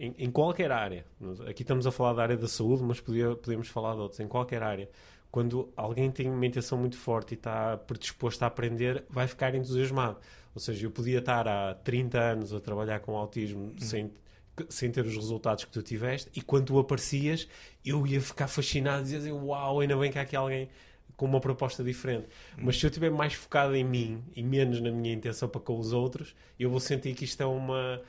em, 0.00 0.14
em, 0.16 0.30
qualquer 0.30 0.72
área, 0.72 1.04
aqui 1.46 1.62
estamos 1.62 1.86
a 1.86 1.92
falar 1.92 2.14
da 2.14 2.22
área 2.22 2.36
da 2.38 2.48
saúde, 2.48 2.82
mas 2.82 2.98
podia, 2.98 3.36
podemos 3.36 3.68
falar 3.68 3.92
de 3.92 4.00
outros, 4.00 4.18
em 4.18 4.26
qualquer 4.26 4.62
área, 4.62 4.88
quando 5.30 5.70
alguém 5.76 6.10
tem 6.10 6.30
uma 6.30 6.46
intenção 6.46 6.78
muito 6.78 6.96
forte 6.96 7.32
e 7.32 7.34
está 7.34 7.76
predisposto 7.76 8.42
a 8.42 8.46
aprender, 8.46 9.04
vai 9.10 9.26
ficar 9.26 9.54
entusiasmado. 9.54 10.16
Ou 10.54 10.60
seja, 10.62 10.86
eu 10.86 10.90
podia 10.90 11.18
estar 11.18 11.46
há 11.46 11.74
30 11.74 12.18
anos 12.18 12.54
a 12.54 12.60
trabalhar 12.60 13.00
com 13.00 13.14
autismo 13.18 13.64
uhum. 13.64 13.78
sem 13.78 14.10
sem 14.68 14.90
ter 14.90 15.04
os 15.04 15.14
resultados 15.14 15.64
que 15.64 15.70
tu 15.70 15.82
tiveste, 15.82 16.30
e 16.34 16.42
quando 16.42 16.66
tu 16.66 16.78
aparecias, 16.78 17.48
eu 17.84 18.06
ia 18.06 18.20
ficar 18.20 18.48
fascinado 18.48 19.02
e 19.02 19.12
dizer 19.12 19.32
uau, 19.32 19.80
ainda 19.80 19.96
bem 19.96 20.10
que 20.10 20.18
há 20.18 20.22
aqui 20.22 20.36
alguém 20.36 20.68
com 21.16 21.26
uma 21.26 21.40
proposta 21.40 21.82
diferente. 21.82 22.26
Mas 22.58 22.78
se 22.78 22.84
eu 22.84 22.88
estiver 22.88 23.10
mais 23.10 23.32
focado 23.32 23.74
em 23.74 23.84
mim 23.84 24.22
e 24.34 24.42
menos 24.42 24.80
na 24.80 24.90
minha 24.90 25.14
intenção 25.14 25.48
para 25.48 25.60
com 25.60 25.78
os 25.78 25.92
outros, 25.92 26.34
eu 26.58 26.70
vou 26.70 26.80
sentir 26.80 27.14
que 27.14 27.24
isto 27.24 27.42
é 27.42 27.46
uma 27.46 28.00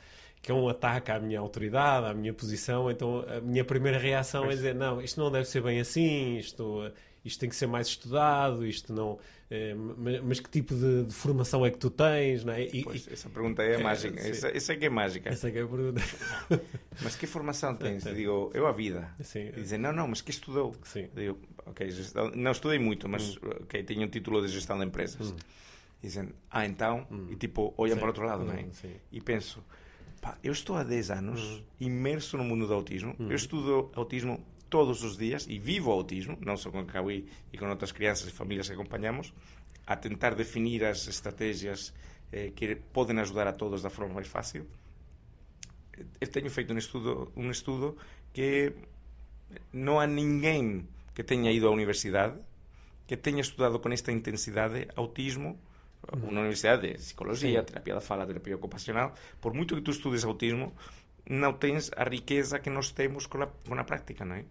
que 0.41 0.51
é 0.51 0.53
um 0.53 0.69
ataque 0.69 1.11
à 1.11 1.19
minha 1.19 1.39
autoridade, 1.39 2.05
à 2.05 2.13
minha 2.13 2.31
posição, 2.31 2.89
então 2.91 3.25
a 3.27 3.41
minha 3.41 3.65
primeira 3.65 3.97
reação 3.97 4.45
é 4.45 4.49
dizer, 4.49 4.75
não, 4.75 5.01
isto 5.01 5.19
não 5.19 5.31
deve 5.31 5.45
ser 5.45 5.61
bem 5.61 5.79
assim, 5.79 6.37
isto, 6.37 6.89
isto 7.27 7.39
tem 7.39 7.49
que 7.49 7.55
ser 7.55 7.67
mais 7.67 7.87
estudado, 7.87 8.65
isto 8.65 8.93
não... 8.93 9.19
É, 9.49 9.73
mas 10.23 10.41
que 10.41 10.49
tipo 10.49 10.75
de, 10.75 11.05
de, 11.05 11.13
formação 11.13 11.65
é 11.65 11.71
que 11.71 11.77
tu 11.77 11.89
tens? 11.89 12.43
Não 12.43 12.51
é? 12.51 12.63
E, 12.63 12.83
pois, 12.83 13.07
essa 13.09 13.29
pergunta 13.29 13.63
é, 13.63 13.75
é 13.75 13.77
mágica. 13.77 14.19
Essa, 14.19 14.49
essa, 14.49 14.73
é 14.73 14.75
que 14.75 14.85
é 14.85 14.89
mágica. 14.89 15.29
Essa 15.29 15.47
é 15.47 15.51
que 15.51 15.57
é 15.57 15.61
a 15.61 15.67
pergunta. 15.67 16.01
mas 17.01 17.15
que 17.15 17.25
formação 17.25 17.73
tens? 17.73 18.03
Digo, 18.13 18.51
eu 18.53 18.67
a 18.67 18.73
vida. 18.73 19.09
Sim. 19.21 19.47
E 19.55 19.61
dizem, 19.61 19.79
não, 19.79 19.93
não, 19.93 20.05
mas 20.09 20.19
que 20.19 20.31
estudou? 20.31 20.75
Sim. 20.83 21.07
Digo, 21.15 21.39
ok, 21.65 21.89
gestão, 21.89 22.29
não 22.35 22.51
estudei 22.51 22.77
muito, 22.77 23.07
mas 23.07 23.37
hum. 23.37 23.51
ok, 23.61 23.83
tenho 23.83 24.01
um 24.01 24.09
título 24.09 24.41
de 24.41 24.49
gestão 24.49 24.77
de 24.77 24.85
empresas. 24.85 25.31
Hum. 25.31 25.37
Dizem, 26.01 26.29
ah, 26.51 26.65
então, 26.65 27.07
hum. 27.09 27.27
e 27.31 27.35
tipo, 27.37 27.73
olham 27.77 27.95
sim. 27.95 27.99
para 27.99 28.05
o 28.05 28.09
outro 28.09 28.25
lado, 28.25 28.43
não 28.43 28.53
é? 28.53 28.63
Hum, 28.63 28.73
sim. 28.73 28.93
E 29.11 29.21
penso, 29.21 29.63
pá, 30.21 30.37
eu 30.43 30.51
estou 30.51 30.75
há 30.75 30.83
10 30.83 31.09
anos 31.11 31.41
hum. 31.41 31.63
imerso 31.79 32.37
no 32.37 32.43
mundo 32.43 32.67
do 32.67 32.73
autismo, 32.73 33.15
eu 33.17 33.27
hum. 33.27 33.33
estudo 33.33 33.91
autismo 33.95 34.45
todos 34.69 35.03
os 35.03 35.17
dias 35.17 35.45
e 35.47 35.59
vivo 35.59 35.91
autismo, 35.91 36.37
não 36.41 36.57
só 36.57 36.69
com 36.69 36.79
a 36.79 36.85
Cauí 36.85 37.27
e 37.51 37.57
com 37.57 37.69
outras 37.69 37.91
crianças 37.91 38.27
e 38.27 38.31
famílias 38.31 38.67
que 38.67 38.73
acompanhamos, 38.73 39.33
a 39.85 39.95
tentar 39.95 40.35
definir 40.35 40.83
as 40.83 41.07
estratégias 41.07 41.93
eh, 42.31 42.51
que 42.55 42.75
podem 42.75 43.19
ajudar 43.19 43.47
a 43.47 43.53
todos 43.53 43.81
da 43.81 43.89
forma 43.89 44.13
mais 44.13 44.27
fácil. 44.27 44.67
Eu 46.21 46.27
tenho 46.27 46.49
feito 46.49 46.73
um 46.73 46.77
estudo, 46.77 47.31
um 47.35 47.49
estudo 47.49 47.97
que 48.33 48.73
não 49.73 49.99
há 49.99 50.05
ninguém 50.05 50.87
que 51.15 51.23
tenha 51.23 51.51
ido 51.51 51.67
à 51.67 51.71
universidade 51.71 52.37
que 53.07 53.15
tenha 53.15 53.39
estudado 53.39 53.79
com 53.79 53.89
esta 53.89 54.11
intensidade 54.11 54.87
autismo 54.95 55.57
uma 56.11 56.41
universidade 56.41 56.87
de 56.87 56.93
psicologia, 56.93 57.63
terapia 57.63 57.95
da 57.95 58.01
fala, 58.01 58.25
terapia 58.25 58.55
ocupacional, 58.55 59.13
por 59.41 59.53
muito 59.53 59.75
que 59.75 59.81
tu 59.81 59.91
estudes 59.91 60.23
autismo, 60.23 60.73
não 61.29 61.53
tens 61.53 61.91
a 61.95 62.03
riqueza 62.03 62.59
que 62.59 62.69
nós 62.69 62.91
temos 62.91 63.25
com 63.25 63.41
a, 63.41 63.47
com 63.47 63.73
a 63.75 63.83
prática, 63.83 64.23
não 64.23 64.35
é? 64.35 64.45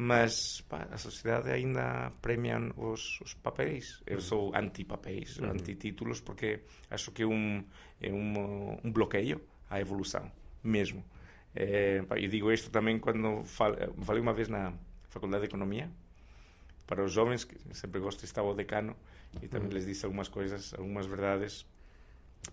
Mas 0.00 0.60
pá, 0.60 0.86
a 0.92 0.96
sociedade 0.96 1.50
ainda 1.50 2.12
premia 2.22 2.56
os, 2.76 3.20
os 3.20 3.34
papéis. 3.34 4.00
Eu 4.06 4.20
sou 4.20 4.54
anti-papéis, 4.54 5.40
uhum. 5.40 5.50
anti-títulos, 5.50 6.20
porque 6.20 6.60
acho 6.88 7.10
que 7.10 7.24
é 7.24 7.26
um, 7.26 7.64
é 8.00 8.12
um, 8.12 8.78
um 8.84 8.92
bloqueio 8.92 9.40
à 9.68 9.80
evolução, 9.80 10.30
mesmo. 10.62 11.04
É, 11.52 12.00
digo 12.30 12.52
isto 12.52 12.70
também 12.70 13.00
quando 13.00 13.42
fal, 13.42 13.74
falei 14.04 14.22
uma 14.22 14.32
vez 14.32 14.48
na 14.48 14.72
Faculdade 15.08 15.42
de 15.42 15.48
Economia, 15.48 15.90
para 16.86 17.04
os 17.04 17.10
jovens, 17.10 17.42
que 17.42 17.56
sempre 17.74 18.00
gosto 18.00 18.24
estar 18.24 18.44
o 18.44 18.54
decano, 18.54 18.96
e 19.42 19.48
também 19.48 19.66
uhum. 19.66 19.74
lhes 19.74 19.84
disse 19.84 20.04
algumas 20.04 20.28
coisas, 20.28 20.74
algumas 20.74 21.06
verdades, 21.06 21.66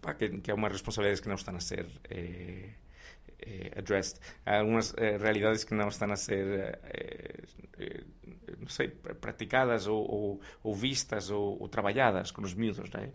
pá, 0.01 0.15
que, 0.15 0.29
que 0.39 0.49
há 0.49 0.55
umas 0.55 0.71
responsabilidades 0.71 1.21
que 1.21 1.27
não 1.27 1.35
estão 1.35 1.55
a 1.55 1.59
ser... 1.59 1.85
É, 2.09 2.17
eh, 2.17 2.69
addressed. 3.77 4.19
Há 4.45 4.59
algumas 4.59 4.93
eh, 4.97 5.17
realidades 5.17 5.63
que 5.63 5.73
não 5.73 5.87
estão 5.87 6.11
a 6.11 6.15
ser, 6.15 6.45
eh, 6.59 7.43
eh 7.79 8.03
não 8.59 8.69
sei, 8.69 8.87
praticadas 8.87 9.87
ou, 9.87 9.99
ou, 10.09 10.41
ou 10.63 10.73
vistas 10.73 11.29
ou, 11.29 11.61
ou, 11.61 11.67
trabalhadas 11.67 12.31
com 12.31 12.41
os 12.41 12.53
miúdos, 12.53 12.89
não 12.91 13.01
é? 13.01 13.09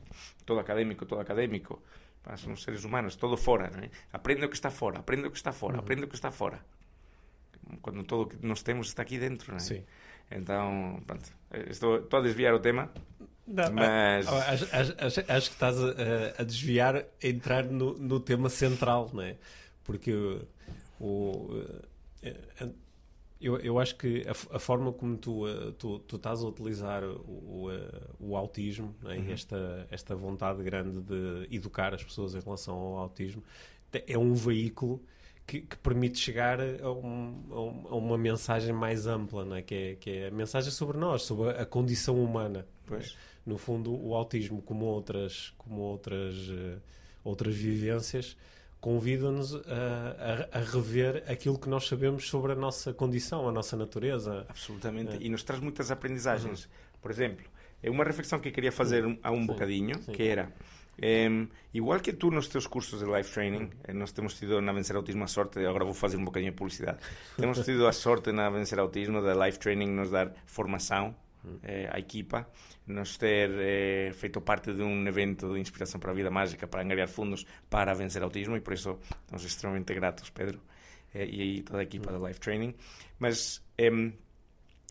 Todo 0.44 0.60
académico, 0.60 1.06
todo 1.06 1.20
académico. 1.20 1.82
Pá, 2.22 2.36
são 2.36 2.54
seres 2.54 2.84
humanos, 2.84 3.16
todo 3.16 3.36
fora, 3.36 3.70
não 3.70 3.80
é? 3.80 3.90
Aprende 4.12 4.44
o 4.44 4.48
que 4.48 4.54
está 4.54 4.70
fora, 4.70 4.98
aprende 4.98 5.26
o 5.26 5.30
que 5.30 5.36
está 5.36 5.52
fora, 5.52 5.74
uhum. 5.74 5.80
aprende 5.80 6.04
o 6.04 6.08
que 6.08 6.14
está 6.14 6.30
fora. 6.30 6.60
Quando 7.80 8.04
todo 8.04 8.22
o 8.22 8.26
que 8.26 8.46
nós 8.46 8.62
temos 8.62 8.88
está 8.88 9.02
aqui 9.02 9.18
dentro, 9.18 9.50
não 9.50 9.56
é? 9.56 9.60
Sim. 9.60 9.84
Então, 10.30 11.02
pronto, 11.06 11.32
estou, 11.68 11.98
estou 11.98 12.20
a 12.20 12.22
desviar 12.22 12.54
o 12.54 12.60
tema. 12.60 12.90
Não, 13.46 13.72
mas... 13.72 14.28
acho, 14.28 14.68
acho, 14.72 14.94
acho, 15.00 15.22
que 15.22 15.54
estás 15.54 15.76
a, 15.82 15.92
a 16.38 16.44
desviar, 16.44 16.96
a 16.96 17.04
entrar 17.26 17.64
no, 17.64 17.94
no 17.94 18.20
tema 18.20 18.48
central, 18.48 19.10
não 19.12 19.22
é? 19.22 19.36
Porque 19.84 20.12
o, 21.00 21.64
eh, 22.22 22.34
eh, 22.60 22.68
eu, 23.40 23.58
eu 23.58 23.78
acho 23.78 23.96
que 23.96 24.24
a, 24.28 24.56
a 24.56 24.58
forma 24.58 24.92
como 24.92 25.16
tu, 25.16 25.48
eh, 25.48 25.72
tu, 25.78 25.98
tu, 26.00 26.16
estás 26.16 26.42
a 26.42 26.46
utilizar 26.46 27.02
o, 27.02 27.68
o, 28.20 28.36
autismo, 28.36 28.94
né, 29.02 29.16
uhum. 29.16 29.32
esta, 29.32 29.88
esta 29.90 30.14
vontade 30.14 30.62
grande 30.62 31.00
de 31.00 31.48
educar 31.54 31.94
as 31.94 32.04
pessoas 32.04 32.34
em 32.34 32.40
relação 32.40 32.74
ao 32.76 32.98
autismo, 32.98 33.42
é 34.06 34.18
um 34.18 34.34
veículo 34.34 35.02
que, 35.46 35.62
que 35.62 35.76
permite 35.78 36.18
chegar 36.18 36.60
a, 36.60 36.92
um, 36.92 37.86
a, 37.90 37.96
uma 37.96 38.18
mensagem 38.18 38.74
mais 38.74 39.06
ampla, 39.06 39.44
né, 39.44 39.62
que, 39.62 39.74
é, 39.74 39.94
que 39.96 40.10
é 40.10 40.28
a 40.28 40.30
mensagem 40.30 40.70
sobre 40.70 40.98
nós, 40.98 41.22
sobre 41.22 41.48
a, 41.50 41.64
condição 41.64 42.22
humana. 42.22 42.66
Né? 42.88 43.02
No 43.46 43.56
fundo, 43.56 43.90
o 43.90 44.14
autismo, 44.14 44.60
como 44.60 44.84
outras, 44.84 45.54
como 45.56 45.80
outras, 45.80 46.36
outras 47.24 47.54
vivências, 47.56 48.36
convida-nos 48.80 49.54
a, 49.54 49.58
a, 50.52 50.58
a, 50.58 50.62
rever 50.62 51.22
aquilo 51.28 51.58
que 51.58 51.68
nós 51.68 51.86
sabemos 51.86 52.28
sobre 52.28 52.52
a 52.52 52.54
nossa 52.54 52.92
condição, 52.94 53.48
a 53.48 53.52
nossa 53.52 53.76
natureza. 53.76 54.46
Absolutamente. 54.48 55.16
É. 55.16 55.18
E 55.20 55.28
nos 55.28 55.42
traz 55.42 55.60
muitas 55.60 55.90
aprendizagens. 55.90 56.64
Uhum. 56.64 56.70
Por 57.02 57.10
exemplo, 57.10 57.44
é 57.82 57.90
uma 57.90 58.04
reflexão 58.04 58.38
que 58.38 58.48
eu 58.48 58.52
queria 58.52 58.72
fazer 58.72 59.04
há 59.22 59.30
um 59.30 59.40
sim, 59.40 59.46
bocadinho, 59.46 60.02
sim. 60.02 60.12
que 60.12 60.22
era... 60.22 60.52
Um, 61.02 61.48
igual 61.72 61.98
que 62.00 62.12
tu 62.12 62.30
nos 62.30 62.46
teus 62.48 62.66
cursos 62.66 63.00
de 63.00 63.06
life 63.06 63.32
training, 63.32 63.70
eh, 63.84 63.92
nós 63.94 64.12
temos 64.12 64.34
tido 64.34 64.60
na 64.60 64.70
Vencer 64.70 64.94
Autismo 64.94 65.24
a 65.24 65.26
sorte, 65.26 65.58
agora 65.64 65.82
vou 65.82 65.94
fazer 65.94 66.18
um 66.18 66.24
bocadinho 66.26 66.52
de 66.52 66.58
publicidade, 66.58 66.98
temos 67.38 67.64
tido 67.64 67.86
a 67.86 67.92
sorte 67.92 68.30
na 68.32 68.50
Vencer 68.50 68.78
Autismo 68.78 69.22
da 69.22 69.32
life 69.46 69.58
training 69.58 69.86
nos 69.86 70.10
dar 70.10 70.34
formação 70.44 71.16
eh, 71.62 71.88
à 71.90 71.98
equipa, 71.98 72.48
nos 72.86 73.16
ter 73.16 73.50
eh, 73.50 74.12
feito 74.12 74.40
parte 74.40 74.72
de 74.72 74.82
um 74.82 75.06
evento 75.06 75.54
de 75.54 75.60
inspiração 75.60 76.00
para 76.00 76.10
a 76.10 76.14
vida 76.14 76.30
mágica 76.30 76.66
para 76.66 76.82
angariar 76.82 77.08
fundos 77.08 77.46
para 77.68 77.94
vencer 77.94 78.22
autismo 78.22 78.56
e 78.56 78.60
por 78.60 78.74
isso 78.74 78.98
estamos 79.22 79.44
extremamente 79.44 79.94
gratos, 79.94 80.30
Pedro, 80.30 80.60
eh, 81.14 81.26
e 81.26 81.40
aí 81.40 81.62
toda 81.62 81.80
a 81.80 81.82
equipa 81.82 82.12
uhum. 82.12 82.20
da 82.20 82.28
Life 82.28 82.40
Training. 82.40 82.74
Mas 83.18 83.62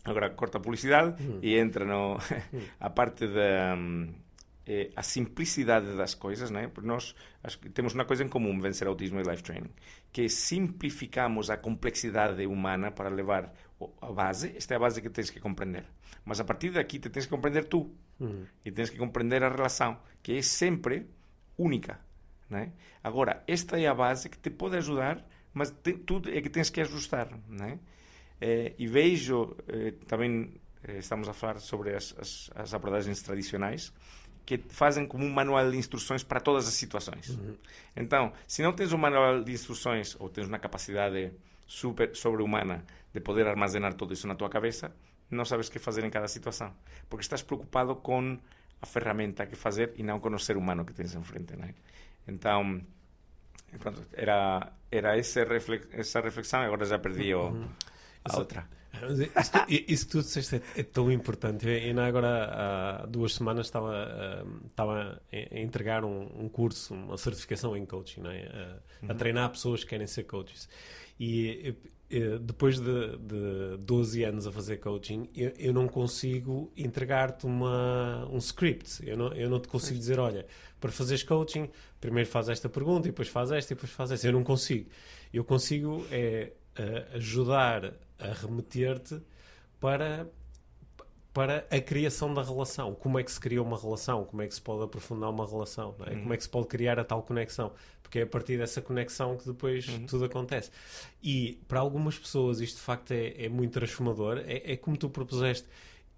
agora 0.04 0.30
corta 0.30 0.58
a 0.58 0.60
publicidade 0.60 1.22
uhum. 1.22 1.38
e 1.42 1.56
entra 1.56 1.84
no, 1.84 2.18
a 2.80 2.90
parte 2.90 3.26
da. 3.26 3.74
Um, 3.76 4.12
eh, 4.72 4.90
a 4.94 5.02
simplicidade 5.02 5.96
das 5.96 6.14
coisas, 6.14 6.48
né? 6.48 6.68
Porque 6.68 6.86
nós 6.86 7.16
temos 7.74 7.92
uma 7.92 8.04
coisa 8.04 8.22
em 8.22 8.28
comum, 8.28 8.60
vencer 8.60 8.86
autismo 8.86 9.18
e 9.18 9.22
life 9.24 9.42
training, 9.42 9.70
que 10.12 10.28
simplificamos 10.28 11.50
a 11.50 11.56
complexidade 11.56 12.46
humana 12.46 12.92
para 12.92 13.08
levar 13.08 13.52
a 14.00 14.12
base, 14.12 14.54
esta 14.56 14.74
é 14.74 14.76
a 14.76 14.80
base 14.80 15.00
que 15.00 15.08
tens 15.08 15.30
que 15.30 15.40
compreender. 15.40 15.84
Mas 16.24 16.40
a 16.40 16.44
partir 16.44 16.70
daqui 16.70 16.98
te 16.98 17.08
tens 17.08 17.24
que 17.24 17.30
compreender 17.30 17.64
tu. 17.64 17.90
Uhum. 18.18 18.44
E 18.64 18.70
tens 18.70 18.90
que 18.90 18.98
compreender 18.98 19.42
a 19.42 19.48
relação, 19.48 19.98
que 20.22 20.36
é 20.36 20.42
sempre 20.42 21.06
única. 21.56 22.00
Né? 22.48 22.72
Agora, 23.02 23.42
esta 23.46 23.80
é 23.80 23.86
a 23.86 23.94
base 23.94 24.28
que 24.28 24.38
te 24.38 24.50
pode 24.50 24.76
ajudar, 24.76 25.24
mas 25.54 25.70
te, 25.70 25.92
tu 25.94 26.20
é 26.26 26.40
que 26.40 26.50
tens 26.50 26.68
que 26.68 26.80
ajustar. 26.80 27.28
Né? 27.48 27.78
Eh, 28.40 28.74
e 28.78 28.86
vejo, 28.86 29.56
eh, 29.68 29.94
também 30.06 30.52
eh, 30.84 30.98
estamos 30.98 31.28
a 31.28 31.32
falar 31.32 31.60
sobre 31.60 31.94
as, 31.94 32.14
as, 32.18 32.50
as 32.54 32.74
abordagens 32.74 33.22
tradicionais, 33.22 33.92
que 34.44 34.58
fazem 34.68 35.06
como 35.06 35.24
um 35.24 35.30
manual 35.30 35.70
de 35.70 35.76
instruções 35.76 36.24
para 36.24 36.40
todas 36.40 36.66
as 36.66 36.74
situações. 36.74 37.30
Uhum. 37.30 37.56
Então, 37.96 38.32
se 38.46 38.62
não 38.62 38.72
tens 38.72 38.92
um 38.92 38.98
manual 38.98 39.44
de 39.44 39.52
instruções 39.52 40.16
ou 40.18 40.28
tens 40.28 40.48
uma 40.48 40.58
capacidade 40.58 41.32
super 41.70 42.16
sobre-humana 42.16 42.84
de 43.14 43.20
poder 43.20 43.46
armazenar 43.46 43.94
todo 43.94 44.12
isso 44.12 44.26
na 44.26 44.34
tua 44.34 44.50
cabeça, 44.50 44.92
não 45.30 45.44
sabes 45.44 45.68
o 45.68 45.70
que 45.70 45.78
fazer 45.78 46.04
em 46.04 46.10
cada 46.10 46.26
situação, 46.26 46.74
porque 47.08 47.22
estás 47.22 47.42
preocupado 47.42 47.94
com 47.94 48.36
a 48.82 48.86
ferramenta 48.86 49.46
que 49.46 49.54
fazer 49.54 49.92
e 49.96 50.02
não 50.02 50.18
com 50.18 50.34
o 50.34 50.38
ser 50.38 50.56
humano 50.56 50.84
que 50.84 50.92
tens 50.92 51.14
em 51.14 51.22
frente, 51.22 51.54
né? 51.56 51.74
Então, 52.26 52.80
pronto, 53.78 54.04
era 54.12 54.72
era 54.90 55.16
essa, 55.16 55.44
reflex, 55.44 55.86
essa 55.92 56.20
reflexão, 56.20 56.60
agora 56.62 56.84
já 56.84 56.98
perdi 56.98 57.32
o, 57.32 57.50
uhum. 57.50 57.68
a 58.24 58.36
outra. 58.36 58.68
Isso, 59.08 59.52
isso 59.86 60.06
que 60.06 60.12
tu 60.12 60.18
disseste 60.18 60.56
é, 60.56 60.80
é, 60.80 60.82
tão 60.82 61.12
importante. 61.12 61.68
Eu 61.68 61.74
ainda 61.74 62.04
agora 62.04 63.02
há 63.02 63.06
duas 63.06 63.34
semanas 63.34 63.66
estava, 63.66 64.44
estava 64.66 65.22
a 65.32 65.58
entregar 65.60 66.04
um, 66.04 66.28
um 66.36 66.48
curso, 66.48 66.94
uma 66.94 67.16
certificação 67.16 67.76
em 67.76 67.86
coaching, 67.86 68.22
é? 68.26 68.48
a, 68.48 69.06
a, 69.06 69.12
uhum. 69.12 69.16
treinar 69.16 69.48
pessoas 69.50 69.84
que 69.84 69.90
querem 69.90 70.08
ser 70.08 70.24
coaches. 70.24 70.68
E 71.22 71.76
depois 72.40 72.80
de, 72.80 73.16
de 73.18 73.76
12 73.84 74.24
anos 74.24 74.46
a 74.46 74.50
fazer 74.50 74.78
coaching, 74.78 75.28
eu, 75.34 75.52
eu 75.56 75.72
não 75.72 75.86
consigo 75.86 76.72
entregar-te 76.76 77.46
um 77.46 78.36
script. 78.38 79.06
Eu 79.06 79.16
não, 79.16 79.32
eu 79.34 79.48
não 79.48 79.60
te 79.60 79.68
consigo 79.68 79.98
dizer, 79.98 80.18
olha, 80.18 80.46
para 80.80 80.90
fazeres 80.90 81.22
coaching, 81.22 81.68
primeiro 82.00 82.28
faz 82.28 82.48
esta 82.48 82.68
pergunta, 82.68 83.06
e 83.06 83.10
depois 83.12 83.28
faz 83.28 83.52
esta, 83.52 83.72
e 83.72 83.76
depois 83.76 83.92
faz 83.92 84.10
esta. 84.10 84.26
Eu 84.26 84.32
não 84.32 84.42
consigo. 84.42 84.90
Eu 85.32 85.44
consigo 85.44 86.04
é, 86.10 86.52
ajudar 87.14 87.94
a 88.18 88.32
remeter-te 88.32 89.20
para 89.78 90.26
para 91.32 91.64
a 91.70 91.80
criação 91.80 92.34
da 92.34 92.42
relação. 92.42 92.92
Como 92.92 93.16
é 93.16 93.22
que 93.22 93.30
se 93.30 93.38
cria 93.38 93.62
uma 93.62 93.78
relação? 93.78 94.24
Como 94.24 94.42
é 94.42 94.48
que 94.48 94.54
se 94.54 94.60
pode 94.60 94.82
aprofundar 94.82 95.30
uma 95.30 95.46
relação? 95.46 95.94
É? 96.04 96.14
Uhum. 96.14 96.22
Como 96.22 96.34
é 96.34 96.36
que 96.36 96.42
se 96.42 96.48
pode 96.48 96.66
criar 96.66 96.98
a 96.98 97.04
tal 97.04 97.22
conexão? 97.22 97.72
Porque 98.10 98.18
é 98.18 98.22
a 98.22 98.26
partir 98.26 98.58
dessa 98.58 98.82
conexão 98.82 99.36
que 99.36 99.46
depois 99.46 99.86
uhum. 99.88 100.04
tudo 100.04 100.24
acontece. 100.24 100.72
E 101.22 101.60
para 101.68 101.78
algumas 101.78 102.18
pessoas 102.18 102.60
isto 102.60 102.78
de 102.78 102.82
facto 102.82 103.12
é, 103.12 103.44
é 103.44 103.48
muito 103.48 103.72
transformador. 103.72 104.38
É, 104.38 104.72
é, 104.72 104.76
como 104.76 104.96
tu 104.96 105.08
propuseste. 105.08 105.68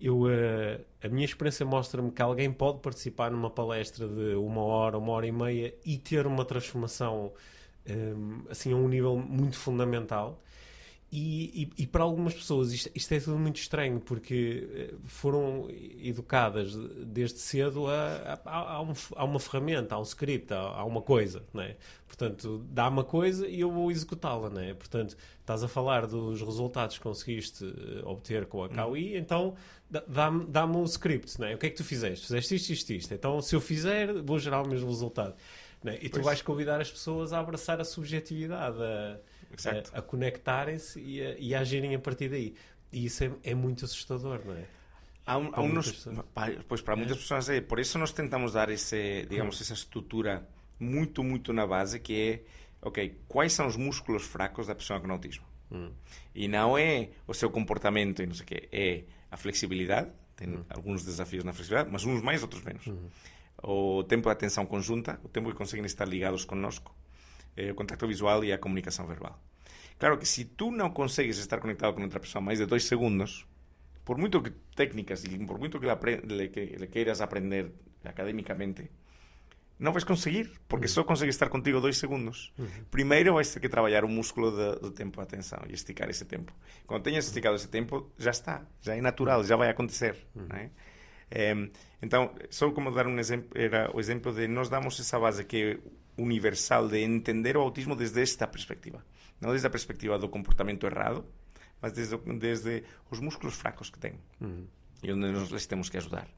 Eu, 0.00 0.22
uh, 0.22 0.80
a 1.04 1.08
minha 1.08 1.26
experiência 1.26 1.66
mostra-me 1.66 2.10
que 2.10 2.22
alguém 2.22 2.50
pode 2.50 2.80
participar 2.80 3.30
numa 3.30 3.50
palestra 3.50 4.08
de 4.08 4.34
uma 4.34 4.62
hora, 4.62 4.96
uma 4.96 5.12
hora 5.12 5.26
e 5.26 5.32
meia 5.32 5.74
e 5.84 5.98
ter 5.98 6.26
uma 6.26 6.44
transformação 6.46 7.32
um, 7.88 8.42
assim 8.50 8.72
a 8.72 8.76
um 8.76 8.88
nível 8.88 9.16
muito 9.16 9.56
fundamental. 9.56 10.42
E, 11.14 11.68
e, 11.76 11.82
e, 11.82 11.86
para 11.86 12.02
algumas 12.02 12.32
pessoas 12.32 12.72
isto, 12.72 12.90
isto, 12.94 13.12
é 13.12 13.20
tudo 13.20 13.38
muito 13.38 13.56
estranho 13.56 14.00
porque 14.00 14.66
eh, 14.72 14.94
foram 15.04 15.68
educadas 16.02 16.74
desde 17.04 17.38
cedo 17.38 17.86
a, 17.86 18.40
a, 18.46 18.58
a, 18.76 18.80
um, 18.80 18.94
a 19.14 19.22
uma 19.22 19.38
ferramenta, 19.38 19.94
a 19.94 19.98
um 19.98 20.04
script, 20.04 20.54
a, 20.54 20.58
a 20.58 20.84
uma 20.86 21.02
coisa, 21.02 21.44
não 21.52 21.62
é? 21.62 21.76
Portanto, 22.06 22.64
dá 22.70 22.88
uma 22.88 23.04
coisa 23.04 23.46
e 23.46 23.60
eu 23.60 23.70
vou 23.70 23.90
executá-la, 23.90 24.48
não 24.48 24.62
é? 24.62 24.72
Portanto, 24.72 25.14
estás 25.38 25.62
a 25.62 25.68
falar 25.68 26.06
dos 26.06 26.40
resultados 26.40 26.96
que 26.96 27.02
conseguiste 27.02 27.62
eh, 27.62 28.02
obter 28.06 28.46
com 28.46 28.64
a 28.64 28.70
KUI, 28.70 29.12
hum. 29.12 29.18
então 29.18 29.54
dá-me 30.08 30.46
dá 30.46 30.64
o 30.64 30.84
script, 30.84 31.38
não 31.38 31.46
é? 31.46 31.54
O 31.54 31.58
que 31.58 31.66
é 31.66 31.70
que 31.70 31.76
tu 31.76 31.84
fizeste? 31.84 32.26
Fizeste 32.26 32.54
isto, 32.54 32.70
isto, 32.70 32.92
isto. 32.94 33.14
Então, 33.14 33.42
se 33.42 33.54
eu 33.54 33.60
fizer, 33.60 34.22
vou 34.22 34.38
gerar 34.38 34.62
o 34.62 34.66
mesmo 34.66 34.88
resultado. 34.88 35.34
É? 35.84 35.98
E 36.00 36.08
tu 36.08 36.12
pois. 36.12 36.24
vais 36.24 36.42
convidar 36.42 36.80
as 36.80 36.90
pessoas 36.90 37.32
a 37.32 37.40
abraçar 37.40 37.80
a 37.80 37.84
subjetividade, 37.84 38.80
a 38.82 39.18
a, 39.94 39.98
a 39.98 40.02
conectarem-se 40.02 41.00
e, 41.00 41.22
a, 41.22 41.38
e 41.38 41.54
a 41.54 41.60
agirem 41.60 41.94
a 41.94 41.98
partir 41.98 42.28
daí. 42.28 42.54
E 42.92 43.06
isso 43.06 43.24
é, 43.24 43.32
é 43.44 43.54
muito 43.54 43.84
assustador, 43.84 44.40
não 44.44 44.54
é? 44.54 44.64
Há, 45.24 45.38
um, 45.38 45.50
há 45.52 45.60
unos, 45.60 46.08
pois 46.66 46.80
para 46.80 46.96
muitas 46.96 47.16
pessoas 47.16 47.48
é 47.48 47.60
por 47.60 47.78
isso 47.78 47.96
nós 47.96 48.10
tentamos 48.10 48.54
dar 48.54 48.68
esse 48.70 49.24
digamos 49.30 49.60
essa 49.60 49.72
estrutura 49.72 50.48
muito 50.80 51.22
muito 51.22 51.52
na 51.52 51.64
base 51.64 52.00
que 52.00 52.20
é 52.20 52.42
ok 52.84 53.20
quais 53.28 53.52
são 53.52 53.68
os 53.68 53.76
músculos 53.76 54.24
fracos 54.24 54.66
da 54.66 54.74
pessoa 54.74 54.98
com 54.98 55.08
autismo 55.12 55.44
hum. 55.70 55.92
e 56.34 56.48
não 56.48 56.76
é 56.76 57.10
o 57.24 57.32
seu 57.32 57.48
comportamento 57.50 58.20
e 58.20 58.26
não 58.26 58.34
sei 58.34 58.42
o 58.42 58.46
que 58.48 58.68
é 58.72 59.04
a 59.30 59.36
flexibilidade 59.36 60.10
tem 60.34 60.48
hum. 60.48 60.64
alguns 60.68 61.04
desafios 61.04 61.44
na 61.44 61.52
flexibilidade 61.52 61.88
mas 61.92 62.04
uns 62.04 62.20
mais 62.20 62.42
outros 62.42 62.64
menos 62.64 62.84
hum. 62.88 63.08
O 63.62 64.04
tempo 64.04 64.28
de 64.28 64.32
atenção 64.32 64.66
conjunta 64.66 65.20
o 65.22 65.28
tempo 65.28 65.50
que 65.50 65.56
conseguem 65.56 65.86
estar 65.86 66.06
ligados 66.06 66.44
conosco 66.44 66.94
eh, 67.56 67.70
o 67.70 67.74
contacto 67.74 68.06
visual 68.06 68.44
e 68.44 68.52
a 68.52 68.58
comunicação 68.58 69.06
verbal. 69.06 69.38
Claro 69.98 70.18
que 70.18 70.26
se 70.26 70.44
tu 70.44 70.70
não 70.70 70.90
consegues 70.90 71.38
estar 71.38 71.60
conectado 71.60 71.94
com 71.94 72.02
outra 72.02 72.18
pessoa 72.18 72.42
mais 72.42 72.58
de 72.58 72.66
dois 72.66 72.84
segundos, 72.84 73.46
por 74.04 74.18
muito 74.18 74.42
que 74.42 74.50
técnicas 74.74 75.24
e 75.24 75.38
por 75.46 75.58
muito 75.58 75.78
que 75.78 75.86
le, 75.86 76.48
que 76.48 76.60
le 76.76 76.86
queiras 76.88 77.20
aprender 77.20 77.72
académicamente, 78.04 78.90
não 79.78 79.92
vais 79.92 80.04
conseguir, 80.04 80.50
porque 80.68 80.88
só 80.88 81.02
consegues 81.04 81.34
estar 81.34 81.48
contigo 81.48 81.80
dois 81.80 81.98
segundos. 81.98 82.52
Primeiro 82.90 83.34
vais 83.34 83.52
ter 83.52 83.60
que 83.60 83.68
trabalhar 83.68 84.04
o 84.04 84.08
músculo 84.08 84.50
do, 84.50 84.80
do 84.80 84.90
tempo 84.90 85.16
de 85.16 85.22
atenção 85.22 85.60
e 85.68 85.74
esticar 85.74 86.08
esse 86.08 86.24
tempo. 86.24 86.52
Quando 86.86 87.02
tenhas 87.02 87.26
esticado 87.26 87.56
esse 87.56 87.68
tempo, 87.68 88.10
já 88.16 88.30
está, 88.30 88.64
já 88.80 88.96
é 88.96 89.00
natural, 89.00 89.42
já 89.44 89.56
vai 89.56 89.68
acontecer. 89.68 90.16
Então, 92.02 92.34
só 92.50 92.70
como 92.72 92.90
dar 92.90 93.06
um 93.06 93.18
exemplo, 93.18 93.50
era 93.54 93.90
o 93.94 94.00
exemplo 94.00 94.32
de 94.32 94.46
nós 94.48 94.68
damos 94.68 94.98
essa 94.98 95.18
base 95.18 95.44
que 95.44 95.78
universal 96.16 96.88
de 96.88 96.98
entender 96.98 97.56
o 97.56 97.60
autismo 97.60 97.96
desde 97.96 98.20
esta 98.20 98.46
perspectiva. 98.46 99.04
Não 99.40 99.50
desde 99.50 99.66
a 99.66 99.70
perspectiva 99.70 100.18
do 100.18 100.28
comportamento 100.28 100.86
errado, 100.86 101.24
mas 101.80 101.92
desde, 101.92 102.16
desde 102.38 102.84
os 103.10 103.18
músculos 103.18 103.54
fracos 103.54 103.90
que 103.90 103.98
têm. 103.98 104.14
Uhum. 104.40 104.66
E 105.02 105.12
onde 105.12 105.32
nós 105.32 105.50
les 105.50 105.66
temos 105.66 105.88
que 105.88 105.96
ajudar. 105.96 106.28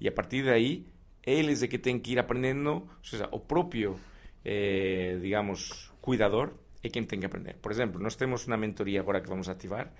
E 0.00 0.08
a 0.08 0.12
partir 0.12 0.44
daí, 0.44 0.86
eles 1.24 1.62
é 1.62 1.68
que 1.68 1.78
têm 1.78 1.98
que 1.98 2.12
ir 2.12 2.18
aprendendo, 2.18 2.70
ou 2.70 2.88
seja, 3.04 3.28
o 3.32 3.38
próprio, 3.38 3.98
eh, 4.44 5.16
digamos, 5.20 5.92
cuidador 6.00 6.52
é 6.82 6.88
quem 6.88 7.04
tem 7.04 7.20
que 7.20 7.26
aprender. 7.26 7.56
Por 7.62 7.70
exemplo, 7.70 8.02
nós 8.02 8.16
temos 8.16 8.46
uma 8.46 8.56
mentoria 8.56 9.00
agora 9.00 9.20
que 9.20 9.28
vamos 9.28 9.48
ativar. 9.48 9.92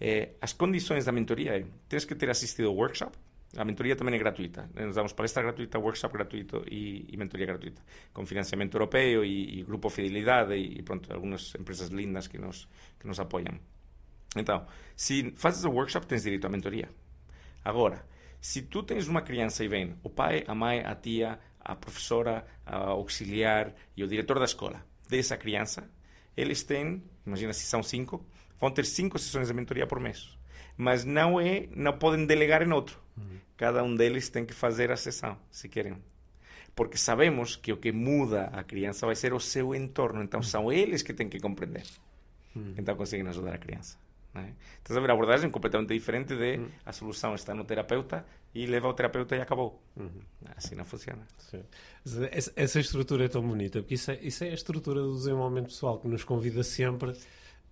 Eh, 0.00 0.34
as 0.40 0.52
condições 0.52 1.06
da 1.06 1.12
mentoria 1.12 1.58
é, 1.58 1.64
tens 1.88 2.04
que 2.04 2.14
ter 2.14 2.30
assistido 2.30 2.68
ao 2.68 2.76
workshop, 2.76 3.16
a 3.56 3.64
mentoria 3.64 3.96
tamén 3.96 4.12
é 4.12 4.20
gratuita. 4.20 4.68
Nos 4.76 4.92
damos 4.92 5.16
palestra 5.16 5.40
gratuita, 5.40 5.80
workshop 5.80 6.12
gratuito 6.12 6.56
e, 6.68 7.08
e 7.08 7.14
mentoría 7.16 7.48
gratuita. 7.48 7.80
Con 8.12 8.28
financiamento 8.28 8.76
europeo 8.76 9.24
e, 9.24 9.56
e 9.56 9.64
Grupo 9.64 9.88
Fidelidade 9.88 10.52
e, 10.52 10.84
pronto, 10.84 11.08
algunas 11.08 11.56
empresas 11.56 11.88
lindas 11.88 12.28
que 12.28 12.36
nos, 12.36 12.68
que 13.00 13.08
nos 13.08 13.16
apoian. 13.16 13.56
Então, 14.36 14.68
se 14.92 15.32
fazes 15.32 15.64
o 15.64 15.72
workshop, 15.72 16.04
tens 16.04 16.28
direito 16.28 16.44
á 16.44 16.50
mentoría. 16.52 16.92
Agora, 17.64 18.04
se 18.36 18.68
tu 18.68 18.84
tens 18.84 19.08
unha 19.08 19.24
criança 19.24 19.64
e 19.64 19.68
ven 19.72 19.96
o 20.04 20.12
pai, 20.12 20.44
a 20.44 20.52
mãe, 20.52 20.84
a 20.84 20.92
tía, 21.00 21.40
a 21.64 21.72
profesora, 21.72 22.44
a 22.68 22.92
auxiliar 22.92 23.72
e 23.96 24.04
o 24.04 24.08
director 24.08 24.36
da 24.36 24.44
escola 24.44 24.84
dessa 25.08 25.40
criança, 25.40 25.88
eles 26.36 26.62
têm, 26.62 27.02
imagina 27.24 27.56
se 27.56 27.64
são 27.64 27.82
cinco, 27.82 28.28
vão 28.60 28.70
ter 28.70 28.84
cinco 28.84 29.18
sessões 29.18 29.48
de 29.48 29.54
mentoria 29.54 29.86
por 29.86 29.98
mês. 29.98 30.36
Mas 30.76 31.04
não 31.04 31.40
é, 31.40 31.66
não 31.74 31.92
podem 31.92 32.24
delegar 32.26 32.62
em 32.62 32.72
outro 32.72 32.98
cada 33.58 33.82
um 33.82 33.94
deles 33.94 34.30
tem 34.30 34.46
que 34.46 34.54
fazer 34.54 34.90
a 34.90 34.96
sessão, 34.96 35.36
se 35.50 35.68
querem. 35.68 35.96
Porque 36.74 36.96
sabemos 36.96 37.56
que 37.56 37.72
o 37.72 37.76
que 37.76 37.90
muda 37.90 38.44
a 38.52 38.62
criança 38.62 39.04
vai 39.04 39.16
ser 39.16 39.34
o 39.34 39.40
seu 39.40 39.74
entorno. 39.74 40.22
Então, 40.22 40.40
são 40.40 40.72
eles 40.72 41.02
que 41.02 41.12
têm 41.12 41.28
que 41.28 41.40
compreender. 41.40 41.82
Então, 42.76 42.96
conseguem 42.96 43.26
ajudar 43.26 43.54
a 43.54 43.58
criança. 43.58 43.98
Né? 44.32 44.54
Então, 44.80 44.96
a 44.96 45.00
ver, 45.00 45.10
a 45.10 45.12
abordagem 45.12 45.50
completamente 45.50 45.92
diferente 45.92 46.36
de 46.36 46.60
a 46.86 46.92
solução 46.92 47.34
está 47.34 47.52
no 47.52 47.64
terapeuta 47.64 48.24
e 48.54 48.64
leva 48.64 48.86
ao 48.86 48.94
terapeuta 48.94 49.34
e 49.34 49.40
acabou. 49.40 49.82
Uhum. 49.96 50.20
Assim 50.56 50.76
não 50.76 50.84
funciona. 50.84 51.26
Sim. 51.38 51.64
Essa, 52.30 52.52
essa, 52.54 52.80
estrutura 52.80 53.24
é 53.24 53.28
tão 53.28 53.42
bonita, 53.42 53.80
porque 53.80 53.94
isso 53.94 54.12
é, 54.12 54.18
isso 54.22 54.44
é 54.44 54.50
a 54.50 54.54
estrutura 54.54 55.00
do 55.00 55.16
desenvolvimento 55.16 55.66
pessoal 55.66 55.98
que 55.98 56.06
nos 56.06 56.22
convida 56.22 56.62
sempre 56.62 57.10
a, 57.10 57.14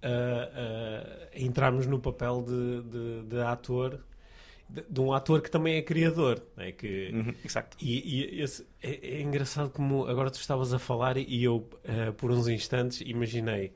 a, 0.03 1.35
a 1.35 1.39
entrarmos 1.39 1.87
no 1.87 1.99
papel 1.99 2.43
de, 2.43 2.83
de, 2.83 3.23
de 3.29 3.41
ator 3.41 4.01
de, 4.69 4.85
de, 4.89 5.01
um 5.01 5.13
ator 5.13 5.41
que 5.41 5.51
também 5.51 5.77
é 5.77 5.83
criador. 5.83 6.43
É 6.57 6.73
que, 6.73 7.11
uhum, 7.13 7.35
exato. 7.45 7.77
E, 7.81 8.37
e 8.37 8.43
esse, 8.43 8.67
é, 8.83 9.19
é, 9.19 9.23
engraçado 9.23 9.71
como 9.71 10.07
agora 10.07 10.31
tu 10.31 10.39
estavas 10.39 10.73
a 10.73 10.79
falar 10.79 11.17
e 11.17 11.45
eu, 11.45 11.57
uh, 11.57 12.13
por 12.15 12.31
uns 12.31 12.49
instantes, 12.49 13.01
imaginei 13.01 13.73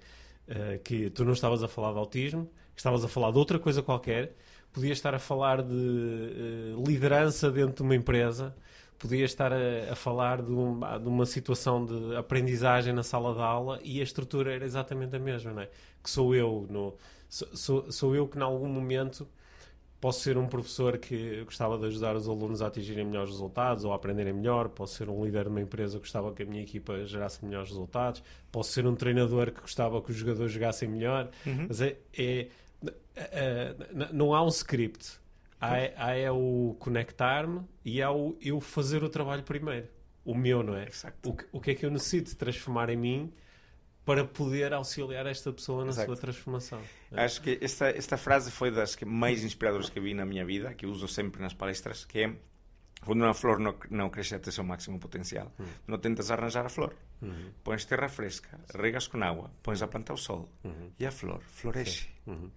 uh, 0.49 0.79
que 0.83 1.11
tu 1.11 1.25
não 1.25 1.33
estavas 1.33 1.63
a 1.63 1.69
falar 1.69 1.93
de 1.93 1.99
autismo, 1.99 2.51
que 2.75 2.81
estavas 2.81 3.05
a 3.05 3.09
falar 3.09 3.31
de 3.31 3.39
outra 3.39 3.59
coisa 3.59 3.83
qualquer, 3.83 4.35
podias 4.73 4.99
estar 4.99 5.15
a 5.15 5.19
falar 5.19 5.63
de 5.63 5.75
uh, 5.75 6.85
liderança 6.85 7.51
dentro 7.51 7.77
de 7.77 7.83
uma 7.83 7.95
empresa, 7.95 8.55
podias 9.01 9.31
estar 9.31 9.53
a, 9.53 9.93
a 9.93 9.97
falar 9.97 10.43
de, 10.43 10.53
um, 10.53 10.79
de, 10.79 11.09
uma 11.09 11.27
situação 11.27 11.85
de 11.85 12.17
aprendizagem 12.17 12.93
na 12.93 13.03
sala 13.03 13.35
de 13.35 13.41
aula 13.41 13.81
e 13.83 14.01
a 14.01 14.05
estrutura 14.05 14.55
era 14.55 14.65
exatamente 14.65 15.17
a 15.17 15.19
mesma, 15.19 15.53
não 15.53 15.63
é? 15.63 15.69
Que 16.03 16.09
sou 16.09 16.35
eu, 16.35 16.67
no, 16.71 16.95
sou, 17.29 17.49
sou, 17.57 17.93
sou 17.93 18.15
eu 18.15 18.29
que, 18.29 18.39
em 18.39 18.43
algum 18.43 18.69
momento 18.69 19.27
Posso 20.01 20.21
ser 20.21 20.39
um 20.39 20.47
professor 20.47 20.97
que 20.97 21.45
gostava 21.45 21.77
de 21.77 21.85
ajudar 21.85 22.17
os 22.17 22.27
alunos 22.27 22.63
a 22.63 22.69
atingirem 22.69 23.05
melhores 23.05 23.33
resultados 23.33 23.85
ou 23.85 23.93
a 23.93 23.97
aprenderem 23.97 24.33
melhor. 24.33 24.71
Posso 24.71 24.95
ser 24.95 25.11
um 25.11 25.23
líder 25.23 25.45
de 25.45 25.51
uma 25.51 25.61
empresa 25.61 25.99
que 25.99 26.05
gostava 26.05 26.33
que 26.33 26.43
a 26.43 26.47
minha 26.47 26.63
equipa 26.63 27.05
gerasse 27.05 27.45
melhores 27.45 27.69
resultados. 27.69 28.23
Posso 28.51 28.73
ser 28.73 28.87
um 28.87 28.95
treinador 28.95 29.53
que 29.53 29.61
gostava 29.61 30.01
que 30.01 30.11
os 30.11 30.17
jogadores 30.17 30.51
jogassem 30.51 30.89
melhor. 30.89 31.29
Uhum. 31.45 31.67
Mas 31.69 31.83
é, 31.83 31.99
é, 32.17 32.49
é, 32.83 32.95
é, 33.15 33.77
não 34.11 34.35
há 34.35 34.43
um 34.43 34.49
script. 34.49 35.20
Há, 35.61 36.07
há 36.07 36.17
é 36.17 36.31
o 36.31 36.75
conectar-me 36.79 37.63
e 37.85 38.01
há 38.03 38.11
o 38.11 38.37
eu 38.41 38.61
fazer 38.61 39.03
o 39.05 39.09
trabalho 39.09 39.43
primeiro. 39.43 39.89
O 40.25 40.35
meu, 40.35 40.63
não 40.63 40.75
é? 40.75 40.89
O, 41.25 41.37
o 41.53 41.61
que 41.61 41.73
é 41.73 41.75
que 41.75 41.85
eu 41.85 41.91
necessito 41.91 42.35
transformar 42.37 42.89
em 42.89 42.97
mim 42.97 43.33
para 44.05 44.25
poder 44.25 44.73
auxiliar 44.73 45.27
esta 45.27 45.53
pessoa 45.53 45.85
na 45.85 45.91
Exato. 45.91 46.07
sua 46.07 46.17
transformação. 46.17 46.81
Acho 47.13 47.43
que 47.43 47.59
esta, 47.61 47.91
esta 47.91 48.17
frase 48.17 48.51
foi 48.51 48.71
das 48.71 48.97
que 48.97 49.05
mais 49.05 49.45
inspiradoras 49.45 49.91
que 49.91 50.01
vi 50.01 50.15
na 50.15 50.25
minha 50.25 50.45
vida, 50.45 50.75
que 50.75 50.87
uso 50.87 51.07
sempre 51.07 51.43
nas 51.43 51.55
palestras, 51.55 52.05
que 52.05 52.21
é 52.21 52.35
quando 53.05 53.23
uma 53.23 53.35
flor 53.35 53.59
não, 53.59 53.75
não 53.91 54.11
cresce 54.11 54.35
até 54.35 54.51
seu 54.51 54.65
máximo 54.65 54.99
potencial, 54.99 55.53
uhum. 55.59 55.67
não 55.87 55.99
tentas 55.99 56.31
arranjar 56.31 56.67
a 56.67 56.69
flor. 56.69 56.95
Uhum. 57.23 57.51
Pões 57.63 57.85
terra 57.85 58.09
fresca, 58.09 58.59
regas 58.75 59.07
com 59.07 59.23
água, 59.23 59.51
pões 59.63 59.83
a 59.83 59.87
planta 59.87 60.13
ao 60.13 60.17
sol 60.17 60.49
uhum. 60.65 60.91
e 60.99 61.07
a 61.07 61.11
flor 61.11 61.41
floresce. 61.43 62.09
Uhum. 62.27 62.51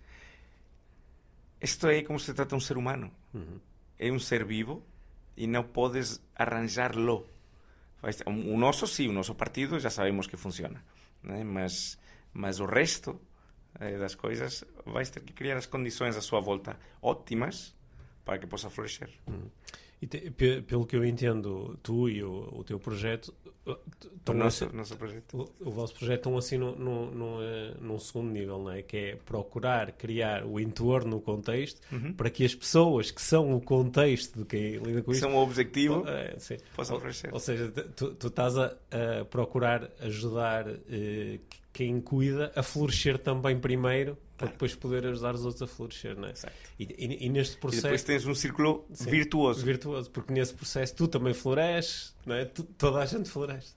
Isto 1.63 1.87
é 1.87 2.03
como 2.03 2.19
se 2.19 2.33
trata 2.33 2.55
um 2.55 2.59
ser 2.59 2.77
humano. 2.77 3.11
Uhum. 3.33 3.59
É 3.97 4.11
um 4.11 4.19
ser 4.19 4.43
vivo 4.45 4.83
e 5.35 5.47
não 5.47 5.63
podes 5.63 6.21
arranjar-lo. 6.35 7.25
O 8.25 8.57
nosso 8.57 8.85
sim, 8.85 9.07
o 9.07 9.13
nosso 9.13 9.33
partido 9.33 9.79
já 9.79 9.89
sabemos 9.89 10.27
que 10.27 10.35
funciona 10.35 10.83
né? 11.23 11.43
mas, 11.43 11.97
mas 12.33 12.59
o 12.59 12.65
resto 12.65 13.19
eh, 13.79 13.97
das 13.97 14.15
coisas 14.15 14.63
vais 14.85 15.09
ter 15.09 15.21
que 15.21 15.33
criar 15.33 15.57
as 15.57 15.65
condições 15.65 16.15
à 16.17 16.21
sua 16.21 16.39
volta 16.39 16.77
ótimas 17.01 17.73
para 18.25 18.37
que 18.37 18.45
possa 18.45 18.69
florescer. 18.69 19.09
Hum. 19.27 19.47
E 20.03 20.07
te, 20.07 20.19
pelo 20.63 20.85
que 20.85 20.97
eu 20.97 21.05
entendo, 21.05 21.79
tu 21.81 22.09
e 22.09 22.21
o, 22.21 22.49
o 22.51 22.63
teu 22.65 22.77
projeto. 22.77 23.33
O 23.65 24.33
nosso, 24.33 24.65
assim, 24.65 24.75
nosso 24.75 24.97
projeto. 24.97 25.49
O, 25.61 25.69
o, 25.69 25.71
vosso 25.71 25.95
projeto 25.95 26.17
estão 26.17 26.37
assim 26.37 26.57
no, 26.57 27.41
eh, 27.41 27.73
num 27.79 27.97
segundo 27.97 28.29
nível, 28.29 28.59
não 28.59 28.71
é? 28.71 28.81
Que 28.81 28.97
é 28.97 29.15
procurar 29.15 29.93
criar 29.93 30.45
o 30.45 30.59
entorno, 30.59 31.15
o 31.15 31.21
contexto, 31.21 31.79
uhum. 31.89 32.11
para 32.11 32.29
que 32.29 32.43
as 32.43 32.53
pessoas 32.53 33.11
que 33.11 33.21
são 33.21 33.55
o 33.55 33.61
contexto 33.61 34.39
de 34.39 34.45
quem 34.45 34.75
lida 34.75 35.01
com 35.01 35.13
isto. 35.13 35.21
São 35.21 35.35
o 35.35 35.41
objetivo, 35.41 36.03
é, 36.05 36.35
possam 36.75 36.99
florescer. 36.99 37.29
Ou, 37.29 37.35
ou 37.35 37.39
seja, 37.39 37.71
tu, 37.95 38.13
tu 38.13 38.27
estás 38.27 38.57
a, 38.57 38.75
a, 38.91 39.23
procurar 39.23 39.89
ajudar 40.01 40.67
eh, 40.67 41.39
quem 41.73 41.99
cuida 41.99 42.53
a 42.55 42.61
florescer 42.61 43.17
também 43.17 43.59
primeiro 43.59 44.17
para 44.37 44.47
depois 44.47 44.75
poder 44.75 45.07
ajudar 45.07 45.33
os 45.33 45.43
outros 45.43 45.63
a 45.63 45.67
florescer, 45.67 46.15
não 46.15 46.27
é? 46.27 46.33
E, 46.79 46.83
e, 46.83 47.25
e, 47.25 47.29
neste 47.29 47.57
processo... 47.57 47.87
E 47.87 47.89
depois 47.89 48.03
tens 48.03 48.25
um 48.25 48.35
círculo 48.35 48.85
sim, 48.93 49.09
virtuoso. 49.09 49.65
Virtuoso, 49.65 50.11
porque 50.11 50.31
nesse 50.33 50.53
processo 50.53 50.95
tu 50.95 51.07
também 51.07 51.33
floresces, 51.33 52.15
não 52.25 52.35
é? 52.35 52.45
Tu, 52.45 52.63
toda 52.63 52.99
a 52.99 53.05
gente 53.05 53.29
floresce. 53.29 53.75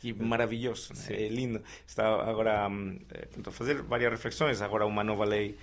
Que 0.00 0.14
maravilhoso, 0.14 0.94
né? 0.94 1.24
é 1.24 1.28
lindo. 1.28 1.62
Está 1.86 2.06
agora 2.22 2.66
um, 2.68 2.98
a 3.46 3.50
fazer 3.50 3.82
várias 3.82 4.10
reflexões. 4.10 4.62
Agora 4.62 4.86
uma 4.86 5.04
nova 5.04 5.26
lei 5.26 5.58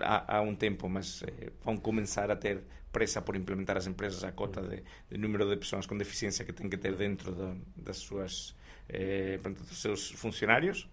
há, 0.00 0.36
há, 0.36 0.40
um 0.40 0.54
tempo, 0.54 0.88
mas 0.88 1.24
eh, 1.24 1.50
vão 1.64 1.76
começar 1.76 2.30
a 2.30 2.36
ter 2.36 2.62
pressa 2.92 3.20
por 3.20 3.34
implementar 3.34 3.76
as 3.76 3.88
empresas 3.88 4.22
a 4.22 4.30
cota 4.30 4.62
de, 4.62 4.84
de 5.10 5.18
número 5.18 5.48
de 5.48 5.56
pessoas 5.56 5.86
com 5.86 5.98
deficiência 5.98 6.44
que 6.44 6.52
têm 6.52 6.68
que 6.68 6.76
ter 6.76 6.94
dentro 6.94 7.32
de, 7.32 7.60
das 7.76 7.96
suas 7.96 8.54
eh, 8.88 9.40
dos 9.42 9.82
seus 9.82 10.12
funcionários. 10.12 10.88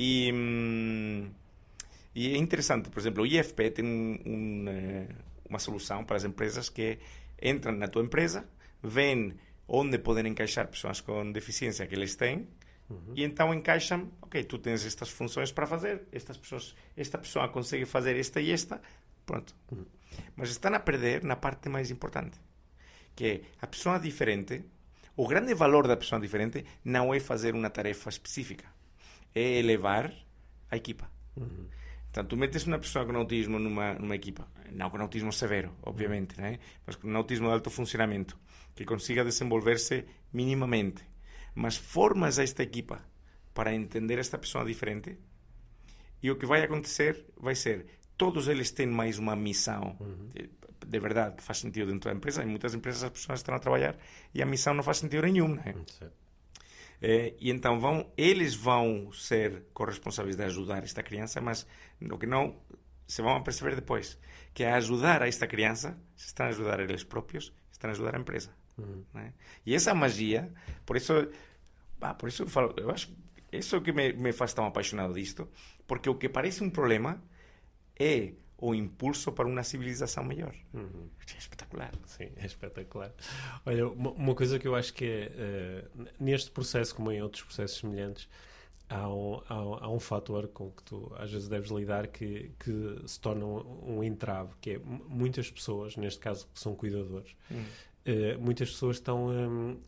E, 0.00 0.30
hum, 0.32 1.28
e 2.14 2.32
é 2.32 2.36
interessante, 2.36 2.88
por 2.88 3.00
exemplo, 3.00 3.24
o 3.24 3.26
IFP 3.26 3.70
tem 3.72 3.84
um, 3.84 4.18
um, 4.24 4.68
eh, 4.68 5.08
uma 5.50 5.58
solução 5.58 6.04
para 6.04 6.16
as 6.16 6.22
empresas 6.22 6.68
que 6.68 7.00
entram 7.42 7.72
na 7.72 7.88
tua 7.88 8.04
empresa, 8.04 8.48
veem 8.80 9.34
onde 9.66 9.98
podem 9.98 10.28
encaixar 10.28 10.68
pessoas 10.68 11.00
com 11.00 11.32
deficiência 11.32 11.84
que 11.84 11.96
eles 11.96 12.14
têm 12.14 12.46
uhum. 12.88 13.12
e 13.16 13.24
então 13.24 13.52
encaixam, 13.52 14.08
ok, 14.22 14.44
tu 14.44 14.58
tens 14.58 14.86
estas 14.86 15.10
funções 15.10 15.50
para 15.50 15.66
fazer, 15.66 16.02
estas 16.12 16.36
pessoas, 16.36 16.76
esta 16.96 17.18
pessoa 17.18 17.48
consegue 17.48 17.84
fazer 17.84 18.16
esta 18.16 18.40
e 18.40 18.52
esta, 18.52 18.80
pronto. 19.26 19.52
Uhum. 19.72 19.84
Mas 20.36 20.50
estão 20.50 20.72
a 20.74 20.78
perder 20.78 21.24
na 21.24 21.34
parte 21.34 21.68
mais 21.68 21.90
importante, 21.90 22.38
que 23.16 23.26
é 23.26 23.40
a 23.60 23.66
pessoa 23.66 23.98
diferente, 23.98 24.64
o 25.16 25.26
grande 25.26 25.54
valor 25.54 25.88
da 25.88 25.96
pessoa 25.96 26.20
diferente 26.20 26.64
não 26.84 27.12
é 27.12 27.18
fazer 27.18 27.52
uma 27.52 27.68
tarefa 27.68 28.08
específica, 28.08 28.77
é 29.34 29.58
elevar 29.58 30.12
a 30.70 30.76
equipa. 30.76 31.10
Uhum. 31.36 31.68
Então, 32.10 32.24
tu 32.24 32.36
metes 32.36 32.66
uma 32.66 32.78
pessoa 32.78 33.04
com 33.04 33.16
autismo 33.16 33.58
numa, 33.58 33.94
numa 33.94 34.14
equipa, 34.14 34.48
não 34.72 34.90
com 34.90 34.98
autismo 34.98 35.32
severo, 35.32 35.72
obviamente, 35.82 36.40
né? 36.40 36.58
mas 36.86 36.96
com 36.96 37.14
autismo 37.16 37.46
de 37.46 37.52
alto 37.52 37.70
funcionamento, 37.70 38.38
que 38.74 38.84
consiga 38.84 39.24
desenvolver-se 39.24 40.04
minimamente, 40.32 41.04
mas 41.54 41.76
formas 41.76 42.38
a 42.38 42.42
esta 42.42 42.62
equipa 42.62 43.04
para 43.52 43.74
entender 43.74 44.18
esta 44.18 44.38
pessoa 44.38 44.64
diferente, 44.64 45.18
e 46.22 46.30
o 46.30 46.36
que 46.36 46.46
vai 46.46 46.62
acontecer 46.62 47.26
vai 47.36 47.54
ser 47.54 47.86
todos 48.16 48.48
eles 48.48 48.72
têm 48.72 48.86
mais 48.86 49.18
uma 49.18 49.36
missão 49.36 49.96
uhum. 50.00 50.28
de, 50.34 50.50
de, 50.84 50.98
verdade 50.98 51.36
que 51.36 51.42
faz 51.42 51.58
sentido 51.58 51.92
dentro 51.92 52.10
da 52.10 52.16
empresa. 52.16 52.42
Em 52.42 52.46
muitas 52.46 52.74
empresas 52.74 53.04
as 53.04 53.10
pessoas 53.10 53.38
estão 53.38 53.54
a 53.54 53.58
trabalhar 53.60 53.96
e 54.34 54.42
a 54.42 54.46
missão 54.46 54.74
não 54.74 54.82
faz 54.82 54.98
sentido 54.98 55.22
nenhum, 55.22 55.54
né? 55.54 55.74
É, 57.00 57.34
e 57.38 57.50
então 57.50 57.78
vão, 57.78 58.10
eles 58.16 58.54
vão 58.54 59.12
ser 59.12 59.64
corresponsáveis 59.72 60.36
de 60.36 60.42
ajudar 60.44 60.82
esta 60.82 61.02
criança, 61.02 61.40
mas 61.40 61.66
o 62.00 62.18
que 62.18 62.26
não 62.26 62.56
se 63.06 63.22
vão 63.22 63.42
perceber 63.42 63.74
depois 63.74 64.18
que 64.52 64.64
a 64.64 64.76
ajudar 64.76 65.22
a 65.22 65.28
esta 65.28 65.46
criança 65.46 65.96
se 66.16 66.26
estão 66.26 66.46
a 66.46 66.48
ajudar 66.48 66.80
eles 66.80 67.04
próprios, 67.04 67.52
estão 67.70 67.90
a 67.90 67.92
ajudar 67.92 68.16
a 68.16 68.18
empresa. 68.18 68.50
Uhum. 68.76 69.04
Né? 69.14 69.32
E 69.64 69.74
essa 69.74 69.94
magia, 69.94 70.52
por 70.84 70.96
isso, 70.96 71.12
ah, 72.00 72.14
por 72.14 72.28
isso 72.28 72.42
eu 72.42 72.48
falo, 72.48 72.74
eu 72.76 72.90
acho 72.90 73.16
isso 73.52 73.80
que 73.80 73.92
me, 73.92 74.12
me 74.12 74.32
faz 74.32 74.52
tão 74.52 74.66
apaixonado 74.66 75.14
disto, 75.14 75.48
porque 75.86 76.10
o 76.10 76.14
que 76.16 76.28
parece 76.28 76.62
um 76.62 76.70
problema 76.70 77.22
é 77.98 78.32
o 78.60 78.74
impulso 78.74 79.30
para 79.30 79.46
uma 79.46 79.62
civilização 79.62 80.24
melhor. 80.24 80.54
Uhum. 80.74 81.08
É 81.32 81.38
espetacular. 81.38 81.92
Sim, 82.06 82.30
é 82.36 82.44
espetacular. 82.46 83.12
Olha, 83.64 83.88
uma, 83.88 84.10
uma 84.10 84.34
coisa 84.34 84.58
que 84.58 84.66
eu 84.66 84.74
acho 84.74 84.92
que 84.92 85.04
é, 85.04 85.86
uh, 85.96 86.06
neste 86.18 86.50
processo, 86.50 86.94
como 86.94 87.12
em 87.12 87.22
outros 87.22 87.44
processos 87.44 87.78
semelhantes, 87.78 88.28
há 88.88 89.08
um, 89.08 89.40
há, 89.48 89.84
há, 89.84 89.88
um 89.88 90.00
fator 90.00 90.48
com 90.48 90.72
que 90.72 90.82
tu 90.82 91.12
às 91.16 91.30
vezes 91.30 91.48
deves 91.48 91.70
lidar 91.70 92.08
que, 92.08 92.50
que 92.58 93.02
se 93.06 93.20
torna 93.20 93.44
um, 93.44 93.98
um 93.98 94.04
entrave, 94.04 94.50
que 94.60 94.72
é 94.72 94.78
muitas 94.78 95.48
pessoas, 95.50 95.96
neste 95.96 96.18
caso 96.18 96.48
que 96.52 96.58
são 96.58 96.74
cuidadores, 96.74 97.36
uhum. 97.48 97.62
uh, 97.62 98.40
muitas 98.40 98.70
pessoas 98.70 98.96
estão, 98.96 99.28
um, 99.28 99.78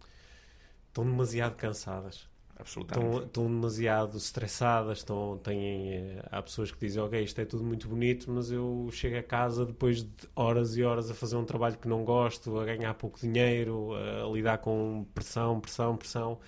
estão 0.88 1.04
demasiado 1.04 1.56
cansadas 1.56 2.29
Absolutamente. 2.60 3.08
Estão, 3.08 3.26
estão 3.26 3.44
demasiado 3.46 4.16
estressadas, 4.16 4.98
estão, 4.98 5.38
têm, 5.38 5.94
eh, 5.94 6.22
há 6.30 6.42
pessoas 6.42 6.70
que 6.70 6.78
dizem, 6.78 7.02
ok, 7.02 7.22
isto 7.22 7.40
é 7.40 7.44
tudo 7.44 7.64
muito 7.64 7.88
bonito, 7.88 8.30
mas 8.30 8.50
eu 8.50 8.88
chego 8.92 9.16
a 9.16 9.22
casa 9.22 9.64
depois 9.64 10.02
de 10.02 10.10
horas 10.34 10.76
e 10.76 10.82
horas 10.82 11.10
a 11.10 11.14
fazer 11.14 11.36
um 11.36 11.44
trabalho 11.44 11.78
que 11.78 11.88
não 11.88 12.04
gosto, 12.04 12.58
a 12.58 12.64
ganhar 12.64 12.94
pouco 12.94 13.18
dinheiro, 13.18 13.90
a 13.94 14.30
lidar 14.32 14.58
com 14.58 15.06
pressão, 15.14 15.60
pressão, 15.60 15.96
pressão, 15.96 16.38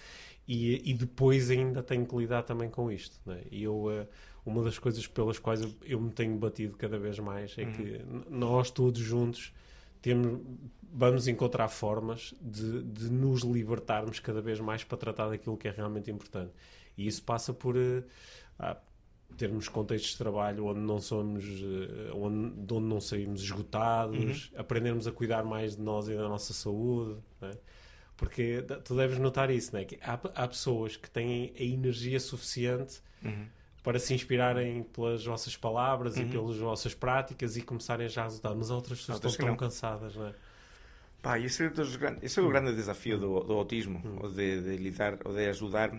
e, 0.46 0.90
e 0.90 0.94
depois 0.94 1.50
ainda 1.50 1.82
tenho 1.82 2.06
que 2.06 2.16
lidar 2.16 2.42
também 2.42 2.68
com 2.68 2.90
isto. 2.90 3.18
Né? 3.24 3.42
E 3.50 3.62
eu, 3.62 3.90
eh, 3.90 4.06
uma 4.44 4.62
das 4.62 4.78
coisas 4.78 5.06
pelas 5.06 5.38
quais 5.38 5.62
eu, 5.62 5.72
eu 5.84 6.00
me 6.00 6.10
tenho 6.10 6.36
batido 6.36 6.76
cada 6.76 6.98
vez 6.98 7.18
mais 7.18 7.56
é 7.56 7.62
uhum. 7.62 7.72
que 7.72 8.00
nós 8.28 8.70
todos 8.70 9.00
juntos 9.00 9.52
temos, 10.02 10.40
vamos 10.92 11.28
encontrar 11.28 11.68
formas 11.68 12.34
de, 12.40 12.82
de, 12.82 13.10
nos 13.10 13.42
libertarmos 13.42 14.18
cada 14.18 14.42
vez 14.42 14.60
mais 14.60 14.84
para 14.84 14.98
tratar 14.98 15.28
daquilo 15.28 15.56
que 15.56 15.68
é 15.68 15.70
realmente 15.70 16.10
importante. 16.10 16.52
E 16.98 17.06
isso 17.06 17.22
passa 17.22 17.54
por 17.54 17.76
uh, 17.76 18.04
ah, 18.58 18.76
termos 19.38 19.68
contextos 19.68 20.10
de 20.10 20.18
trabalho 20.18 20.66
onde 20.66 20.80
não 20.80 21.00
somos, 21.00 21.44
uh, 21.44 22.14
onde, 22.14 22.50
de 22.66 22.74
onde 22.74 22.86
não 22.86 23.00
saímos 23.00 23.42
esgotados, 23.42 24.50
uhum. 24.50 24.60
aprendermos 24.60 25.06
a 25.06 25.12
cuidar 25.12 25.44
mais 25.44 25.76
de 25.76 25.82
nós 25.82 26.08
e 26.08 26.14
da 26.14 26.28
nossa 26.28 26.52
saúde. 26.52 27.18
Né? 27.40 27.52
Porque 28.16 28.62
tu 28.84 28.94
deves 28.94 29.18
notar 29.18 29.50
isso, 29.50 29.74
né? 29.74 29.84
que 29.84 29.98
há, 30.02 30.14
há 30.34 30.48
pessoas 30.48 30.96
que 30.96 31.08
têm 31.08 31.54
a 31.58 31.62
energia 31.62 32.20
suficiente. 32.20 33.00
Uhum 33.24 33.46
para 33.82 33.98
se 33.98 34.14
inspirarem 34.14 34.84
pelas 34.84 35.24
vossas 35.24 35.56
palavras 35.56 36.16
uhum. 36.16 36.22
e 36.22 36.26
pelas 36.26 36.56
vossas 36.56 36.94
práticas 36.94 37.56
e 37.56 37.62
começarem 37.62 38.08
já 38.08 38.22
a 38.22 38.24
resultar. 38.24 38.54
Mas 38.54 38.70
outras 38.70 39.00
pessoas 39.00 39.24
estão 39.24 39.46
tão 39.46 39.56
cansadas, 39.56 40.14
não 40.14 40.26
é? 40.26 40.34
Pá, 41.20 41.38
esse, 41.38 41.64
é 41.64 41.70
esse 42.20 42.40
é 42.40 42.42
o 42.42 42.48
grande 42.48 42.74
desafio 42.74 43.16
do, 43.16 43.40
do 43.40 43.52
autismo, 43.52 44.00
uhum. 44.04 44.18
ou 44.22 44.28
de, 44.28 44.60
de, 44.60 44.76
lidar, 44.76 45.18
ou 45.24 45.32
de 45.32 45.48
ajudar. 45.48 45.92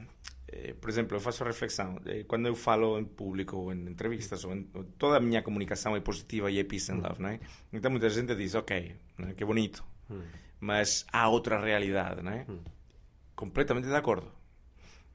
Eh, 0.49 0.73
por 0.73 0.89
exemplo, 0.89 1.15
eu 1.15 1.21
faço 1.21 1.43
a 1.43 1.47
reflexão, 1.47 1.97
eh, 2.05 2.25
quando 2.27 2.45
eu 2.45 2.55
falo 2.55 2.99
em 2.99 3.05
público, 3.05 3.55
ou 3.55 3.73
em 3.73 3.87
entrevistas, 3.87 4.43
ou 4.43 4.53
em, 4.53 4.63
toda 4.97 5.17
a 5.17 5.19
minha 5.21 5.41
comunicação 5.41 5.95
é 5.95 6.01
positiva 6.01 6.51
e 6.51 6.59
é 6.59 6.63
peace 6.65 6.91
and 6.91 6.97
love, 6.97 7.21
não 7.21 7.29
é? 7.29 7.39
Então 7.71 7.89
muita 7.89 8.09
gente 8.09 8.35
diz, 8.35 8.53
ok, 8.53 8.95
é? 9.19 9.33
que 9.33 9.45
bonito, 9.45 9.81
mas 10.59 11.05
há 11.11 11.29
outra 11.29 11.57
realidade, 11.57 12.21
não 12.21 12.33
é? 12.33 12.45
Completamente 13.33 13.87
de 13.87 13.95
acordo. 13.95 14.29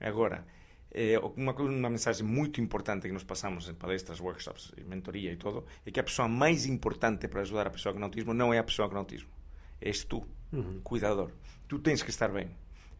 Agora, 0.01 0.47
eh, 0.91 1.19
uma, 1.37 1.53
uma 1.53 1.91
mensagem 1.91 2.27
muito 2.27 2.61
importante 2.61 3.07
que 3.07 3.13
nos 3.13 3.25
passamos 3.25 3.69
em 3.69 3.75
palestras, 3.75 4.21
workshops, 4.21 4.73
mentoria 4.87 5.33
e 5.33 5.37
todo, 5.37 5.65
é 5.85 5.91
que 5.91 6.01
a 6.01 6.03
pessoa 6.03 6.29
mais 6.29 6.65
importante 6.67 7.29
para 7.29 7.43
ajudar 7.43 7.67
a 7.67 7.71
pessoa 7.71 7.95
com 7.95 8.03
autismo 8.03 8.33
não 8.33 8.53
é 8.53 8.59
a 8.59 8.65
pessoa 8.65 8.89
com 8.89 8.97
autismo, 8.97 9.29
és 9.81 10.05
tu, 10.05 10.27
uhum. 10.53 10.81
cuidador. 10.83 11.33
Tu 11.67 11.79
tens 11.79 12.03
que 12.03 12.11
estar 12.11 12.33
bem. 12.33 12.51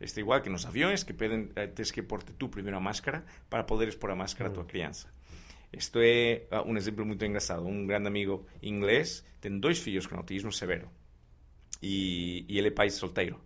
Este 0.01 0.21
é 0.21 0.23
igual 0.23 0.41
que 0.41 0.51
nos 0.51 0.65
aviões, 0.67 1.03
que 1.03 1.13
pedem, 1.13 1.51
eh, 1.57 1.67
tens 1.67 1.91
que 1.91 2.03
porte 2.03 2.33
tu 2.33 2.49
primeiro 2.49 2.77
a 2.77 2.81
máscara 2.81 3.25
para 3.49 3.65
poderes 3.65 3.97
pôr 3.97 4.11
a 4.11 4.17
máscara 4.17 4.49
uhum. 4.49 4.53
a 4.53 4.55
tua 4.57 4.65
criança. 4.65 5.09
Isto 5.73 5.99
é 6.01 6.47
uh, 6.51 6.67
um 6.67 6.77
exemplo 6.77 7.05
muito 7.05 7.23
engraçado. 7.25 7.67
Um 7.67 7.87
grande 7.87 8.07
amigo 8.07 8.47
inglês 8.63 9.25
tem 9.41 9.59
dois 9.59 9.79
filhos 9.79 10.07
com 10.07 10.17
autismo 10.17 10.51
severo 10.51 10.89
e, 11.83 12.47
e 12.49 12.59
ele 12.59 12.69
é 12.69 12.71
pai 12.71 12.91
solteiro. 12.91 13.39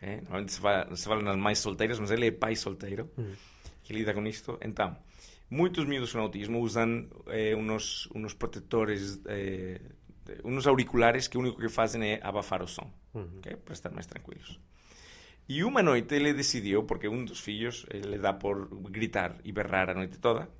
Eh? 0.00 0.20
Normalmente 0.22 0.52
se 0.52 0.60
fala, 0.60 0.96
se 0.96 1.04
fala 1.04 1.22
nas 1.22 1.36
mães 1.36 1.58
solteiras, 1.58 1.98
mas 1.98 2.10
ele 2.10 2.28
é 2.28 2.30
pai 2.30 2.54
solteiro. 2.54 3.10
Uhum 3.18 3.34
que 3.88 3.96
lida 3.96 4.12
con 4.12 4.28
isto. 4.28 4.60
Entón, 4.60 5.00
moitos 5.48 5.88
miúdos 5.88 6.12
con 6.12 6.20
autismo 6.20 6.60
usan 6.60 7.08
eh, 7.32 7.56
unos, 7.56 8.12
unos 8.12 8.36
protectores, 8.36 9.24
eh, 9.24 9.80
unos 10.44 10.68
auriculares 10.68 11.32
que 11.32 11.40
o 11.40 11.40
único 11.40 11.56
que 11.56 11.72
fazem 11.72 12.04
é 12.04 12.20
abafar 12.20 12.60
o 12.60 12.68
som, 12.68 12.92
okay? 13.40 13.56
para 13.56 13.72
estar 13.72 13.88
máis 13.88 14.04
tranquilos. 14.04 14.60
E 15.48 15.64
unha 15.64 15.80
noite 15.80 16.20
ele 16.20 16.36
decidiu, 16.36 16.84
porque 16.84 17.08
un 17.08 17.24
dos 17.24 17.40
fillos 17.40 17.88
ele 17.88 18.20
dá 18.20 18.36
por 18.36 18.68
gritar 18.92 19.40
e 19.40 19.56
berrar 19.56 19.88
a 19.88 19.96
noite 19.96 20.20
toda, 20.20 20.52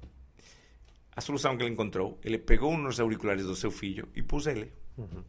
a 1.12 1.20
solución 1.20 1.60
que 1.60 1.68
ele 1.68 1.76
encontrou, 1.76 2.16
ele 2.24 2.40
pegou 2.40 2.72
uns 2.72 2.96
auriculares 2.96 3.44
do 3.44 3.52
seu 3.52 3.68
fillo 3.68 4.08
e 4.16 4.24
pus 4.24 4.48
ele. 4.48 4.72
-huh. 4.96 5.24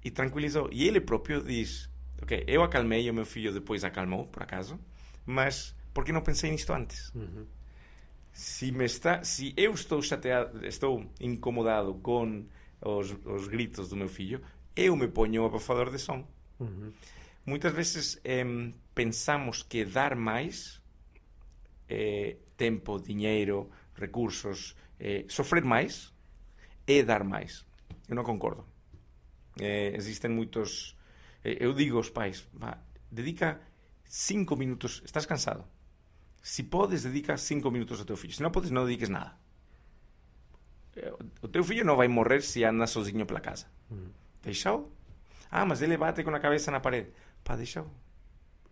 E 0.00 0.08
tranquilizou. 0.10 0.70
E 0.72 0.88
ele 0.88 1.04
próprio 1.04 1.44
diz, 1.44 1.90
ok, 2.22 2.48
eu 2.48 2.62
acalmei 2.62 3.04
o 3.10 3.12
meu 3.12 3.26
fillo 3.26 3.52
depois 3.52 3.84
acalmou, 3.84 4.24
por 4.32 4.42
acaso, 4.42 4.80
mas 5.26 5.76
porque 5.96 6.12
não 6.12 6.20
pensei 6.20 6.50
nisto 6.50 6.74
antes? 6.74 7.10
Uhum. 7.14 7.46
Se, 8.30 8.70
me 8.70 8.84
está, 8.84 9.24
se 9.24 9.54
eu 9.56 9.72
estou 9.72 10.02
chateado, 10.02 10.66
estou 10.66 11.10
incomodado 11.18 11.94
com 11.94 12.44
os, 12.82 13.16
os 13.24 13.48
gritos 13.48 13.88
do 13.88 13.96
meu 13.96 14.06
filho, 14.06 14.42
eu 14.76 14.94
me 14.94 15.08
ponho 15.08 15.42
o 15.42 15.46
abafador 15.46 15.90
de 15.90 15.98
som. 15.98 16.22
Uhum. 16.60 16.92
Muitas 17.46 17.72
vezes 17.72 18.20
pensamos 18.94 19.62
que 19.62 19.86
dar 19.86 20.14
mais 20.14 20.82
eh, 21.88 22.36
tempo, 22.58 23.00
dinheiro, 23.00 23.70
recursos, 23.94 24.76
eh, 25.00 25.24
sofrer 25.28 25.64
mais 25.64 26.12
é 26.86 27.02
dar 27.02 27.24
mais. 27.24 27.64
Eu 28.06 28.16
não 28.16 28.22
concordo. 28.22 28.66
Eh, 29.58 29.92
existem 29.96 30.30
muitos. 30.30 30.94
eu 31.42 31.72
digo 31.72 31.96
aos 31.96 32.10
pais: 32.10 32.46
vá, 32.52 32.78
dedica 33.10 33.58
cinco 34.04 34.56
minutos. 34.56 35.00
Estás 35.02 35.24
cansado? 35.24 35.64
Se 36.46 36.62
podes, 36.62 37.02
dedica 37.02 37.36
cinco 37.36 37.72
minutos 37.72 37.98
ao 37.98 38.06
teu 38.06 38.16
filho. 38.16 38.32
Se 38.32 38.40
não 38.40 38.52
podes, 38.52 38.70
não 38.70 38.84
dediques 38.84 39.08
nada. 39.08 39.36
Eh, 40.94 41.12
o 41.42 41.48
teu 41.48 41.64
filho 41.64 41.84
não 41.84 41.96
vai 41.96 42.06
morrer 42.06 42.40
se 42.40 42.62
anda 42.62 42.86
sozinho 42.86 43.26
pela 43.26 43.40
casa. 43.40 43.66
Hum. 43.90 44.10
Deixa-o. 44.44 44.88
Ah, 45.50 45.66
mas 45.66 45.82
ele 45.82 45.96
bate 45.96 46.22
com 46.22 46.30
a 46.30 46.38
cabeça 46.38 46.70
na 46.70 46.78
parede. 46.78 47.10
Pá, 47.42 47.56
deixa-o. 47.56 47.90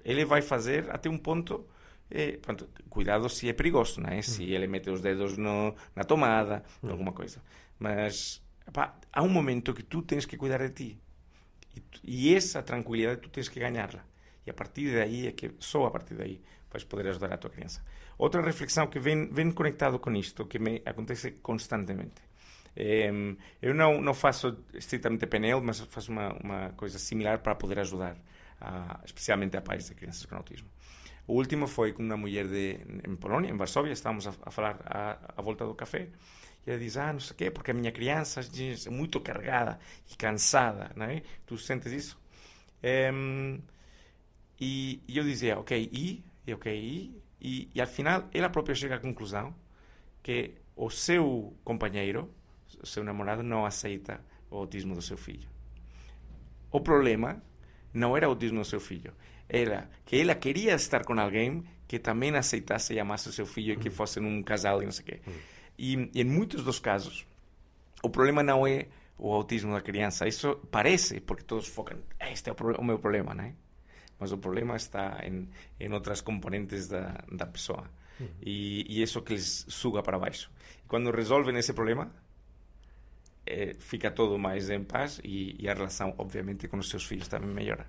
ele 0.05 0.25
vai 0.25 0.41
fazer 0.41 0.89
até 0.89 1.11
um 1.11 1.19
ponto 1.19 1.67
eh, 2.13 2.39
pronto, 2.41 2.69
cuidado 2.89 3.29
se 3.29 3.49
é 3.49 3.53
perigoso, 3.53 4.01
né? 4.01 4.23
se 4.23 4.45
ele 4.45 4.69
mete 4.69 4.89
os 4.89 5.01
dedos 5.01 5.37
no, 5.37 5.75
na 5.97 6.05
tomada, 6.05 6.63
alguma 6.81 7.13
coisa. 7.13 7.43
Mas 7.77 8.41
epá, 8.69 8.97
há 9.13 9.21
um 9.21 9.29
momento 9.29 9.75
que 9.75 9.83
tu 9.83 10.01
tens 10.01 10.25
que 10.25 10.37
cuidar 10.37 10.59
de 10.59 10.71
ti. 10.71 11.01
E, 11.75 11.83
e 12.05 12.35
essa 12.37 12.63
tranquilidade 12.63 13.23
tu 13.23 13.31
tens 13.31 13.49
que 13.49 13.59
ganhá-la. 13.59 14.05
E 14.47 14.51
a 14.51 14.55
partir 14.55 14.95
daí 14.95 15.27
é 15.27 15.33
que, 15.33 15.53
só 15.59 15.87
a 15.87 15.91
partir 15.91 16.15
daí, 16.15 16.41
vais 16.75 16.85
poder 16.85 17.09
ajudar 17.09 17.33
a 17.33 17.39
tua 17.39 17.51
criança. 17.51 17.81
Outra 18.19 18.43
reflexão 18.43 18.89
que 18.89 18.99
vem, 18.99 19.29
vem 19.31 19.53
conectado 19.53 19.99
com 19.99 20.13
isto, 20.17 20.45
que 20.47 20.59
me 20.59 20.83
acontece 20.85 21.33
constantemente. 21.41 22.21
Em, 22.77 23.39
eu 23.63 23.73
não, 23.73 24.01
não 24.01 24.13
faço 24.13 24.59
estritamente 24.75 25.27
PNL, 25.27 25.61
mas 25.63 25.79
faço 25.81 26.11
uma, 26.11 26.33
uma 26.43 26.71
coisa 26.71 26.99
similar 26.99 27.39
para 27.39 27.55
poder 27.55 27.79
ajudar, 27.79 28.17
a, 28.61 29.01
especialmente 29.05 29.57
a 29.57 29.63
pais 29.63 29.87
de 29.89 29.95
crianças 29.95 30.27
com 30.27 30.35
autismo. 30.35 30.69
O 31.27 31.35
último 31.35 31.67
foi 31.69 31.93
com 31.93 32.03
uma 32.03 32.17
mulher 32.17 32.49
de, 32.49 32.81
em 33.09 33.17
Polónia, 33.17 33.51
em 33.51 33.57
Varsóvia, 33.57 33.93
estávamos 33.93 34.27
a, 34.27 34.35
a 34.43 34.51
falar 34.51 34.81
à, 34.85 35.41
volta 35.41 35.65
do 35.65 35.75
café, 35.75 36.09
e 36.67 36.71
ela 36.71 36.79
diz, 36.79 36.97
ah, 36.97 37.13
não 37.13 37.21
sei 37.21 37.33
o 37.33 37.37
quê, 37.37 37.51
porque 37.51 37.71
a 37.71 37.75
minha 37.75 37.93
criança 37.93 38.41
é 38.41 38.91
muito 38.91 39.21
carregada 39.21 39.79
e 40.11 40.17
cansada, 40.17 40.91
não 40.97 41.07
é? 41.07 41.23
Tu 41.47 41.57
sentes 41.57 41.93
isso? 41.93 42.19
Em, 42.83 43.63
e, 44.61 45.03
e 45.07 45.19
eu 45.19 45.25
dizia, 45.25 45.59
ok, 45.59 45.89
e? 45.93 46.25
E 46.47 46.53
ok, 46.53 46.73
e? 46.73 47.23
E, 47.41 47.71
e 47.75 47.81
ao 47.81 47.87
final 47.87 48.29
ela 48.33 48.49
própria 48.49 48.75
chega 48.75 48.97
à 48.97 48.99
conclusão 48.99 49.55
que 50.23 50.55
o 50.77 50.91
seu 50.91 51.55
companheiro, 51.63 52.31
o 52.83 52.87
seu 52.87 53.05
namorado, 53.05 53.43
não 53.43 53.67
aceita 53.67 54.21
o 54.51 54.57
autismo 54.57 54.95
do 54.95 55.03
seu 55.03 55.17
filho. 55.17 55.49
O 56.71 56.81
problema 56.81 57.43
não 57.93 58.17
era 58.17 58.27
o 58.27 58.31
autismo 58.31 58.59
do 58.59 58.65
seu 58.65 58.81
filho, 58.81 59.13
era 59.49 59.89
que 60.05 60.17
ela 60.17 60.35
queria 60.35 60.75
estar 60.75 61.05
com 61.05 61.19
alguém 61.21 61.65
que 61.87 61.99
também 61.99 62.35
aceitasse 62.35 62.95
e 62.95 62.99
amasse 62.99 63.29
o 63.29 63.33
seu 63.33 63.47
filho 63.47 63.75
e 63.75 63.77
que 63.77 63.91
fosse 63.91 64.19
um 64.19 64.43
casal 64.43 64.83
e 64.83 64.85
não 64.85 64.93
sei 64.93 65.03
o 65.03 65.07
quê. 65.07 65.21
E, 65.79 66.11
e 66.15 66.21
em 66.23 66.25
muitos 66.25 66.65
dos 66.65 66.79
casos, 66.79 67.27
o 68.03 68.09
problema 68.09 68.43
não 68.43 68.67
é 68.67 68.87
o 69.19 69.33
autismo 69.33 69.73
da 69.73 69.81
criança. 69.81 70.27
Isso 70.27 70.57
parece, 70.71 71.21
porque 71.21 71.45
todos 71.45 71.69
focam, 71.69 71.99
este 72.21 72.51
é 72.51 72.53
o, 72.53 72.57
o 72.81 72.85
meu 72.85 72.99
problema, 72.99 73.35
né? 73.35 73.55
Mas 74.19 74.33
o 74.33 74.39
problema 74.39 74.77
está 74.77 75.21
em, 75.25 75.49
em 75.79 75.93
outras 75.93 76.21
componentes 76.21 76.89
da, 76.89 77.25
da 77.31 77.47
pessoa. 77.47 77.89
E, 78.41 78.87
e 78.89 79.03
isso 79.03 79.23
que 79.23 79.33
eles 79.33 79.67
suga 79.69 80.03
para 80.03 80.19
baixo. 80.19 80.51
Quando 80.87 81.11
resolvem 81.11 81.57
esse 81.57 81.73
problema, 81.73 82.11
eh, 83.47 83.75
fica 83.79 84.11
todo 84.11 84.39
mais 84.39 84.71
em 84.71 84.85
paz 84.85 85.21
e, 85.25 85.57
e 85.59 85.69
a 85.69 85.75
relação, 85.75 86.15
obviamente, 86.19 86.69
com 86.69 86.79
os 86.79 86.89
seus 86.89 87.05
filhos 87.05 87.29
também 87.29 87.51
melhora. 87.51 87.87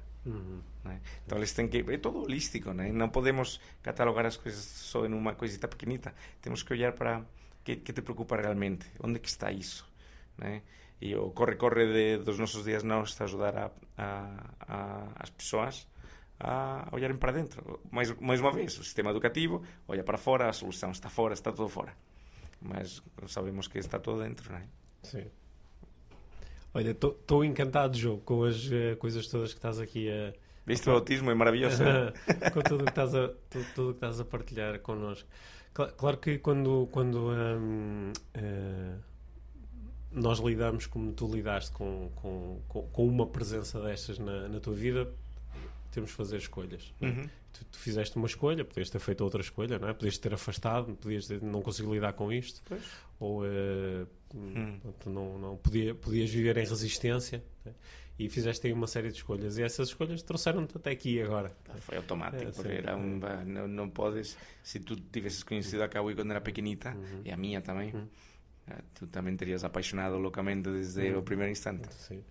né? 0.84 1.01
Então 1.26 1.38
eles 1.38 1.53
têm 1.53 1.67
que 1.67 1.78
é 1.88 1.97
todo 1.97 2.23
holístico, 2.23 2.73
né? 2.73 2.91
não 2.91 3.09
podemos 3.09 3.59
catalogar 3.84 4.26
as 4.26 4.38
coisas 4.38 4.63
só 4.63 5.05
em 5.05 5.13
uma 5.13 5.36
coisita 5.36 5.67
pequenita. 5.67 6.13
Temos 6.41 6.63
que 6.63 6.73
olhar 6.73 6.93
para 6.93 7.23
que, 7.63 7.76
que 7.78 7.93
te 7.93 8.01
preocupa 8.01 8.36
realmente, 8.36 8.88
onde 8.99 9.19
que 9.19 9.30
está 9.30 9.51
isso, 9.51 9.88
né? 10.38 10.61
E 11.01 11.13
o 11.13 11.32
corre 11.32 11.55
corre 11.55 11.86
de, 11.91 12.23
dos 12.23 12.39
nossos 12.39 12.63
dias 12.63 12.82
não 12.84 13.03
está 13.03 13.26
a 13.26 13.28
ajudar 13.28 13.57
a, 13.57 13.71
a, 13.97 14.55
a, 14.61 15.07
as 15.15 15.30
pessoas 15.30 15.88
a 16.39 16.88
olharem 16.91 17.17
para 17.17 17.31
dentro. 17.31 17.79
Mais, 17.91 18.11
mais 18.19 18.39
uma 18.41 18.51
vez, 18.51 18.77
o 18.77 18.83
sistema 18.83 19.11
educativo 19.11 19.63
olha 19.88 20.03
para 20.03 20.17
fora, 20.17 20.49
a 20.49 20.53
solução 20.53 20.91
está 20.91 21.09
fora, 21.09 21.33
está 21.33 21.51
tudo 21.51 21.69
fora. 21.69 21.93
Mas 22.61 23.01
sabemos 23.27 23.67
que 23.67 23.77
está 23.79 23.99
tudo 23.99 24.21
dentro, 24.23 24.51
não 24.51 24.59
é? 24.59 24.63
Sim. 25.03 25.25
Olha, 26.73 26.91
estou 26.91 27.43
encantado 27.45 27.93
de 27.93 28.01
jogo 28.01 28.21
com 28.23 28.43
as 28.43 28.69
eh, 28.71 28.95
coisas 28.95 29.27
todas 29.27 29.51
que 29.53 29.57
estás 29.59 29.79
aqui 29.79 30.09
a. 30.09 30.33
Viste 30.65 30.89
o 30.89 30.93
autismo, 30.93 31.31
é 31.31 31.36
maravilhoso. 31.36 31.83
com 32.53 32.61
tudo 32.61 32.81
o 32.81 32.83
que 32.86 32.89
estás 32.91 33.13
a, 33.15 33.29
tudo, 33.49 33.65
tudo 33.75 33.89
que 33.91 33.97
estás 33.97 34.19
a 34.19 34.25
partilhar 34.25 34.79
connosco. 34.79 35.27
Cla- 35.73 35.91
Claro 35.91 36.17
que 36.17 36.39
quando, 36.39 36.88
quando 36.91 37.29
hum, 37.31 38.11
eh, 38.33 38.95
nós 40.11 40.39
lidamos 40.39 40.86
como 40.88 41.13
tu 41.13 41.27
lidaste 41.33 41.71
com, 41.71 42.09
com, 42.15 42.61
com, 42.67 42.81
com 42.88 43.07
uma 43.07 43.27
presença 43.27 43.79
destas 43.81 44.17
na, 44.19 44.47
na 44.49 44.59
tua 44.59 44.73
vida, 44.73 45.07
temos 45.95 46.11
que 46.11 46.17
fazer 46.17 46.37
escolhas. 46.37 46.93
é? 47.01 47.05
Uhum. 47.07 47.29
Tu, 47.53 47.65
tu 47.65 47.79
fizeste 47.79 48.15
uma 48.17 48.27
escolha, 48.27 48.63
podias 48.63 48.89
ter 48.89 48.99
feito 48.99 49.23
outra 49.23 49.41
escolha, 49.41 49.79
não 49.79 49.87
é? 49.89 49.93
Podias 49.93 50.17
ter 50.17 50.33
afastado, 50.33 50.93
podias 50.95 51.25
ter, 51.27 51.41
não 51.41 51.61
consigo 51.61 51.93
lidar 51.93 52.13
com 52.13 52.31
isto, 52.31 52.61
Pois. 52.65 52.83
ou 53.19 53.45
eh, 53.45 54.05
Hum. 54.33 54.77
não, 55.05 55.39
não 55.39 55.55
podia, 55.57 55.95
podias 55.95 56.29
viver 56.29 56.57
em 56.57 56.65
resistência 56.65 57.41
né? 57.63 57.71
e 58.19 58.27
fizeste 58.29 58.67
aí 58.67 58.73
uma 58.73 58.85
série 58.87 59.07
de 59.09 59.15
escolhas 59.15 59.57
e 59.57 59.63
essas 59.63 59.87
escolhas 59.87 60.21
trouxeram-te 60.21 60.75
até 60.75 60.91
aqui 60.91 61.21
agora. 61.21 61.55
Foi 61.79 61.95
automático, 61.95 62.43
É, 62.43 62.51
porque 62.51 62.69
sim. 62.69 62.75
era 62.79 62.97
um, 62.97 63.17
bah, 63.17 63.45
não, 63.45 63.65
não 63.65 63.89
podes, 63.89 64.37
se 64.61 64.79
tu 64.81 64.97
tivesses 64.97 65.41
conhecido 65.41 65.83
a 65.83 65.87
Kawi 65.87 66.15
quando 66.15 66.31
era 66.31 66.41
pequenita, 66.41 66.97
e 67.23 67.31
a 67.31 67.37
minha 67.37 67.61
também, 67.61 67.93
ah, 68.67 68.81
tu 68.95 69.07
também 69.07 69.37
terias 69.37 69.63
apaixonado 69.63 70.17
loucamente 70.17 70.69
desde 70.69 71.13
o 71.13 71.21
primeiro 71.23 71.51
instante. 71.53 71.87
Sim. 71.93 72.21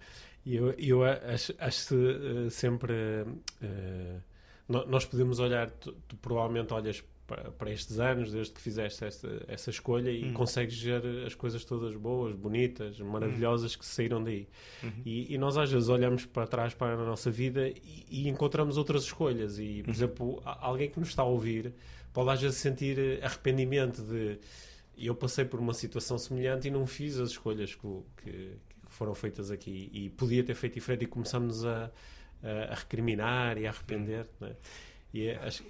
E 0.46 0.56
eu, 0.56 0.70
eu 0.72 1.04
acho, 1.04 1.54
acho 1.58 1.94
eh, 1.94 2.50
sempre. 2.50 2.92
no- 4.68 4.86
nós 4.86 5.04
podemos 5.04 5.38
olhar, 5.38 5.70
tu, 5.70 5.92
tu 6.08 6.16
provavelmente 6.16 6.72
olhas 6.72 7.02
para, 7.26 7.50
para 7.52 7.70
estes 7.70 7.98
anos, 7.98 8.30
desde 8.32 8.52
que 8.52 8.60
fizeste 8.60 9.02
essa, 9.04 9.42
essa 9.48 9.70
escolha, 9.70 10.10
e 10.10 10.32
consegues 10.32 10.78
ver 10.82 11.02
as 11.26 11.34
coisas 11.34 11.64
todas 11.64 11.94
boas, 11.96 12.34
bonitas, 12.34 12.98
maravilhosas 13.00 13.74
que 13.76 13.84
saíram 13.86 14.22
daí. 14.22 14.46
E, 15.06 15.34
e 15.34 15.38
nós 15.38 15.56
às 15.56 15.70
vezes 15.72 15.88
olhamos 15.88 16.26
para 16.26 16.46
trás 16.46 16.74
para 16.74 16.92
a 16.94 17.04
nossa 17.06 17.30
vida 17.30 17.68
e, 17.68 18.04
e 18.10 18.28
encontramos 18.28 18.76
outras 18.76 19.04
escolhas. 19.04 19.58
E, 19.58 19.82
por 19.82 19.90
exemplo, 19.92 20.42
a- 20.44 20.66
alguém 20.66 20.90
que 20.90 21.00
nos 21.00 21.08
está 21.08 21.22
a 21.22 21.26
ouvir 21.26 21.72
pode 22.12 22.28
às 22.30 22.40
vezes 22.42 22.58
sentir 22.58 22.98
eh, 22.98 23.20
arrependimento 23.24 24.02
de 24.02 24.38
eu 24.96 25.14
passei 25.14 25.44
por 25.44 25.58
uma 25.58 25.74
situação 25.74 26.16
semelhante 26.18 26.68
e 26.68 26.70
não 26.70 26.86
fiz 26.86 27.18
as 27.18 27.30
escolhas 27.30 27.74
que, 27.74 27.88
que- 28.22 28.52
que 28.94 28.98
foram 28.98 29.14
feitas 29.14 29.50
aqui 29.50 29.90
e 29.92 30.08
podia 30.10 30.44
ter 30.44 30.54
feito 30.54 30.74
diferente 30.74 31.02
e 31.02 31.06
começamos 31.08 31.64
a, 31.64 31.90
a, 32.42 32.72
a 32.72 32.74
recriminar 32.76 33.58
e 33.58 33.66
a 33.66 33.70
arrepender 33.70 34.26
né? 34.40 34.54
e, 35.12 35.26
é- 35.26 35.36
acho- 35.38 35.64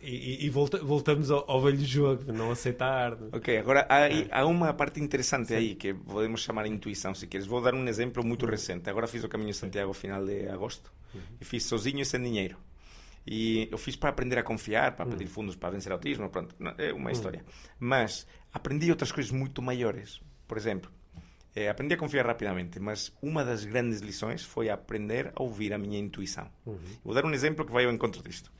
e, 0.00 0.44
e- 0.46 0.50
volta- 0.50 0.78
voltamos 0.78 1.30
ao, 1.30 1.48
ao 1.50 1.60
velho 1.60 1.84
jogo 1.84 2.24
de 2.24 2.32
não 2.32 2.50
aceitar 2.50 3.16
né? 3.16 3.28
Ok, 3.32 3.56
agora 3.58 3.84
há, 3.88 3.96
aí- 4.04 4.28
há 4.30 4.44
uma 4.46 4.72
parte 4.74 5.00
interessante 5.00 5.52
aí 5.54 5.74
que 5.74 5.92
podemos 5.94 6.40
chamar 6.42 6.66
intuição, 6.66 7.14
se 7.14 7.26
queres. 7.26 7.46
Vou 7.46 7.60
dar 7.62 7.74
um 7.74 7.86
exemplo 7.88 8.24
muito 8.24 8.44
recente. 8.46 8.88
Agora 8.90 9.06
fiz 9.06 9.22
o 9.24 9.28
Caminho 9.28 9.50
de 9.50 9.56
Santiago 9.56 9.92
final 9.92 10.24
de 10.24 10.48
agosto 10.48 10.92
e 11.40 11.44
fiz 11.44 11.64
sozinho 11.64 12.00
e 12.00 12.04
sem 12.04 12.22
dinheiro. 12.22 12.56
E 13.26 13.68
eu 13.70 13.78
fiz 13.78 13.94
para 13.96 14.10
aprender 14.10 14.36
a 14.38 14.42
confiar, 14.42 14.96
para 14.96 15.06
pedir 15.06 15.26
fundos 15.28 15.54
para 15.56 15.70
vencer 15.70 15.92
autismo, 15.92 16.28
pronto, 16.28 16.54
é 16.78 16.92
uma 16.92 17.10
história. 17.12 17.44
Mas 17.78 18.26
aprendi 18.52 18.90
outras 18.90 19.12
coisas 19.12 19.30
muito 19.32 19.62
maiores. 19.62 20.20
Por 20.48 20.58
exemplo, 20.58 20.90
eh, 21.54 21.68
aprendi 21.68 21.94
a 21.94 21.96
confiar 21.96 22.26
rapidamente, 22.26 22.80
mas 22.80 23.12
uma 23.20 23.44
das 23.44 23.64
grandes 23.64 24.00
lições 24.00 24.42
foi 24.44 24.70
aprender 24.70 25.32
a 25.34 25.42
ouvir 25.42 25.72
a 25.72 25.78
minha 25.78 25.98
intuição. 25.98 26.50
Vou 27.04 27.14
dar 27.14 27.24
um 27.24 27.32
exemplo 27.32 27.64
que 27.66 27.72
vai 27.72 27.84
ao 27.84 27.92
encontro 27.92 28.22
disto. 28.22 28.50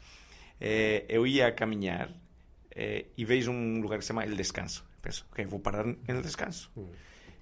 Eh, 0.60 1.04
eu 1.08 1.26
ia 1.26 1.48
a 1.48 1.52
caminhar 1.52 2.10
eh, 2.70 3.06
e 3.16 3.24
vejo 3.24 3.50
um 3.50 3.80
lugar 3.80 3.98
que 3.98 4.04
se 4.04 4.08
chama 4.08 4.24
El 4.24 4.36
Descanso. 4.36 4.84
Penso, 5.00 5.26
ok, 5.32 5.44
vou 5.46 5.60
parar 5.60 5.86
El 6.06 6.22
Descanso. 6.22 6.70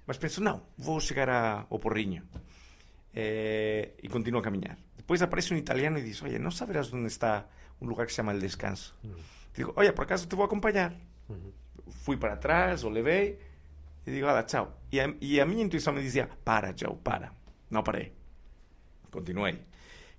Mas 0.07 0.17
penso, 0.17 0.41
não, 0.41 0.63
vou 0.77 0.99
chegar 0.99 1.29
a, 1.29 1.67
ao 1.69 1.79
Porriño. 1.79 2.23
Eh, 3.13 3.91
e 4.01 4.07
continuo 4.07 4.39
a 4.39 4.43
caminhar. 4.43 4.77
Depois 4.95 5.21
aparece 5.21 5.53
um 5.53 5.57
italiano 5.57 5.99
e 5.99 6.01
diz, 6.01 6.21
oye, 6.23 6.39
não 6.39 6.49
saberás 6.49 6.91
onde 6.93 7.07
está 7.07 7.45
um 7.81 7.87
lugar 7.87 8.05
que 8.05 8.13
se 8.13 8.17
chama 8.17 8.31
El 8.31 8.39
Descanso. 8.39 8.95
Digo, 9.53 9.73
olha, 9.75 9.91
por 9.93 10.05
acaso 10.05 10.27
te 10.27 10.35
vou 10.35 10.45
acompanhar. 10.45 10.95
Fui 11.89 12.15
para 12.15 12.37
trás, 12.37 12.83
o 12.83 12.89
levei 12.89 13.50
e 14.05 14.11
digo, 14.11 14.27
olha, 14.27 14.43
tchau. 14.43 14.81
E 14.91 14.99
a, 14.99 15.13
e 15.21 15.39
a 15.39 15.45
minha 15.45 15.63
intuição 15.63 15.93
me 15.93 16.01
dizia, 16.01 16.27
para, 16.43 16.73
Joe, 16.75 16.95
para. 17.03 17.31
Não 17.69 17.83
parei. 17.83 18.11
Continuei. 19.09 19.59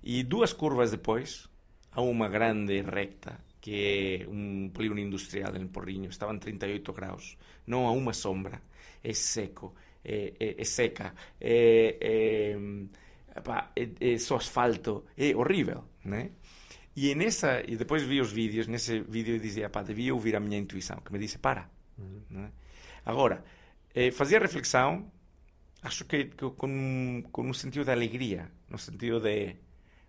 E 0.03 0.23
duas 0.23 0.53
curvas 0.53 0.91
depois, 0.91 1.49
há 1.91 2.01
uma 2.01 2.27
grande 2.27 2.81
recta 2.81 3.39
que 3.63 4.25
é 4.25 4.29
um 4.29 4.69
polígono 4.73 4.99
industrial 4.99 5.55
em 5.55 5.65
Porrinho, 5.67 6.09
estavam 6.09 6.37
38 6.37 6.91
graus, 6.91 7.37
não 7.65 7.87
há 7.87 7.91
uma 7.91 8.11
sombra, 8.11 8.61
é 9.01 9.13
seco, 9.13 9.73
é, 10.03 10.33
é, 10.37 10.61
é 10.61 10.63
seca, 10.65 11.13
é, 11.39 12.57
é, 14.01 14.17
só 14.17 14.35
asfalto, 14.35 15.05
é 15.17 15.33
horrível, 15.33 15.85
né? 16.03 16.31
E 16.93 17.15
nessa 17.15 17.63
e 17.65 17.77
depois 17.77 18.03
vi 18.03 18.19
os 18.19 18.33
vídeos, 18.33 18.67
nesse 18.67 18.99
vídeo 18.99 19.35
eu 19.35 19.39
dizia, 19.39 19.69
pá, 19.69 19.81
devia 19.81 20.13
ouvir 20.13 20.35
a 20.35 20.41
minha 20.41 20.57
intuição, 20.57 20.97
que 20.97 21.13
me 21.13 21.17
disse, 21.17 21.39
para. 21.39 21.69
né? 22.29 22.51
Agora, 23.05 23.45
eh, 23.93 24.11
fazia 24.11 24.39
reflexão, 24.39 25.11
acho 25.81 26.05
que, 26.05 26.25
que 26.25 26.49
com, 26.51 27.23
com 27.31 27.43
um 27.49 27.53
sentido 27.53 27.85
de 27.85 27.91
alegria, 27.91 28.51
no 28.69 28.77
sentido 28.77 29.19
de 29.19 29.55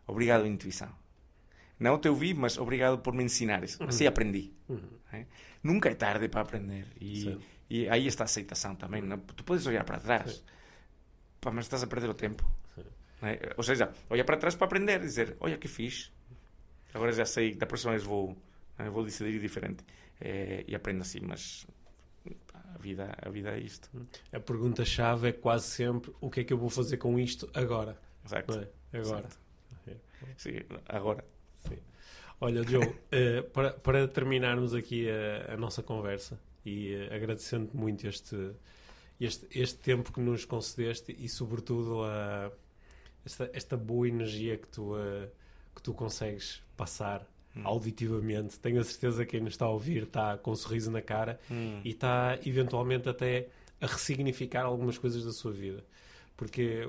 obrigado, 0.07 0.47
intuição. 0.47 0.93
Não 1.78 1.99
te 1.99 2.09
ouvi, 2.09 2.32
mas 2.35 2.57
obrigado 2.57 2.99
por 2.99 3.12
me 3.12 3.24
ensinares. 3.24 3.80
Assim 3.80 4.07
aprendi. 4.07 4.53
né? 5.12 5.26
Nunca 5.62 5.89
é 5.91 5.95
tarde 5.95 6.28
para 6.28 6.41
aprender. 6.43 6.87
E, 7.01 7.37
e 7.68 7.89
aí 7.89 8.07
está 8.07 8.24
a 8.24 8.26
aceitação 8.26 8.76
também. 8.76 9.03
não? 9.03 9.18
Tu 9.18 9.43
podes 9.43 9.66
olhar 9.66 9.85
para 9.85 9.99
trás, 9.99 10.43
pá, 11.41 11.51
mas 11.51 11.64
estás 11.64 11.82
a 11.82 11.87
perder 11.87 12.09
o 12.11 12.14
tempo. 12.14 12.49
né? 13.20 13.39
Ou 13.57 13.62
seja, 13.64 13.93
olha 14.09 14.24
para 14.24 14.37
trás 14.37 14.55
para 14.55 14.66
aprender, 14.66 15.01
dizer, 15.01 15.37
olha 15.41 15.59
que 15.59 15.66
fiz. 15.68 16.12
agora 16.93 17.12
já 17.12 17.26
sei, 17.26 17.55
da 17.55 17.66
próxima 17.66 17.93
vez 17.93 18.05
vou, 18.05 18.37
eh, 18.78 18.89
vou 18.89 19.05
decidir 19.05 19.41
diferente. 19.41 19.85
É, 20.20 20.64
e 20.68 20.74
aprendo 20.76 21.03
assim, 21.03 21.18
mas 21.22 21.66
a 22.75 22.79
vida, 22.79 23.16
a 23.20 23.29
vida 23.29 23.51
é 23.51 23.59
isto. 23.59 23.89
A 24.33 24.41
pergunta-chave 24.41 25.29
é 25.29 25.33
quase 25.33 25.66
sempre 25.66 26.12
o 26.20 26.29
que 26.29 26.41
é 26.41 26.45
que 26.45 26.53
eu 26.53 26.59
vou 26.59 26.68
fazer 26.70 26.97
com 26.97 27.18
isto 27.18 27.49
agora. 27.55 27.97
Exato. 28.25 28.53
É? 28.93 28.99
Agora. 28.99 29.18
Exato. 29.18 29.45
Sim, 30.37 30.61
agora. 30.87 31.25
Sim. 31.68 31.79
Olha, 32.41 32.62
Joe, 32.62 32.87
uh, 32.87 33.51
para, 33.53 33.72
para 33.72 34.09
terminarmos 34.09 34.75
aqui 34.75 35.07
a, 35.09 35.55
a 35.55 35.57
nossa 35.57 35.83
conversa 35.83 36.39
e 36.64 36.95
uh, 36.95 37.14
agradecendo 37.14 37.70
muito 37.75 38.07
este, 38.07 38.53
este, 39.20 39.47
este 39.51 39.79
tempo 39.79 40.12
que 40.12 40.20
nos 40.20 40.45
concedeste 40.45 41.14
e, 41.18 41.29
sobretudo, 41.29 42.03
a, 42.05 42.51
esta, 43.25 43.51
esta 43.53 43.77
boa 43.77 44.09
energia 44.09 44.57
que 44.57 44.68
tu, 44.68 44.95
uh, 44.95 45.29
que 45.75 45.83
tu 45.83 45.95
consegues 45.95 46.62
passar 46.77 47.27
hum. 47.57 47.62
auditivamente. 47.64 48.59
Tenho 48.59 48.80
a 48.80 48.84
certeza 48.84 49.24
que 49.24 49.32
quem 49.32 49.40
nos 49.40 49.55
está 49.55 49.66
a 49.66 49.70
ouvir 49.70 50.05
está 50.05 50.36
com 50.38 50.52
um 50.52 50.57
sorriso 50.57 50.90
na 50.90 51.02
cara 51.02 51.38
hum. 51.50 51.80
e 51.84 51.90
está, 51.90 52.38
eventualmente, 52.44 53.09
até 53.09 53.48
a 53.80 53.86
ressignificar 53.86 54.64
algumas 54.64 54.98
coisas 54.98 55.24
da 55.24 55.32
sua 55.32 55.52
vida. 55.52 55.84
Porque 56.36 56.88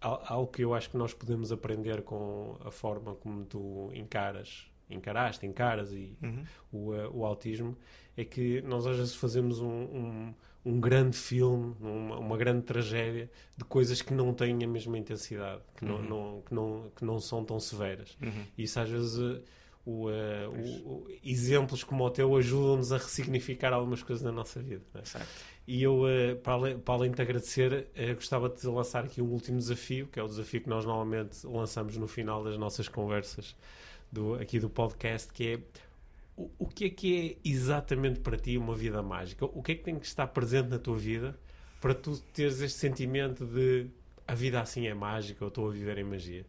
algo 0.00 0.46
que 0.48 0.62
eu 0.62 0.74
acho 0.74 0.90
que 0.90 0.96
nós 0.96 1.12
podemos 1.12 1.50
aprender 1.50 2.02
com 2.02 2.56
a 2.64 2.70
forma 2.70 3.14
como 3.14 3.44
tu 3.44 3.90
encaras, 3.94 4.70
encaraste, 4.88 5.46
encaras 5.46 5.92
e 5.92 6.16
uhum. 6.22 6.44
o, 6.72 6.92
uh, 6.92 7.16
o 7.16 7.24
autismo, 7.24 7.76
é 8.16 8.24
que 8.24 8.62
nós 8.62 8.86
às 8.86 8.96
vezes 8.96 9.14
fazemos 9.14 9.60
um, 9.60 9.68
um, 9.68 10.34
um 10.68 10.78
grande 10.78 11.16
filme, 11.16 11.74
uma, 11.80 12.18
uma, 12.18 12.36
grande 12.36 12.62
tragédia 12.62 13.30
de 13.56 13.64
coisas 13.64 14.02
que 14.02 14.12
não 14.12 14.34
têm 14.34 14.62
a 14.62 14.68
mesma 14.68 14.98
intensidade, 14.98 15.62
que, 15.74 15.84
uhum. 15.84 16.02
não, 16.02 16.02
não, 16.02 16.42
que, 16.42 16.54
não, 16.54 16.92
que 16.94 17.04
não 17.04 17.18
são 17.18 17.42
tão 17.42 17.58
severas. 17.58 18.16
Uhum. 18.22 18.44
Isso 18.56 18.78
às 18.78 18.88
vezes. 18.88 19.40
O, 19.86 20.10
uh, 20.10 20.50
o, 20.50 21.06
o, 21.06 21.06
exemplos 21.24 21.82
como 21.82 22.04
o 22.04 22.10
teu 22.10 22.36
ajudam-nos 22.36 22.92
a 22.92 22.98
ressignificar 22.98 23.72
algumas 23.72 24.02
coisas 24.02 24.22
na 24.22 24.30
nossa 24.30 24.60
vida. 24.60 24.84
É? 24.94 25.22
E 25.66 25.82
eu, 25.82 26.02
uh, 26.02 26.36
para, 26.42 26.52
além, 26.52 26.78
para, 26.78 26.94
além, 26.94 27.10
de 27.10 27.16
te 27.16 27.22
agradecer, 27.22 27.72
uh, 27.96 28.14
gostava 28.14 28.50
de 28.50 28.66
lançar 28.66 29.04
aqui 29.04 29.22
um 29.22 29.30
último 29.30 29.56
desafio, 29.56 30.06
que 30.08 30.20
é 30.20 30.22
o 30.22 30.26
desafio 30.26 30.60
que 30.60 30.68
nós 30.68 30.84
normalmente 30.84 31.38
lançamos 31.46 31.96
no 31.96 32.06
final 32.06 32.44
das 32.44 32.58
nossas 32.58 32.86
conversas 32.86 33.56
do, 34.12 34.34
aqui 34.34 34.60
do 34.60 34.68
podcast, 34.68 35.32
que 35.32 35.54
é 35.54 35.60
o, 36.38 36.50
o 36.56 36.66
que 36.68 36.84
é 36.84 36.90
que 36.90 37.38
é 37.44 37.48
exatamente 37.48 38.20
para 38.20 38.36
ti 38.36 38.56
uma 38.56 38.74
vida 38.74 39.02
mágica? 39.02 39.44
O 39.44 39.60
que 39.60 39.72
é 39.72 39.74
que 39.74 39.82
tem 39.82 39.98
que 39.98 40.06
estar 40.06 40.28
presente 40.28 40.68
na 40.68 40.78
tua 40.78 40.96
vida 40.96 41.36
para 41.80 41.94
tu 41.94 42.16
teres 42.32 42.60
este 42.60 42.78
sentimento 42.78 43.44
de 43.44 43.90
a 44.26 44.34
vida 44.34 44.60
assim 44.60 44.86
é 44.86 44.94
mágica, 44.94 45.42
eu 45.42 45.48
estou 45.48 45.68
a 45.68 45.72
viver 45.72 45.98
em 45.98 46.04
magia? 46.04 46.46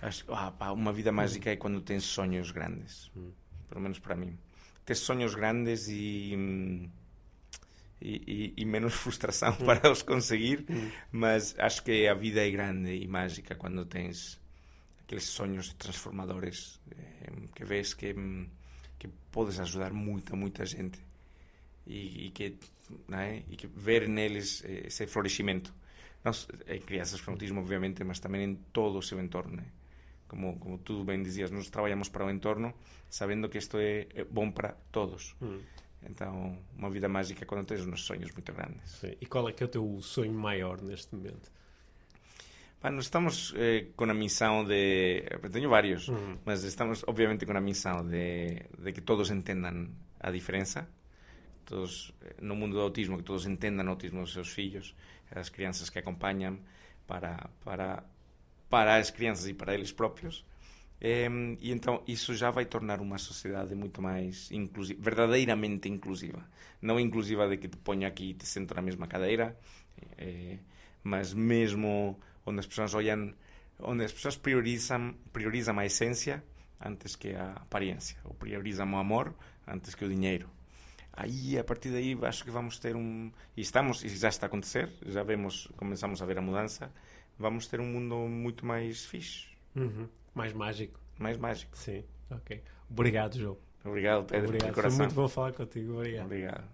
Acho, 0.00 0.24
ah, 0.32 0.52
pá, 0.52 0.70
uma 0.70 0.92
vida 0.92 1.10
mágica 1.10 1.50
é 1.50 1.56
quando 1.56 1.80
tens 1.80 2.04
sonhos 2.04 2.52
grandes. 2.52 3.10
Hum. 3.16 3.32
Pelo 3.68 3.80
menos 3.80 3.98
para 3.98 4.14
mim. 4.14 4.38
Tens 4.84 4.98
sonhos 4.98 5.34
grandes 5.34 5.88
e, 5.88 6.34
e, 8.00 8.14
e, 8.26 8.54
e 8.56 8.64
menos 8.64 8.94
frustração 8.94 9.56
hum. 9.60 9.64
para 9.64 9.90
os 9.90 10.02
conseguir, 10.02 10.64
hum. 10.70 10.90
mas 11.10 11.58
acho 11.58 11.82
que 11.82 12.06
a 12.06 12.14
vida 12.14 12.46
é 12.46 12.50
grande 12.50 12.94
e 12.94 13.08
mágica 13.08 13.56
quando 13.56 13.84
tens 13.84 14.40
aqueles 15.02 15.24
sonhos 15.24 15.72
transformadores 15.74 16.80
eh, 16.90 17.32
que 17.54 17.64
vês 17.64 17.94
que, 17.94 18.14
que 18.98 19.08
podes 19.30 19.58
ajudar 19.60 19.92
muita, 19.92 20.36
muita 20.36 20.64
gente 20.64 20.98
e, 21.86 22.26
e 22.26 22.30
que, 22.30 22.56
é? 23.12 23.42
e 23.48 23.56
que 23.56 23.66
ver 23.66 24.08
neles 24.08 24.62
esse 24.64 25.06
florescimento. 25.06 25.74
Nós, 26.24 26.48
em 26.66 26.80
crianças 26.80 27.20
com 27.20 27.32
autismo, 27.32 27.60
obviamente, 27.60 28.02
mas 28.02 28.18
também 28.18 28.44
em 28.44 28.54
todo 28.72 28.98
o 28.98 29.02
seu 29.02 29.20
entorno. 29.20 29.56
Né? 29.56 29.66
como, 30.34 30.58
como 30.58 30.78
tú 30.78 31.04
ben 31.04 31.22
dizías, 31.22 31.50
nos 31.50 31.70
traballamos 31.70 32.08
para 32.08 32.26
o 32.26 32.30
entorno 32.30 32.74
sabendo 33.08 33.48
que 33.48 33.58
isto 33.58 33.78
é, 33.78 34.08
é 34.14 34.24
bom 34.24 34.50
para 34.50 34.74
todos. 34.90 35.36
Mm. 35.40 35.60
Então, 36.10 36.58
uma 36.76 36.90
vida 36.90 37.08
mágica 37.08 37.46
quando 37.46 37.66
tens 37.66 37.86
uns 37.86 38.02
sonhos 38.02 38.30
muito 38.32 38.52
grandes. 38.52 38.90
Sim. 39.00 39.16
E 39.20 39.26
qual 39.26 39.48
é 39.48 39.52
que 39.52 39.62
é 39.62 39.66
o 39.66 39.68
teu 39.68 40.00
sonho 40.02 40.32
maior 40.32 40.82
neste 40.82 41.14
momento? 41.14 41.50
Bueno, 42.84 43.00
estamos 43.00 43.54
eh, 43.56 43.92
com 43.96 44.04
a 44.04 44.12
missão 44.12 44.62
de... 44.62 45.24
Tenho 45.50 45.70
vários, 45.70 46.08
uhum. 46.08 46.36
mas 46.44 46.64
estamos 46.64 47.02
obviamente 47.06 47.46
com 47.46 47.56
a 47.56 47.60
missão 47.60 48.06
de, 48.06 48.60
de 48.78 48.92
que 48.92 49.00
todos 49.00 49.30
entendam 49.30 49.88
a 50.20 50.30
diferença. 50.30 50.86
Todos, 51.64 52.12
eh, 52.20 52.34
no 52.42 52.54
mundo 52.54 52.74
do 52.74 52.82
autismo, 52.82 53.16
que 53.16 53.22
todos 53.22 53.46
entendam 53.46 53.86
o 53.86 53.88
autismo 53.88 54.20
dos 54.20 54.34
seus 54.34 54.50
filhos, 54.50 54.94
as 55.30 55.48
crianças 55.48 55.88
que 55.88 55.98
acompanham, 55.98 56.58
para, 57.06 57.48
para 57.64 58.04
para 58.68 58.96
as 58.96 59.10
crianças 59.10 59.48
e 59.48 59.54
para 59.54 59.72
eles 59.72 59.90
próprios. 59.90 60.44
e 61.00 61.72
então 61.72 62.02
isso 62.06 62.34
já 62.34 62.50
vai 62.50 62.66
tornar 62.66 63.00
uma 63.00 63.16
sociedade 63.16 63.74
muito 63.74 64.02
mais 64.02 64.50
inclusiva, 64.52 65.00
verdadeiramente 65.02 65.88
inclusiva. 65.88 66.44
Não 66.82 67.00
inclusiva 67.00 67.48
de 67.48 67.56
que 67.56 67.66
te 67.66 67.78
ponho 67.78 68.06
aqui 68.06 68.32
e 68.32 68.34
te 68.34 68.44
sento 68.44 68.74
na 68.74 68.82
mesma 68.82 69.06
cadeira, 69.06 69.58
é, 70.18 70.58
mas 71.02 71.32
mesmo 71.32 72.20
onde 72.46 72.60
as 72.60 72.66
pessoas 72.66 72.94
olham, 72.94 73.34
onde 73.80 74.04
as 74.04 74.12
pessoas 74.12 74.36
priorizam, 74.36 75.14
priorizam 75.32 75.78
a 75.78 75.86
essência 75.86 76.42
antes 76.80 77.16
que 77.16 77.34
a 77.34 77.52
aparência, 77.52 78.16
ou 78.24 78.34
priorizam 78.34 78.92
o 78.92 78.96
amor 78.96 79.34
antes 79.66 79.94
que 79.94 80.04
o 80.04 80.08
dinheiro. 80.08 80.48
Aí, 81.12 81.56
a 81.56 81.62
partir 81.62 81.90
daí, 81.90 82.18
acho 82.22 82.44
que 82.44 82.50
vamos 82.50 82.78
ter 82.78 82.96
um. 82.96 83.30
E 83.56 83.60
estamos, 83.60 84.02
e 84.02 84.08
já 84.08 84.28
está 84.28 84.46
a 84.46 84.48
acontecer, 84.48 84.92
já 85.06 85.22
vemos, 85.22 85.68
começamos 85.76 86.20
a 86.20 86.26
ver 86.26 86.38
a 86.38 86.42
mudança 86.42 86.90
vamos 87.38 87.66
ter 87.66 87.80
um 87.80 87.86
mundo 87.86 88.16
muito 88.28 88.64
mais 88.64 89.04
fixe. 89.04 89.48
Uhum. 89.74 90.08
Mais 90.34 90.52
mágico. 90.52 90.98
Mais 91.18 91.36
mágico. 91.36 91.76
Sim, 91.76 92.04
ok. 92.30 92.62
Obrigado, 92.90 93.38
João. 93.38 93.56
Obrigado, 93.84 94.24
Pedro. 94.24 94.48
Obrigado. 94.48 94.74
Foi 94.74 94.90
muito 94.90 95.14
bom 95.14 95.28
falar 95.28 95.52
contigo. 95.52 95.94
Obrigado. 95.94 96.24
Obrigado. 96.24 96.73